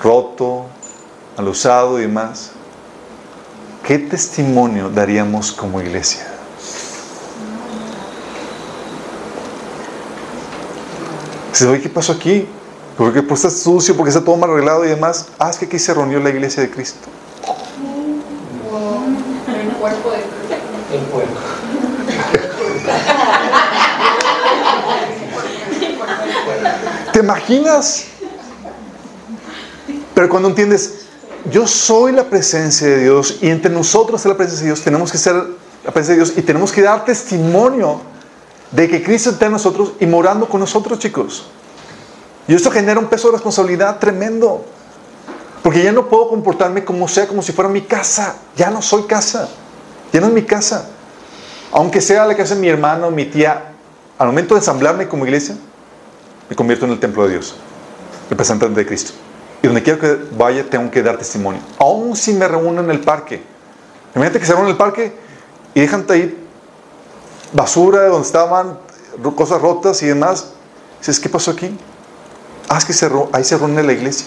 roto, 0.03 0.67
alusado 1.37 1.99
y 1.99 2.03
demás. 2.03 2.53
¿Qué 3.85 3.99
testimonio 3.99 4.91
daríamos 4.91 5.53
como 5.53 5.81
iglesia? 5.81 6.27
Dice, 11.51 11.81
¿qué 11.81 11.89
pasó 11.89 12.13
aquí? 12.13 12.47
¿Por 12.97 13.13
qué 13.13 13.21
está 13.21 13.51
sucio? 13.51 13.97
porque 13.97 14.11
está 14.11 14.25
todo 14.25 14.37
mal 14.37 14.51
arreglado 14.51 14.85
y 14.85 14.89
demás? 14.89 15.29
Ah, 15.39 15.51
es 15.51 15.57
que 15.57 15.67
aquí 15.67 15.79
se 15.79 15.95
reunió 15.95 16.21
la 16.21 16.31
iglesia 16.31 16.63
de 16.63 16.71
Cristo. 16.71 17.09
El 19.49 19.69
cuerpo 19.77 20.11
de 20.11 20.19
El 20.19 20.38
¿Te 27.19 27.25
imaginas? 27.25 28.05
Pero 30.15 30.29
cuando 30.29 30.51
entiendes, 30.51 31.07
yo 31.51 31.67
soy 31.67 32.13
la 32.13 32.23
presencia 32.31 32.87
de 32.87 33.03
Dios 33.03 33.39
y 33.43 33.49
entre 33.49 33.73
nosotros 33.73 34.21
es 34.21 34.27
la 34.27 34.37
presencia 34.37 34.63
de 34.63 34.69
Dios, 34.69 34.85
tenemos 34.85 35.11
que 35.11 35.19
ser 35.19 35.35
la 35.35 35.91
presencia 35.91 36.15
de 36.15 36.17
Dios 36.23 36.39
y 36.39 36.43
tenemos 36.43 36.71
que 36.71 36.81
dar 36.81 37.05
testimonio 37.05 38.01
de 38.71 38.89
que 38.89 39.03
Cristo 39.03 39.31
está 39.31 39.47
en 39.47 39.51
nosotros 39.51 39.95
y 39.99 40.07
morando 40.07 40.49
con 40.49 40.61
nosotros, 40.61 41.01
chicos. 41.01 41.47
Y 42.47 42.55
esto 42.55 42.71
genera 42.71 43.01
un 43.01 43.09
peso 43.09 43.27
de 43.27 43.33
responsabilidad 43.33 43.99
tremendo. 43.99 44.65
Porque 45.65 45.83
ya 45.83 45.91
no 45.91 46.09
puedo 46.09 46.29
comportarme 46.29 46.85
como 46.85 47.09
sea, 47.09 47.27
como 47.27 47.43
si 47.43 47.51
fuera 47.51 47.69
mi 47.69 47.83
casa. 47.83 48.37
Ya 48.55 48.71
no 48.71 48.81
soy 48.81 49.09
casa. 49.09 49.49
Ya 50.13 50.21
no 50.21 50.29
es 50.29 50.33
mi 50.33 50.43
casa. 50.43 50.89
Aunque 51.73 52.01
sea 52.01 52.25
la 52.27 52.37
casa 52.37 52.55
de 52.55 52.61
mi 52.61 52.69
hermano, 52.69 53.11
mi 53.11 53.25
tía, 53.25 53.73
al 54.19 54.29
momento 54.29 54.55
de 54.55 54.61
ensamblarme 54.61 55.09
como 55.09 55.25
iglesia, 55.25 55.57
me 56.49 56.57
convierto 56.57 56.87
en 56.87 56.93
el 56.93 57.01
templo 57.01 57.25
de 57.25 57.31
Dios, 57.31 57.57
representante 58.31 58.81
de 58.81 58.87
Cristo. 58.87 59.13
Y 59.63 59.67
donde 59.67 59.83
quiero 59.83 59.99
que 59.99 60.19
vaya, 60.37 60.69
tengo 60.69 60.91
que 60.91 61.03
dar 61.03 61.19
testimonio. 61.19 61.61
Aún 61.79 62.17
si 62.17 62.33
me 62.33 62.47
reúno 62.47 62.81
en 62.81 62.91
el 62.91 63.01
parque. 63.01 63.43
Imagínate 64.15 64.41
que 64.41 64.47
se 64.47 64.53
reúnen 64.53 64.69
en 64.69 64.73
el 64.73 64.79
parque 64.79 65.17
y 65.75 65.81
dejan 65.81 66.07
ahí 66.09 66.45
basura 67.53 68.07
donde 68.07 68.27
estaban, 68.27 68.79
cosas 69.37 69.61
rotas 69.61 70.03
y 70.03 70.07
demás. 70.07 70.53
Dices, 71.01 71.21
¿qué 71.21 71.29
pasó 71.29 71.51
aquí? 71.51 71.77
Ah, 72.69 72.79
es 72.79 72.85
que 72.85 72.93
se, 72.93 73.11
ahí 73.33 73.45
se 73.45 73.57
reúne 73.59 73.83
la 73.83 73.93
iglesia. 73.93 74.27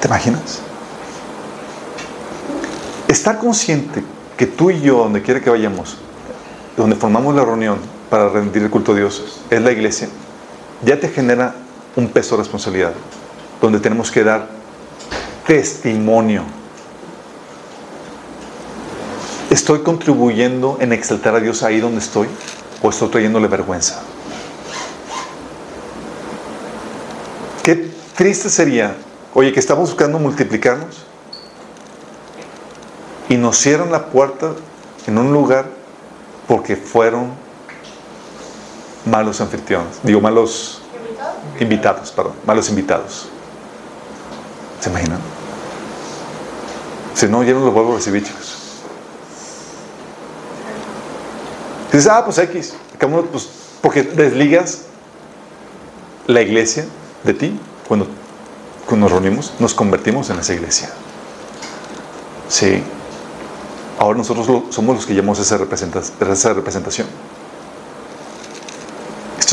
¿Te 0.00 0.08
imaginas? 0.08 0.60
Estar 3.08 3.38
consciente 3.38 4.04
que 4.36 4.46
tú 4.46 4.70
y 4.70 4.80
yo, 4.80 4.98
donde 4.98 5.22
quiera 5.22 5.40
que 5.40 5.48
vayamos, 5.48 5.96
donde 6.76 6.96
formamos 6.96 7.34
la 7.34 7.44
reunión 7.44 7.93
para 8.14 8.28
rendir 8.28 8.62
el 8.62 8.70
culto 8.70 8.92
a 8.92 8.94
Dios, 8.94 9.40
es 9.50 9.60
la 9.60 9.72
iglesia, 9.72 10.08
ya 10.84 11.00
te 11.00 11.08
genera 11.08 11.52
un 11.96 12.06
peso 12.06 12.36
de 12.36 12.44
responsabilidad, 12.44 12.92
donde 13.60 13.80
tenemos 13.80 14.12
que 14.12 14.22
dar 14.22 14.46
testimonio. 15.44 16.44
¿Estoy 19.50 19.80
contribuyendo 19.80 20.78
en 20.80 20.92
exaltar 20.92 21.34
a 21.34 21.40
Dios 21.40 21.64
ahí 21.64 21.80
donde 21.80 21.98
estoy? 21.98 22.28
¿O 22.82 22.90
estoy 22.90 23.08
trayéndole 23.08 23.48
vergüenza? 23.48 24.00
Qué 27.64 27.90
triste 28.16 28.48
sería, 28.48 28.94
oye, 29.34 29.52
que 29.52 29.58
estamos 29.58 29.90
buscando 29.90 30.20
multiplicarnos 30.20 31.04
y 33.28 33.36
nos 33.36 33.56
cierran 33.58 33.90
la 33.90 34.06
puerta 34.06 34.52
en 35.08 35.18
un 35.18 35.32
lugar 35.32 35.66
porque 36.46 36.76
fueron 36.76 37.42
malos 39.04 39.40
anfitriones, 39.40 40.00
digo 40.02 40.20
malos 40.20 40.80
invitados, 41.60 42.10
perdón, 42.12 42.34
malos 42.46 42.68
invitados. 42.68 43.28
¿Se 44.80 44.90
imaginan? 44.90 45.18
Si 47.14 47.26
no, 47.26 47.42
ya 47.42 47.52
no 47.52 47.60
los 47.60 47.72
vuelvo 47.72 47.92
a 47.92 47.96
recibir, 47.96 48.24
chicos. 48.24 48.58
Dices, 51.92 52.08
ah, 52.08 52.24
pues 52.24 52.38
X, 52.38 52.74
pues, 53.30 53.48
porque 53.80 54.02
desligas 54.02 54.82
la 56.26 56.42
iglesia 56.42 56.86
de 57.22 57.34
ti 57.34 57.60
cuando, 57.86 58.08
cuando 58.86 59.06
nos 59.06 59.12
reunimos, 59.12 59.52
nos 59.60 59.74
convertimos 59.74 60.28
en 60.30 60.40
esa 60.40 60.54
iglesia. 60.54 60.90
Sí. 62.48 62.82
Ahora 63.98 64.18
nosotros 64.18 64.46
somos 64.70 64.96
los 64.96 65.06
que 65.06 65.14
llamamos 65.14 65.38
esa, 65.38 65.56
esa 65.56 66.52
representación. 66.52 67.06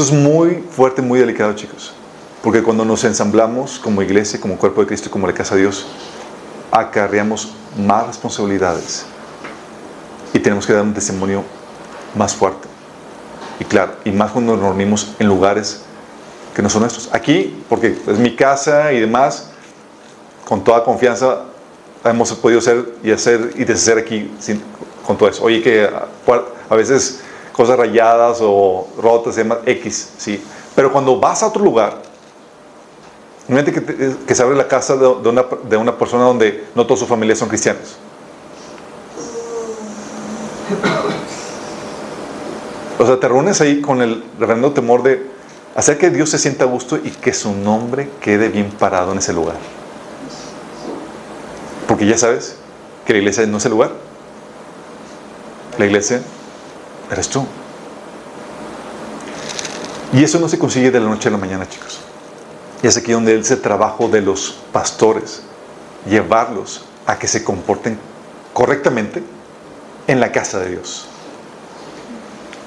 Esto 0.01 0.15
es 0.15 0.19
muy 0.19 0.63
fuerte, 0.75 0.99
muy 1.03 1.19
delicado, 1.19 1.53
chicos. 1.53 1.93
Porque 2.41 2.63
cuando 2.63 2.83
nos 2.83 3.03
ensamblamos 3.03 3.77
como 3.77 4.01
iglesia, 4.01 4.41
como 4.41 4.57
cuerpo 4.57 4.81
de 4.81 4.87
Cristo, 4.87 5.11
como 5.11 5.27
la 5.27 5.33
casa 5.33 5.53
de 5.53 5.61
Dios, 5.61 5.85
acarreamos 6.71 7.53
más 7.77 8.07
responsabilidades 8.07 9.05
y 10.33 10.39
tenemos 10.39 10.65
que 10.65 10.73
dar 10.73 10.81
un 10.81 10.95
testimonio 10.95 11.43
más 12.15 12.33
fuerte. 12.33 12.67
Y 13.59 13.65
claro, 13.65 13.91
y 14.03 14.09
más 14.11 14.31
cuando 14.31 14.55
nos 14.55 14.63
reunimos 14.65 15.13
en 15.19 15.27
lugares 15.27 15.81
que 16.55 16.63
no 16.63 16.69
son 16.71 16.81
nuestros. 16.81 17.07
Aquí, 17.13 17.63
porque 17.69 17.95
es 18.07 18.17
mi 18.17 18.35
casa 18.35 18.91
y 18.93 18.99
demás, 19.01 19.51
con 20.47 20.63
toda 20.63 20.83
confianza 20.83 21.43
hemos 22.03 22.33
podido 22.33 22.57
hacer 22.57 22.91
y 23.03 23.11
hacer 23.11 23.51
y 23.55 23.65
deshacer 23.65 23.99
aquí 23.99 24.33
sin- 24.39 24.63
con 25.05 25.15
todo 25.15 25.29
eso. 25.29 25.43
Oye, 25.43 25.61
que 25.61 25.83
a, 25.83 26.07
a 26.71 26.75
veces 26.75 27.19
cosas 27.53 27.77
rayadas 27.77 28.39
o 28.41 28.87
rotas 28.97 29.35
y 29.35 29.37
demás, 29.37 29.59
X, 29.65 30.09
sí. 30.17 30.43
Pero 30.75 30.91
cuando 30.91 31.19
vas 31.19 31.43
a 31.43 31.47
otro 31.47 31.63
lugar, 31.63 32.01
imagínate 33.47 33.73
que, 33.73 33.81
te- 33.81 34.15
que 34.25 34.35
se 34.35 34.43
abre 34.43 34.55
la 34.55 34.67
casa 34.67 34.95
de, 34.95 35.01
de 35.21 35.29
una, 35.29 35.45
de 35.69 35.77
una 35.77 35.97
persona 35.97 36.23
donde 36.23 36.65
no 36.75 36.85
toda 36.85 36.99
su 36.99 37.05
familia 37.07 37.35
son 37.35 37.49
cristianos. 37.49 37.97
O 42.99 43.05
sea, 43.05 43.19
te 43.19 43.27
reúnes 43.27 43.59
ahí 43.61 43.81
con 43.81 44.01
el 44.01 44.23
reverendo 44.39 44.71
temor 44.73 45.01
de 45.01 45.25
hacer 45.75 45.97
que 45.97 46.09
Dios 46.11 46.29
se 46.29 46.37
sienta 46.37 46.65
a 46.65 46.67
gusto 46.67 46.97
y 46.97 47.09
que 47.09 47.33
su 47.33 47.51
nombre 47.53 48.09
quede 48.21 48.49
bien 48.49 48.69
parado 48.71 49.11
en 49.11 49.17
ese 49.17 49.33
lugar. 49.33 49.55
Porque 51.87 52.05
ya 52.05 52.17
sabes 52.17 52.57
que 53.05 53.13
la 53.13 53.19
iglesia 53.19 53.45
no 53.47 53.57
es 53.57 53.65
el 53.65 53.71
lugar. 53.71 53.91
La 55.79 55.85
iglesia 55.85 56.21
eres 57.11 57.29
tú. 57.29 57.45
Y 60.13 60.23
eso 60.23 60.39
no 60.39 60.49
se 60.49 60.57
consigue 60.57 60.91
de 60.91 60.99
la 60.99 61.07
noche 61.07 61.29
a 61.29 61.31
la 61.31 61.37
mañana, 61.37 61.67
chicos. 61.67 61.99
Y 62.81 62.87
es 62.87 62.97
aquí 62.97 63.11
donde 63.11 63.37
es 63.37 63.51
el 63.51 63.61
trabajo 63.61 64.07
de 64.07 64.21
los 64.21 64.57
pastores, 64.71 65.41
llevarlos 66.09 66.85
a 67.05 67.19
que 67.19 67.27
se 67.27 67.43
comporten 67.43 67.97
correctamente 68.53 69.23
en 70.07 70.19
la 70.19 70.31
casa 70.31 70.59
de 70.59 70.71
Dios. 70.71 71.07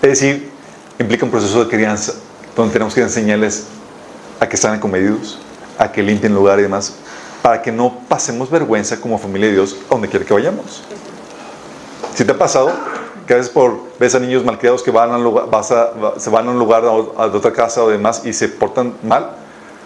Es 0.01 0.09
decir, 0.09 0.51
implica 0.99 1.25
un 1.25 1.31
proceso 1.31 1.65
de 1.65 1.71
crianza 1.71 2.13
donde 2.55 2.73
tenemos 2.73 2.95
que 2.95 3.01
enseñarles 3.01 3.65
a 4.41 4.49
que 4.49 4.57
estén 4.57 4.79
comedidos, 4.79 5.39
a 5.79 5.91
que 5.91 6.03
limpien 6.03 6.33
el 6.33 6.39
lugar 6.39 6.59
y 6.61 6.63
demás, 6.63 6.95
para 7.43 7.61
que 7.61 7.73
no 7.73 8.01
pasemos 8.09 8.51
vergüenza 8.51 9.01
como 9.01 9.19
familia 9.19 9.49
de 9.49 9.55
Dios 9.55 9.77
a 9.89 9.95
donde 9.95 10.09
quiera 10.09 10.25
que 10.25 10.33
vayamos. 10.33 10.83
Si 12.15 12.25
te 12.25 12.33
ha 12.33 12.39
pasado 12.39 12.73
que 13.27 13.35
a 13.35 13.37
veces 13.37 13.53
ves 13.99 14.15
a 14.15 14.21
niños 14.21 14.45
malcriados 14.45 14.83
que 14.83 14.91
van 14.91 15.11
se 16.19 16.31
van 16.31 16.49
a 16.49 16.51
un 16.51 16.59
lugar 16.59 16.85
a, 16.85 16.89
a 16.89 17.27
otra 17.27 17.53
casa 17.53 17.83
o 17.83 17.89
demás 17.89 18.23
y 18.25 18.33
se 18.33 18.49
portan 18.49 18.95
mal, 19.03 19.31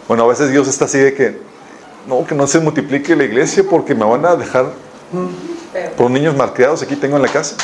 bueno, 0.08 0.24
a 0.24 0.26
veces 0.26 0.50
Dios 0.50 0.66
está 0.68 0.86
así 0.86 0.98
de 0.98 1.14
que 1.14 1.40
no, 2.06 2.24
que 2.26 2.34
no 2.34 2.46
se 2.46 2.58
multiplique 2.60 3.14
la 3.14 3.24
iglesia 3.24 3.62
porque 3.68 3.94
me 3.94 4.04
van 4.04 4.24
a 4.24 4.34
dejar 4.36 4.66
por 5.96 6.10
niños 6.10 6.34
malcriados 6.34 6.82
aquí 6.82 6.96
tengo 6.96 7.16
en 7.16 7.22
la 7.22 7.28
casa. 7.28 7.56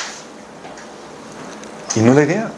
Y 1.96 2.00
no 2.00 2.10
es 2.10 2.16
la 2.16 2.22
idea. 2.24 2.50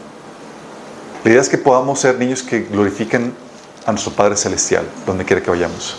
La 1.23 1.31
idea 1.31 1.41
es 1.41 1.49
que 1.49 1.57
podamos 1.57 1.99
ser 1.99 2.17
niños 2.17 2.43
que 2.43 2.61
glorifiquen 2.61 3.33
a 3.85 3.91
nuestro 3.91 4.11
Padre 4.11 4.35
Celestial, 4.35 4.85
donde 5.05 5.23
quiera 5.23 5.41
que 5.41 5.49
vayamos. 5.49 5.97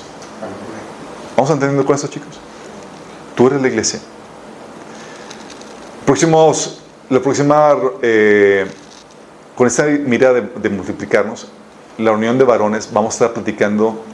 ¿Vamos 1.36 1.50
entendiendo 1.50 1.86
con 1.86 1.94
esto, 1.94 2.08
chicos? 2.08 2.38
Tú 3.34 3.46
eres 3.46 3.62
la 3.62 3.68
iglesia. 3.68 4.00
Próximos, 6.04 6.77
la 7.10 7.20
próxima, 7.20 7.74
eh, 8.02 8.66
con 9.56 9.66
esta 9.66 9.84
mirada 9.84 10.40
de, 10.40 10.68
multiplicarnos, 10.68 11.48
la 11.96 12.12
unión 12.12 12.38
de 12.38 12.44
varones, 12.44 12.90
vamos 12.92 13.14
a 13.14 13.14
estar 13.14 13.32
platicando 13.32 14.04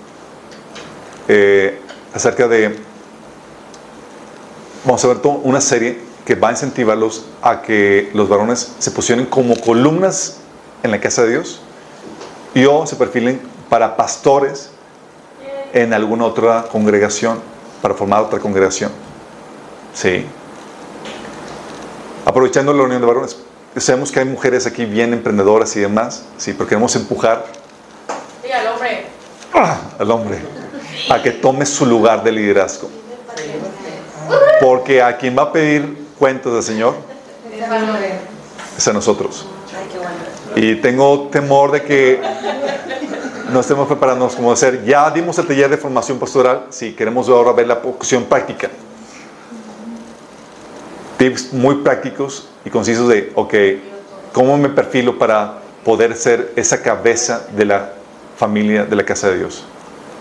eh, 1.29 1.81
acerca 2.15 2.47
de, 2.47 2.79
vamos 4.85 5.05
a 5.05 5.09
ver 5.09 5.19
una 5.43 5.61
serie 5.61 5.99
que 6.25 6.35
va 6.35 6.49
a 6.49 6.51
incentivarlos 6.53 7.27
a 7.43 7.63
que 7.63 8.11
los 8.15 8.29
varones 8.29 8.75
se 8.79 8.91
posicionen 8.91 9.27
como 9.27 9.57
columnas 9.61 10.39
en 10.83 10.91
la 10.91 11.01
casa 11.01 11.23
de 11.25 11.31
Dios 11.31 11.61
y 12.55 12.65
o 12.65 12.87
se 12.87 12.97
perfilen 12.97 13.41
para 13.69 13.97
pastores 13.97 14.71
en 15.73 15.93
alguna 15.93 16.25
otra 16.27 16.67
congregación, 16.71 17.41
para 17.83 17.95
formar 17.95 18.23
otra 18.23 18.39
congregación. 18.39 18.93
Sí. 19.93 20.25
Aprovechando 22.35 22.73
la 22.73 22.83
unión 22.83 23.01
de 23.01 23.07
varones, 23.07 23.37
sabemos 23.77 24.11
que 24.11 24.19
hay 24.19 24.25
mujeres 24.25 24.67
aquí 24.67 24.87
bien 24.87 25.13
emprendedoras 25.13 25.77
y 25.77 25.81
demás, 25.81 26.25
sí, 26.37 26.53
pero 26.53 26.69
queremos 26.69 26.97
empujar 26.97 27.45
Diga 28.43 28.59
al 28.59 28.67
hombre. 28.67 29.07
¡ah! 29.55 29.81
al 30.01 30.11
hombre 30.11 30.39
a 31.11 31.23
que 31.23 31.31
tome 31.31 31.65
su 31.65 31.87
lugar 31.87 32.25
de 32.25 32.33
liderazgo. 32.33 32.91
Porque 34.61 35.01
a 35.01 35.17
quien 35.17 35.39
va 35.39 35.43
a 35.43 35.53
pedir 35.53 36.09
cuentas 36.19 36.55
del 36.55 36.63
Señor 36.65 36.97
es 38.77 38.89
a 38.89 38.93
nosotros. 38.93 39.47
Y 40.57 40.75
tengo 40.81 41.29
temor 41.29 41.71
de 41.71 41.83
que 41.85 42.21
no 43.53 43.61
estemos 43.61 43.87
preparándonos 43.87 44.35
como 44.35 44.51
hacer. 44.51 44.85
Ya 44.85 45.09
dimos 45.09 45.39
el 45.39 45.47
taller 45.47 45.71
de 45.71 45.77
formación 45.77 46.19
pastoral, 46.19 46.67
si 46.71 46.95
queremos 46.95 47.29
ahora 47.29 47.53
ver 47.53 47.69
la 47.69 47.75
opción 47.75 48.25
práctica. 48.25 48.71
Tips 51.19 51.53
muy 51.53 51.77
prácticos 51.77 52.49
y 52.65 52.71
concisos 52.71 53.09
de, 53.09 53.33
ok, 53.35 53.55
¿cómo 54.33 54.57
me 54.59 54.69
perfilo 54.69 55.19
para 55.19 55.61
poder 55.85 56.17
ser 56.17 56.53
esa 56.57 56.83
cabeza 56.83 57.47
de 57.57 57.65
la 57.65 57.93
familia 58.37 58.85
de 58.85 58.97
la 58.97 59.05
casa 59.05 59.29
de 59.31 59.39
Dios? 59.39 59.65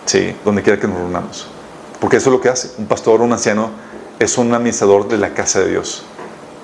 Sí, 0.05 0.35
donde 0.43 0.61
quiera 0.61 0.79
que 0.79 0.87
nos 0.87 0.97
reunamos. 0.97 1.47
Porque 1.99 2.17
eso 2.17 2.29
es 2.29 2.33
lo 2.33 2.41
que 2.41 2.49
hace. 2.49 2.71
Un 2.77 2.85
pastor, 2.85 3.21
un 3.21 3.31
anciano, 3.31 3.71
es 4.19 4.37
un 4.37 4.53
administrador 4.53 5.07
de 5.07 5.17
la 5.17 5.33
casa 5.33 5.61
de 5.61 5.69
Dios. 5.69 6.03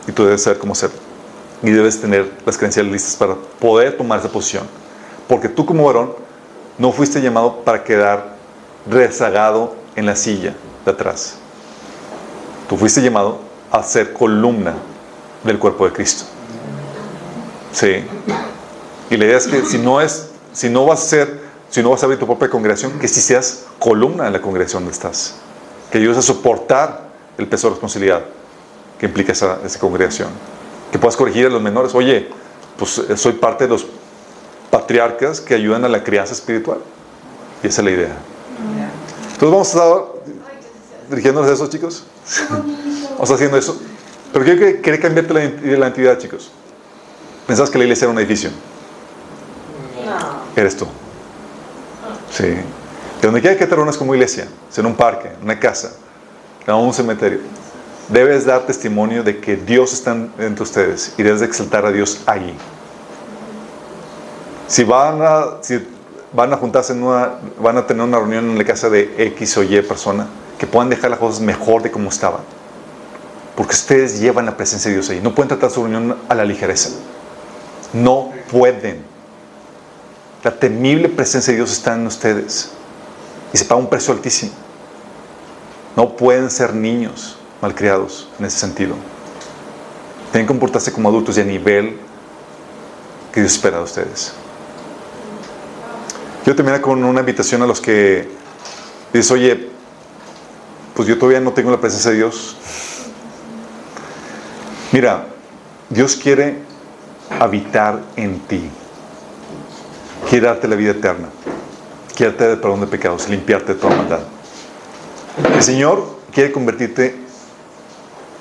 Y 0.08 0.12
tú 0.12 0.26
debes 0.26 0.44
saber 0.44 0.60
cómo 0.60 0.76
ser. 0.76 0.92
Y 1.64 1.72
debes 1.72 2.00
tener 2.00 2.32
las 2.46 2.58
creencias 2.58 2.86
listas 2.86 3.16
para 3.16 3.36
poder 3.60 3.98
tomar 3.98 4.20
esa 4.20 4.30
posición. 4.30 4.68
Porque 5.28 5.50
tú 5.50 5.66
como 5.66 5.86
varón 5.86 6.14
no 6.78 6.92
fuiste 6.92 7.22
llamado 7.22 7.62
para 7.64 7.84
quedar 7.84 8.36
rezagado 8.90 9.76
en 9.96 10.06
la 10.06 10.16
silla 10.16 10.56
de 10.86 10.92
atrás. 10.92 11.36
Tú 12.68 12.78
fuiste 12.78 13.02
llamado 13.02 13.40
a 13.72 13.84
ser 13.84 14.14
columna 14.14 14.74
del 15.44 15.60
cuerpo 15.60 15.86
de 15.86 15.94
Cristo. 15.94 16.26
Sí. 17.72 18.04
Y 19.10 19.18
la 19.18 19.26
idea 19.26 19.38
es 19.38 19.48
que 19.48 19.66
si 19.66 19.78
no 19.78 20.02
es, 20.02 20.30
si 20.54 20.70
no 20.70 20.86
vas 20.86 21.04
a 21.04 21.08
ser, 21.08 21.40
si 21.70 21.82
no 21.82 21.92
vas 21.92 22.02
a 22.02 22.06
abrir 22.06 22.20
tu 22.20 22.26
propia 22.26 22.50
congregación, 22.50 23.00
que 23.00 23.08
si 23.08 23.22
seas 23.22 23.66
columna 23.80 24.28
en 24.28 24.34
la 24.34 24.42
congregación 24.42 24.84
donde 24.84 24.94
estás. 24.94 25.36
Que 25.92 25.98
ayudes 25.98 26.18
a 26.18 26.22
soportar 26.22 27.10
el 27.38 27.48
peso 27.48 27.68
de 27.68 27.72
responsabilidad 27.72 28.26
que 29.00 29.06
implica 29.06 29.32
esa, 29.32 29.60
esa 29.64 29.80
congregación. 29.80 30.30
Que 30.92 31.00
puedas 31.00 31.16
corregir 31.16 31.46
a 31.46 31.50
los 31.50 31.62
menores. 31.62 31.96
Oye, 31.96 32.30
pues 32.78 32.98
eh, 32.98 33.18
soy 33.18 33.34
parte 33.34 33.66
de 33.66 33.72
los 33.72 33.86
patriarcas 34.70 35.42
que 35.42 35.54
ayudan 35.54 35.86
a 35.86 35.90
la 35.90 36.04
crianza 36.04 36.34
espiritual. 36.34 36.80
Y 37.64 37.68
esa 37.68 37.82
es 37.82 37.86
la 37.86 37.92
idea. 37.92 38.18
Entonces 39.34 39.52
vamos 39.52 39.68
a 39.68 39.72
estar 39.72 40.20
dirigiéndonos 41.10 41.50
a 41.50 41.54
eso, 41.54 41.68
chicos. 41.68 42.04
Vamos 43.20 43.32
haciendo 43.32 43.58
eso. 43.58 43.78
Pero 44.32 44.46
quiero 44.46 44.60
que 44.60 44.82
quiere 44.82 45.00
cambiarte 45.00 45.34
la, 45.34 45.78
la 45.78 45.88
entidad, 45.88 46.18
chicos. 46.18 46.52
Pensabas 47.46 47.70
que 47.70 47.78
la 47.78 47.84
iglesia 47.84 48.06
era 48.06 48.14
un 48.14 48.20
edificio. 48.20 48.50
No. 50.06 50.42
Eres 50.56 50.78
tú. 50.78 50.88
Sí. 52.32 52.44
De 52.44 52.64
donde 53.22 53.42
quiera 53.42 53.58
que 53.58 53.66
te 53.66 53.76
reúnas 53.76 53.98
como 53.98 54.16
iglesia, 54.16 54.48
sea 54.70 54.82
en 54.82 54.86
un 54.86 54.96
parque, 54.96 55.28
en 55.28 55.44
una 55.44 55.60
casa, 55.60 55.92
en 56.66 56.74
un 56.74 56.94
cementerio, 56.94 57.40
debes 58.08 58.46
dar 58.46 58.66
testimonio 58.66 59.24
de 59.24 59.40
que 59.40 59.58
Dios 59.58 59.92
está 59.92 60.16
entre 60.38 60.64
ustedes 60.64 61.14
y 61.18 61.24
debes 61.24 61.42
de 61.42 61.48
exaltar 61.48 61.86
a 61.86 61.92
Dios 61.92 62.22
ahí. 62.26 62.56
Si 64.68 64.86
van 64.86 65.22
a, 65.22 65.58
si 65.62 65.86
van 66.32 66.54
a 66.54 66.58
juntarse 66.58 66.94
en 66.94 67.04
una, 67.04 67.32
van 67.60 67.78
a 67.78 67.86
tener 67.86 68.04
una 68.04 68.20
reunión 68.20 68.52
en 68.52 68.58
la 68.58 68.64
casa 68.64 68.90
de 68.90 69.14
X 69.18 69.58
o 69.58 69.64
Y 69.64 69.82
persona, 69.82 70.28
que 70.58 70.68
puedan 70.68 70.90
dejar 70.90 71.10
las 71.10 71.20
cosas 71.20 71.42
mejor 71.42 71.82
de 71.82 71.92
como 71.92 72.10
estaban. 72.10 72.59
Porque 73.60 73.74
ustedes 73.74 74.22
llevan 74.22 74.46
la 74.46 74.56
presencia 74.56 74.88
de 74.88 74.96
Dios 74.96 75.10
ahí. 75.10 75.20
No 75.20 75.36
pueden 75.36 75.50
tratar 75.50 75.70
su 75.70 75.82
reunión 75.82 76.18
a 76.30 76.34
la 76.34 76.46
ligereza. 76.46 76.92
No 77.92 78.32
pueden. 78.50 79.04
La 80.46 80.58
temible 80.58 81.10
presencia 81.10 81.52
de 81.52 81.58
Dios 81.58 81.74
está 81.74 81.94
en 81.94 82.08
ustedes. 82.08 82.70
Y 83.52 83.58
se 83.58 83.66
paga 83.66 83.82
un 83.82 83.90
precio 83.90 84.14
altísimo. 84.14 84.54
No 85.98 86.16
pueden 86.16 86.50
ser 86.50 86.74
niños 86.74 87.38
malcriados 87.62 88.30
en 88.40 88.46
ese 88.46 88.60
sentido. 88.60 88.96
Tienen 90.32 90.48
que 90.48 90.54
comportarse 90.54 90.94
como 90.94 91.10
adultos 91.10 91.38
y 91.38 91.42
a 91.42 91.44
nivel 91.44 91.98
que 93.34 93.42
Dios 93.42 93.52
espera 93.52 93.80
de 93.80 93.84
ustedes. 93.84 94.32
Quiero 96.46 96.56
terminar 96.56 96.80
con 96.80 97.04
una 97.04 97.20
invitación 97.20 97.62
a 97.62 97.68
los 97.68 97.82
que 97.82 98.26
dices, 99.12 99.30
oye, 99.32 99.68
pues 100.96 101.10
yo 101.10 101.18
todavía 101.18 101.42
no 101.42 101.52
tengo 101.52 101.72
la 101.72 101.82
presencia 101.82 102.12
de 102.12 102.16
Dios. 102.16 102.56
Mira, 104.92 105.28
Dios 105.90 106.16
quiere 106.16 106.58
habitar 107.40 108.02
en 108.16 108.40
ti. 108.40 108.70
Quiere 110.30 110.48
darte 110.48 110.68
la 110.68 110.76
vida 110.76 110.92
eterna. 110.92 111.30
Quiere 112.16 112.32
darte 112.32 112.54
el 112.54 112.60
perdón 112.60 112.82
de 112.82 112.88
pecados, 112.88 113.30
limpiarte 113.30 113.76
de 113.76 113.80
toda 113.80 113.96
maldad. 113.96 114.22
El 115.54 115.64
Señor 115.64 116.20
quiere 116.32 116.52
convertirte 116.52 117.16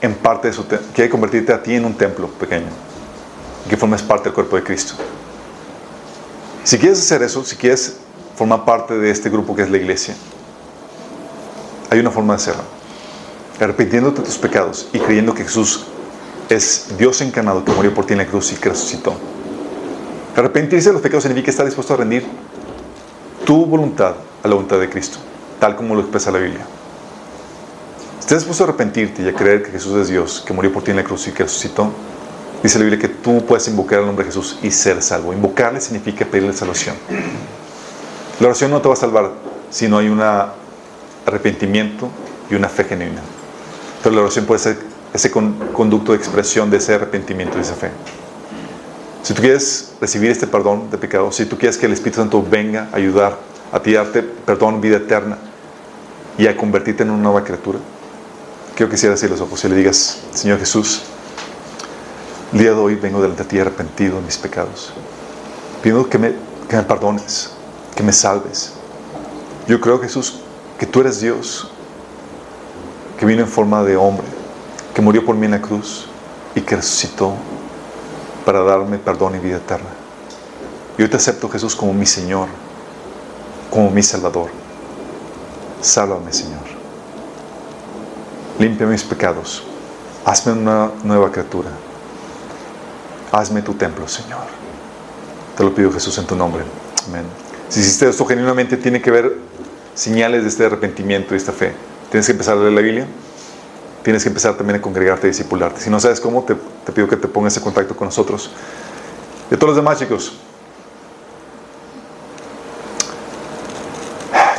en 0.01 0.15
parte 0.15 0.49
de 0.49 0.55
su. 0.55 0.67
Quiere 0.67 1.11
convertirte 1.11 1.53
a 1.53 1.63
ti 1.63 1.75
en 1.75 1.85
un 1.85 1.95
templo 1.95 2.29
pequeño. 2.29 2.69
Que 3.69 3.77
formes 3.77 4.03
parte 4.03 4.25
del 4.25 4.35
cuerpo 4.35 4.57
de 4.57 4.63
Cristo. 4.63 4.95
Si 6.65 6.79
quieres 6.79 6.99
hacer 6.99 7.23
eso, 7.23 7.45
si 7.45 7.57
quieres 7.57 7.99
formar 8.37 8.65
parte 8.65 8.97
de 8.97 9.11
este 9.11 9.29
grupo 9.29 9.55
que 9.55 9.63
es 9.63 9.71
la 9.71 9.77
iglesia, 9.77 10.15
hay 11.91 11.99
una 11.99 12.11
forma 12.11 12.35
de 12.35 12.37
hacerlo. 12.43 12.63
arrepintiéndote 13.61 14.21
de 14.21 14.27
tus 14.27 14.39
pecados 14.39 14.89
y 14.93 14.99
creyendo 14.99 15.35
que 15.35 15.43
Jesús 15.43 15.87
es 16.49 16.97
Dios 16.97 17.21
encarnado 17.21 17.65
que 17.65 17.73
murió 17.73 17.93
por 17.95 18.07
ti 18.07 18.13
en 18.13 18.19
la 18.19 18.27
cruz 18.27 18.53
y 18.53 18.57
que 18.57 18.69
resucitó. 18.71 19.15
Arrepentirse 20.37 20.89
de 20.89 20.93
los 20.95 21.03
pecados 21.03 21.25
significa 21.25 21.51
estar 21.51 21.67
dispuesto 21.67 21.95
a 21.95 21.97
rendir 21.97 22.25
tu 23.45 23.67
voluntad 23.67 24.15
a 24.43 24.49
la 24.49 24.55
voluntad 24.55 24.79
de 24.79 24.89
Cristo, 24.89 25.19
tal 25.59 25.75
como 25.75 25.95
lo 25.95 26.03
expresa 26.03 26.31
la 26.31 26.39
Biblia. 26.39 26.65
Estás 28.21 28.39
dispuesto 28.39 28.65
a 28.65 28.67
arrepentirte 28.69 29.23
y 29.23 29.29
a 29.29 29.35
creer 29.35 29.63
que 29.63 29.71
Jesús 29.71 29.97
es 29.97 30.09
Dios, 30.09 30.43
que 30.47 30.53
murió 30.53 30.73
por 30.73 30.83
ti 30.83 30.91
en 30.91 30.99
la 30.99 31.05
cruz 31.05 31.27
y 31.29 31.33
que 31.33 31.45
resucitó, 31.45 31.91
dice 32.63 32.79
la 32.79 32.85
Biblia 32.85 33.01
que 33.01 33.09
tú 33.09 33.45
puedes 33.47 33.67
invocar 33.69 34.01
al 34.01 34.07
nombre 34.07 34.25
de 34.25 34.31
Jesús 34.31 34.59
y 34.63 34.71
ser 34.71 35.03
salvo. 35.03 35.33
Invocarle 35.33 35.81
significa 35.81 36.25
pedirle 36.25 36.53
salvación. 36.53 36.95
La 38.39 38.49
oración 38.49 38.71
no 38.71 38.81
te 38.81 38.89
va 38.89 38.95
a 38.95 38.99
salvar 38.99 39.33
si 39.71 39.89
no 39.89 39.99
hay 39.99 40.09
un 40.09 40.23
arrepentimiento 41.27 42.09
y 42.51 42.55
una 42.55 42.69
fe 42.69 42.85
genuina. 42.85 43.23
Pero 44.03 44.15
la 44.15 44.21
oración 44.23 44.45
puede 44.45 44.61
ser 44.61 44.79
ese 45.13 45.31
conducto 45.31 46.13
de 46.13 46.19
expresión 46.19 46.71
de 46.71 46.79
ese 46.79 46.95
arrepentimiento 46.95 47.59
y 47.59 47.63
esa 47.63 47.75
fe. 47.75 47.91
Si 49.23 49.35
tú 49.35 49.43
quieres 49.43 49.93
recibir 50.01 50.31
este 50.31 50.47
perdón 50.47 50.91
de 50.91 50.99
pecado, 50.99 51.33
si 51.33 51.45
tú 51.47 51.59
quieres 51.59 51.77
que 51.77 51.87
el 51.87 51.93
Espíritu 51.93 52.21
Santo 52.21 52.43
venga 52.43 52.89
a 52.93 52.97
ayudar 52.97 53.37
a 53.73 53.81
ti 53.81 53.93
darte 53.93 54.23
perdón, 54.23 54.81
vida 54.81 54.97
eterna 54.97 55.37
y 56.39 56.47
a 56.47 56.57
convertirte 56.57 57.03
en 57.03 57.11
una 57.11 57.23
nueva 57.23 57.45
criatura, 57.45 57.79
quiero 58.75 58.91
que 58.91 58.97
cierres 58.97 59.23
los 59.29 59.41
ojos 59.41 59.65
y 59.65 59.69
le 59.69 59.77
digas, 59.77 60.21
Señor 60.33 60.59
Jesús, 60.59 61.03
el 62.53 62.61
día 62.61 62.71
de 62.71 62.77
hoy 62.77 62.95
vengo 62.95 63.21
delante 63.21 63.43
de 63.43 63.49
ti 63.49 63.59
arrepentido 63.59 64.17
de 64.17 64.23
mis 64.23 64.39
pecados. 64.39 64.93
Pido 65.83 66.09
que 66.09 66.17
me, 66.17 66.33
que 66.69 66.77
me 66.77 66.83
perdones, 66.85 67.51
que 67.95 68.03
me 68.03 68.13
salves. 68.13 68.73
Yo 69.67 69.81
creo, 69.81 70.01
Jesús, 70.01 70.41
que 70.79 70.87
tú 70.87 71.01
eres 71.01 71.21
Dios, 71.21 71.71
que 73.19 73.27
vino 73.27 73.43
en 73.43 73.49
forma 73.49 73.83
de 73.83 73.97
hombre, 73.97 74.38
que 74.99 75.03
murió 75.03 75.25
por 75.25 75.37
mí 75.37 75.45
en 75.45 75.53
la 75.53 75.63
cruz 75.63 76.07
y 76.57 76.61
que 76.61 76.75
resucitó 76.75 77.33
para 78.45 78.65
darme 78.65 78.99
perdón 78.99 79.37
y 79.37 79.39
vida 79.39 79.59
eterna. 79.59 79.91
Yo 80.99 81.09
te 81.09 81.17
acepto, 81.17 81.49
Jesús, 81.49 81.77
como 81.77 81.95
mi 81.95 82.05
Señor, 82.05 82.49
como 83.71 83.93
mi 83.93 84.03
Salvador. 84.03 84.51
Sálvame, 85.81 86.33
Señor. 86.33 86.65
Limpia 88.59 88.89
mis 88.89 89.05
pecados. 89.05 89.63
Hazme 90.25 90.55
una 90.55 90.91
nueva 91.05 91.31
criatura. 91.31 91.71
Hazme 93.31 93.63
tu 93.63 93.75
templo, 93.75 94.09
Señor. 94.09 94.49
Te 95.57 95.63
lo 95.63 95.73
pido, 95.73 95.93
Jesús, 95.93 96.19
en 96.19 96.27
tu 96.27 96.35
nombre. 96.35 96.65
Amén. 97.07 97.23
Si 97.69 97.79
hiciste 97.79 98.09
esto 98.09 98.27
genuinamente, 98.27 98.77
tiene 98.77 99.01
que 99.01 99.13
ver 99.13 99.37
señales 99.95 100.43
de 100.43 100.49
este 100.49 100.67
arrepentimiento 100.67 101.35
y 101.35 101.37
esta 101.37 101.53
fe. 101.53 101.73
Tienes 102.11 102.27
que 102.27 102.33
empezar 102.33 102.57
a 102.57 102.61
leer 102.63 102.73
la 102.73 102.81
Biblia. 102.81 103.07
Tienes 104.09 104.23
que 104.23 104.31
empezar 104.31 104.55
también 104.55 104.79
a 104.79 104.81
congregarte 104.81 105.27
y 105.27 105.31
discipularte. 105.33 105.83
Si 105.83 105.91
no 105.91 106.01
sabes 106.01 106.19
cómo, 106.19 106.43
te, 106.43 106.55
pido 106.93 107.07
que 107.07 107.19
te 107.19 107.29
pongas 107.29 107.55
en 107.59 107.63
contacto 107.63 107.95
con 107.95 108.07
nosotros. 108.07 108.51
De 109.51 109.57
todos 109.59 109.75
los 109.75 109.77
demás, 109.77 109.99
chicos. 109.99 110.33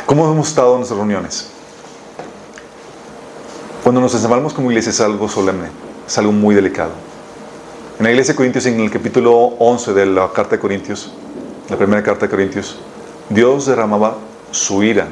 ¿Cómo 0.06 0.30
hemos 0.30 0.46
estado 0.46 0.74
en 0.74 0.76
nuestras 0.76 0.96
reuniones? 0.96 1.48
Cuando 3.82 4.00
nos 4.00 4.14
ensamblamos 4.14 4.54
como 4.54 4.70
iglesia 4.70 4.90
es 4.90 5.00
algo 5.00 5.28
solemne, 5.28 5.66
es 6.06 6.16
algo 6.16 6.30
muy 6.30 6.54
delicado. 6.54 6.92
En 7.98 8.04
la 8.04 8.12
iglesia 8.12 8.34
de 8.34 8.36
Corintios, 8.36 8.66
en 8.66 8.78
el 8.78 8.88
capítulo 8.88 9.34
11 9.34 9.94
de 9.94 10.06
la 10.06 10.30
carta 10.32 10.54
de 10.54 10.60
Corintios, 10.60 11.12
la 11.68 11.76
primera 11.76 12.04
carta 12.04 12.26
de 12.26 12.30
Corintios, 12.30 12.78
Dios 13.28 13.66
derramaba 13.66 14.16
su 14.52 14.84
ira 14.84 15.08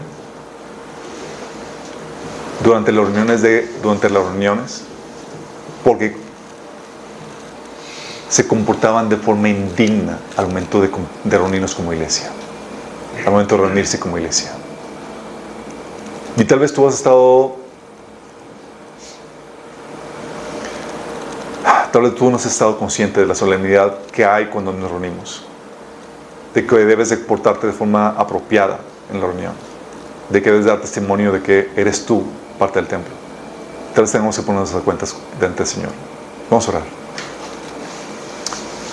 durante 2.69 2.93
las 2.93 3.07
reuniones 3.07 3.41
de 3.41 3.67
durante 3.83 4.11
las 4.11 4.23
reuniones 4.23 4.83
porque 5.83 6.15
se 8.29 8.47
comportaban 8.47 9.09
de 9.09 9.17
forma 9.17 9.49
indigna 9.49 10.19
al 10.37 10.49
momento 10.49 10.79
de, 10.83 10.91
reunirnos 11.39 11.75
como 11.75 11.95
iglesia 11.95 12.31
al 13.25 13.33
momento 13.33 13.57
de 13.57 13.63
reunirse 13.63 13.99
como 13.99 14.19
iglesia. 14.19 14.53
Y 16.37 16.45
tal 16.45 16.59
vez 16.59 16.75
tú 16.75 16.87
has 16.87 16.95
estado 16.97 17.57
tal 21.91 22.03
vez 22.03 22.15
tú 22.17 22.29
no 22.29 22.37
has 22.37 22.45
estado 22.45 22.79
consciente 22.79 23.21
de 23.21 23.27
la 23.27 23.35
solemnidad 23.35 23.99
que 24.13 24.27
hay 24.27 24.49
cuando 24.49 24.75
nos 24.75 24.91
reunimos 24.91 25.47
de 26.53 26.67
que 26.67 26.77
debes 26.77 27.09
de 27.09 27.17
portarte 27.17 27.67
de 27.67 27.73
forma 27.73 28.11
apropiada 28.11 28.81
en 29.11 29.21
la 29.21 29.27
reunión 29.27 29.55
de 30.29 30.43
que 30.43 30.51
debes 30.51 30.67
dar 30.67 30.83
testimonio 30.83 31.33
de 31.33 31.41
que 31.41 31.71
eres 31.75 32.05
tú 32.05 32.25
parte 32.59 32.79
del 32.79 32.89
templo. 32.89 33.13
Tal 33.95 34.05
vez 34.05 34.13
tengamos 34.13 34.37
que 34.37 34.43
poner 34.43 34.61
nuestras 34.61 34.83
cuentas 34.83 35.15
delante 35.39 35.63
del 35.63 35.67
Señor. 35.67 35.91
Vamos 36.51 36.67
a 36.67 36.71
orar. 36.71 36.83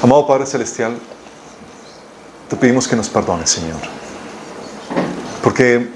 Amado 0.01 0.27
Padre 0.27 0.45
Celestial, 0.45 0.97
te 2.49 2.55
pedimos 2.55 2.87
que 2.87 2.95
nos 2.95 3.09
perdones, 3.09 3.49
Señor. 3.49 3.79
Porque 5.43 5.89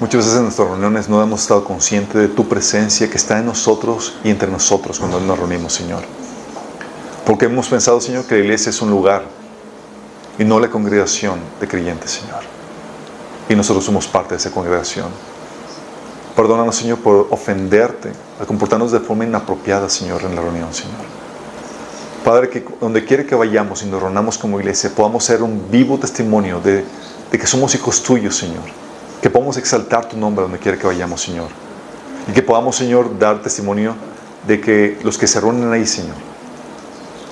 muchas 0.00 0.24
veces 0.24 0.36
en 0.36 0.42
nuestras 0.44 0.68
reuniones 0.68 1.08
no 1.08 1.22
hemos 1.22 1.42
estado 1.42 1.64
conscientes 1.64 2.14
de 2.14 2.28
tu 2.28 2.48
presencia 2.48 3.08
que 3.08 3.16
está 3.16 3.38
en 3.38 3.46
nosotros 3.46 4.14
y 4.24 4.30
entre 4.30 4.50
nosotros 4.50 4.98
cuando 4.98 5.20
nos 5.20 5.38
reunimos, 5.38 5.72
Señor. 5.72 6.02
Porque 7.24 7.46
hemos 7.46 7.68
pensado, 7.68 8.00
Señor, 8.00 8.24
que 8.24 8.34
la 8.34 8.40
iglesia 8.42 8.70
es 8.70 8.82
un 8.82 8.90
lugar 8.90 9.24
y 10.38 10.44
no 10.44 10.58
la 10.58 10.68
congregación 10.68 11.38
de 11.60 11.68
creyentes, 11.68 12.10
Señor. 12.10 12.40
Y 13.48 13.54
nosotros 13.54 13.84
somos 13.84 14.06
parte 14.06 14.34
de 14.34 14.38
esa 14.38 14.50
congregación. 14.50 15.06
Perdónanos, 16.36 16.74
Señor, 16.74 16.98
por 16.98 17.28
ofenderte, 17.30 18.10
al 18.40 18.46
comportarnos 18.46 18.90
de 18.90 18.98
forma 18.98 19.24
inapropiada, 19.24 19.88
Señor, 19.88 20.22
en 20.22 20.34
la 20.34 20.42
reunión, 20.42 20.74
Señor. 20.74 20.96
Padre, 22.24 22.48
que 22.48 22.64
donde 22.80 23.04
quiere 23.04 23.24
que 23.24 23.36
vayamos 23.36 23.82
y 23.82 23.86
nos 23.86 24.02
reunamos 24.02 24.36
como 24.36 24.58
iglesia, 24.58 24.90
podamos 24.94 25.24
ser 25.24 25.42
un 25.42 25.70
vivo 25.70 25.96
testimonio 25.98 26.58
de, 26.60 26.84
de 27.30 27.38
que 27.38 27.46
somos 27.46 27.74
hijos 27.74 28.02
tuyos, 28.02 28.36
Señor. 28.36 28.64
Que 29.22 29.30
podamos 29.30 29.56
exaltar 29.58 30.08
tu 30.08 30.16
nombre 30.16 30.42
donde 30.42 30.58
quiera 30.58 30.76
que 30.76 30.86
vayamos, 30.86 31.22
Señor. 31.22 31.48
Y 32.28 32.32
que 32.32 32.42
podamos, 32.42 32.74
Señor, 32.74 33.16
dar 33.18 33.40
testimonio 33.40 33.94
de 34.46 34.60
que 34.60 34.98
los 35.04 35.16
que 35.16 35.26
se 35.26 35.40
reúnen 35.40 35.72
ahí, 35.72 35.86
Señor, 35.86 36.16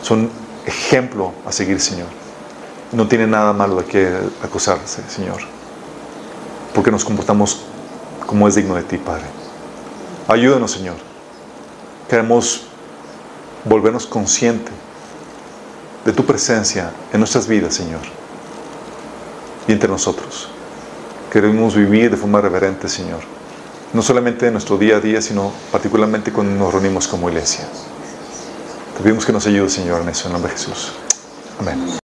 son 0.03 0.31
ejemplo 0.65 1.33
a 1.45 1.51
seguir, 1.51 1.81
Señor. 1.81 2.09
No 2.93 3.09
tiene 3.09 3.27
nada 3.27 3.53
malo 3.53 3.77
de 3.77 3.85
que 3.85 4.17
acusarse, 4.45 5.03
Señor. 5.09 5.41
Porque 6.75 6.91
nos 6.91 7.05
comportamos 7.05 7.63
como 8.27 8.49
es 8.49 8.55
digno 8.55 8.75
de 8.75 8.83
ti, 8.83 8.99
Padre. 8.99 9.25
Ayúdanos, 10.29 10.71
Señor. 10.71 10.97
Queremos 12.09 12.65
volvernos 13.65 14.07
conscientes 14.07 14.75
de 16.05 16.13
tu 16.13 16.25
presencia 16.25 16.93
en 17.13 17.21
nuestras 17.21 17.47
vidas, 17.47 17.75
Señor, 17.75 18.01
y 19.69 19.73
entre 19.73 19.89
nosotros. 19.89 20.49
Queremos 21.31 21.75
vivir 21.75 22.11
de 22.11 22.17
forma 22.17 22.41
reverente, 22.41 22.89
Señor. 22.89 23.21
No 23.93 24.03
solamente 24.03 24.47
en 24.47 24.55
nuestro 24.55 24.79
día 24.79 24.97
a 24.97 25.01
día, 25.01 25.21
sino 25.23 25.53
particularmente 25.71 26.33
cuando 26.33 26.55
nos 26.55 26.73
reunimos 26.73 27.07
como 27.07 27.29
iglesia. 27.29 27.67
Te 28.97 29.03
pedimos 29.03 29.25
que 29.25 29.33
nos 29.33 29.47
ayudes, 29.47 29.73
Señor, 29.73 30.03
en 30.03 30.09
eso, 30.09 30.27
en 30.27 30.33
nombre 30.33 30.53
de 30.53 30.59
Jesús. 30.59 30.93
Amén. 31.61 32.02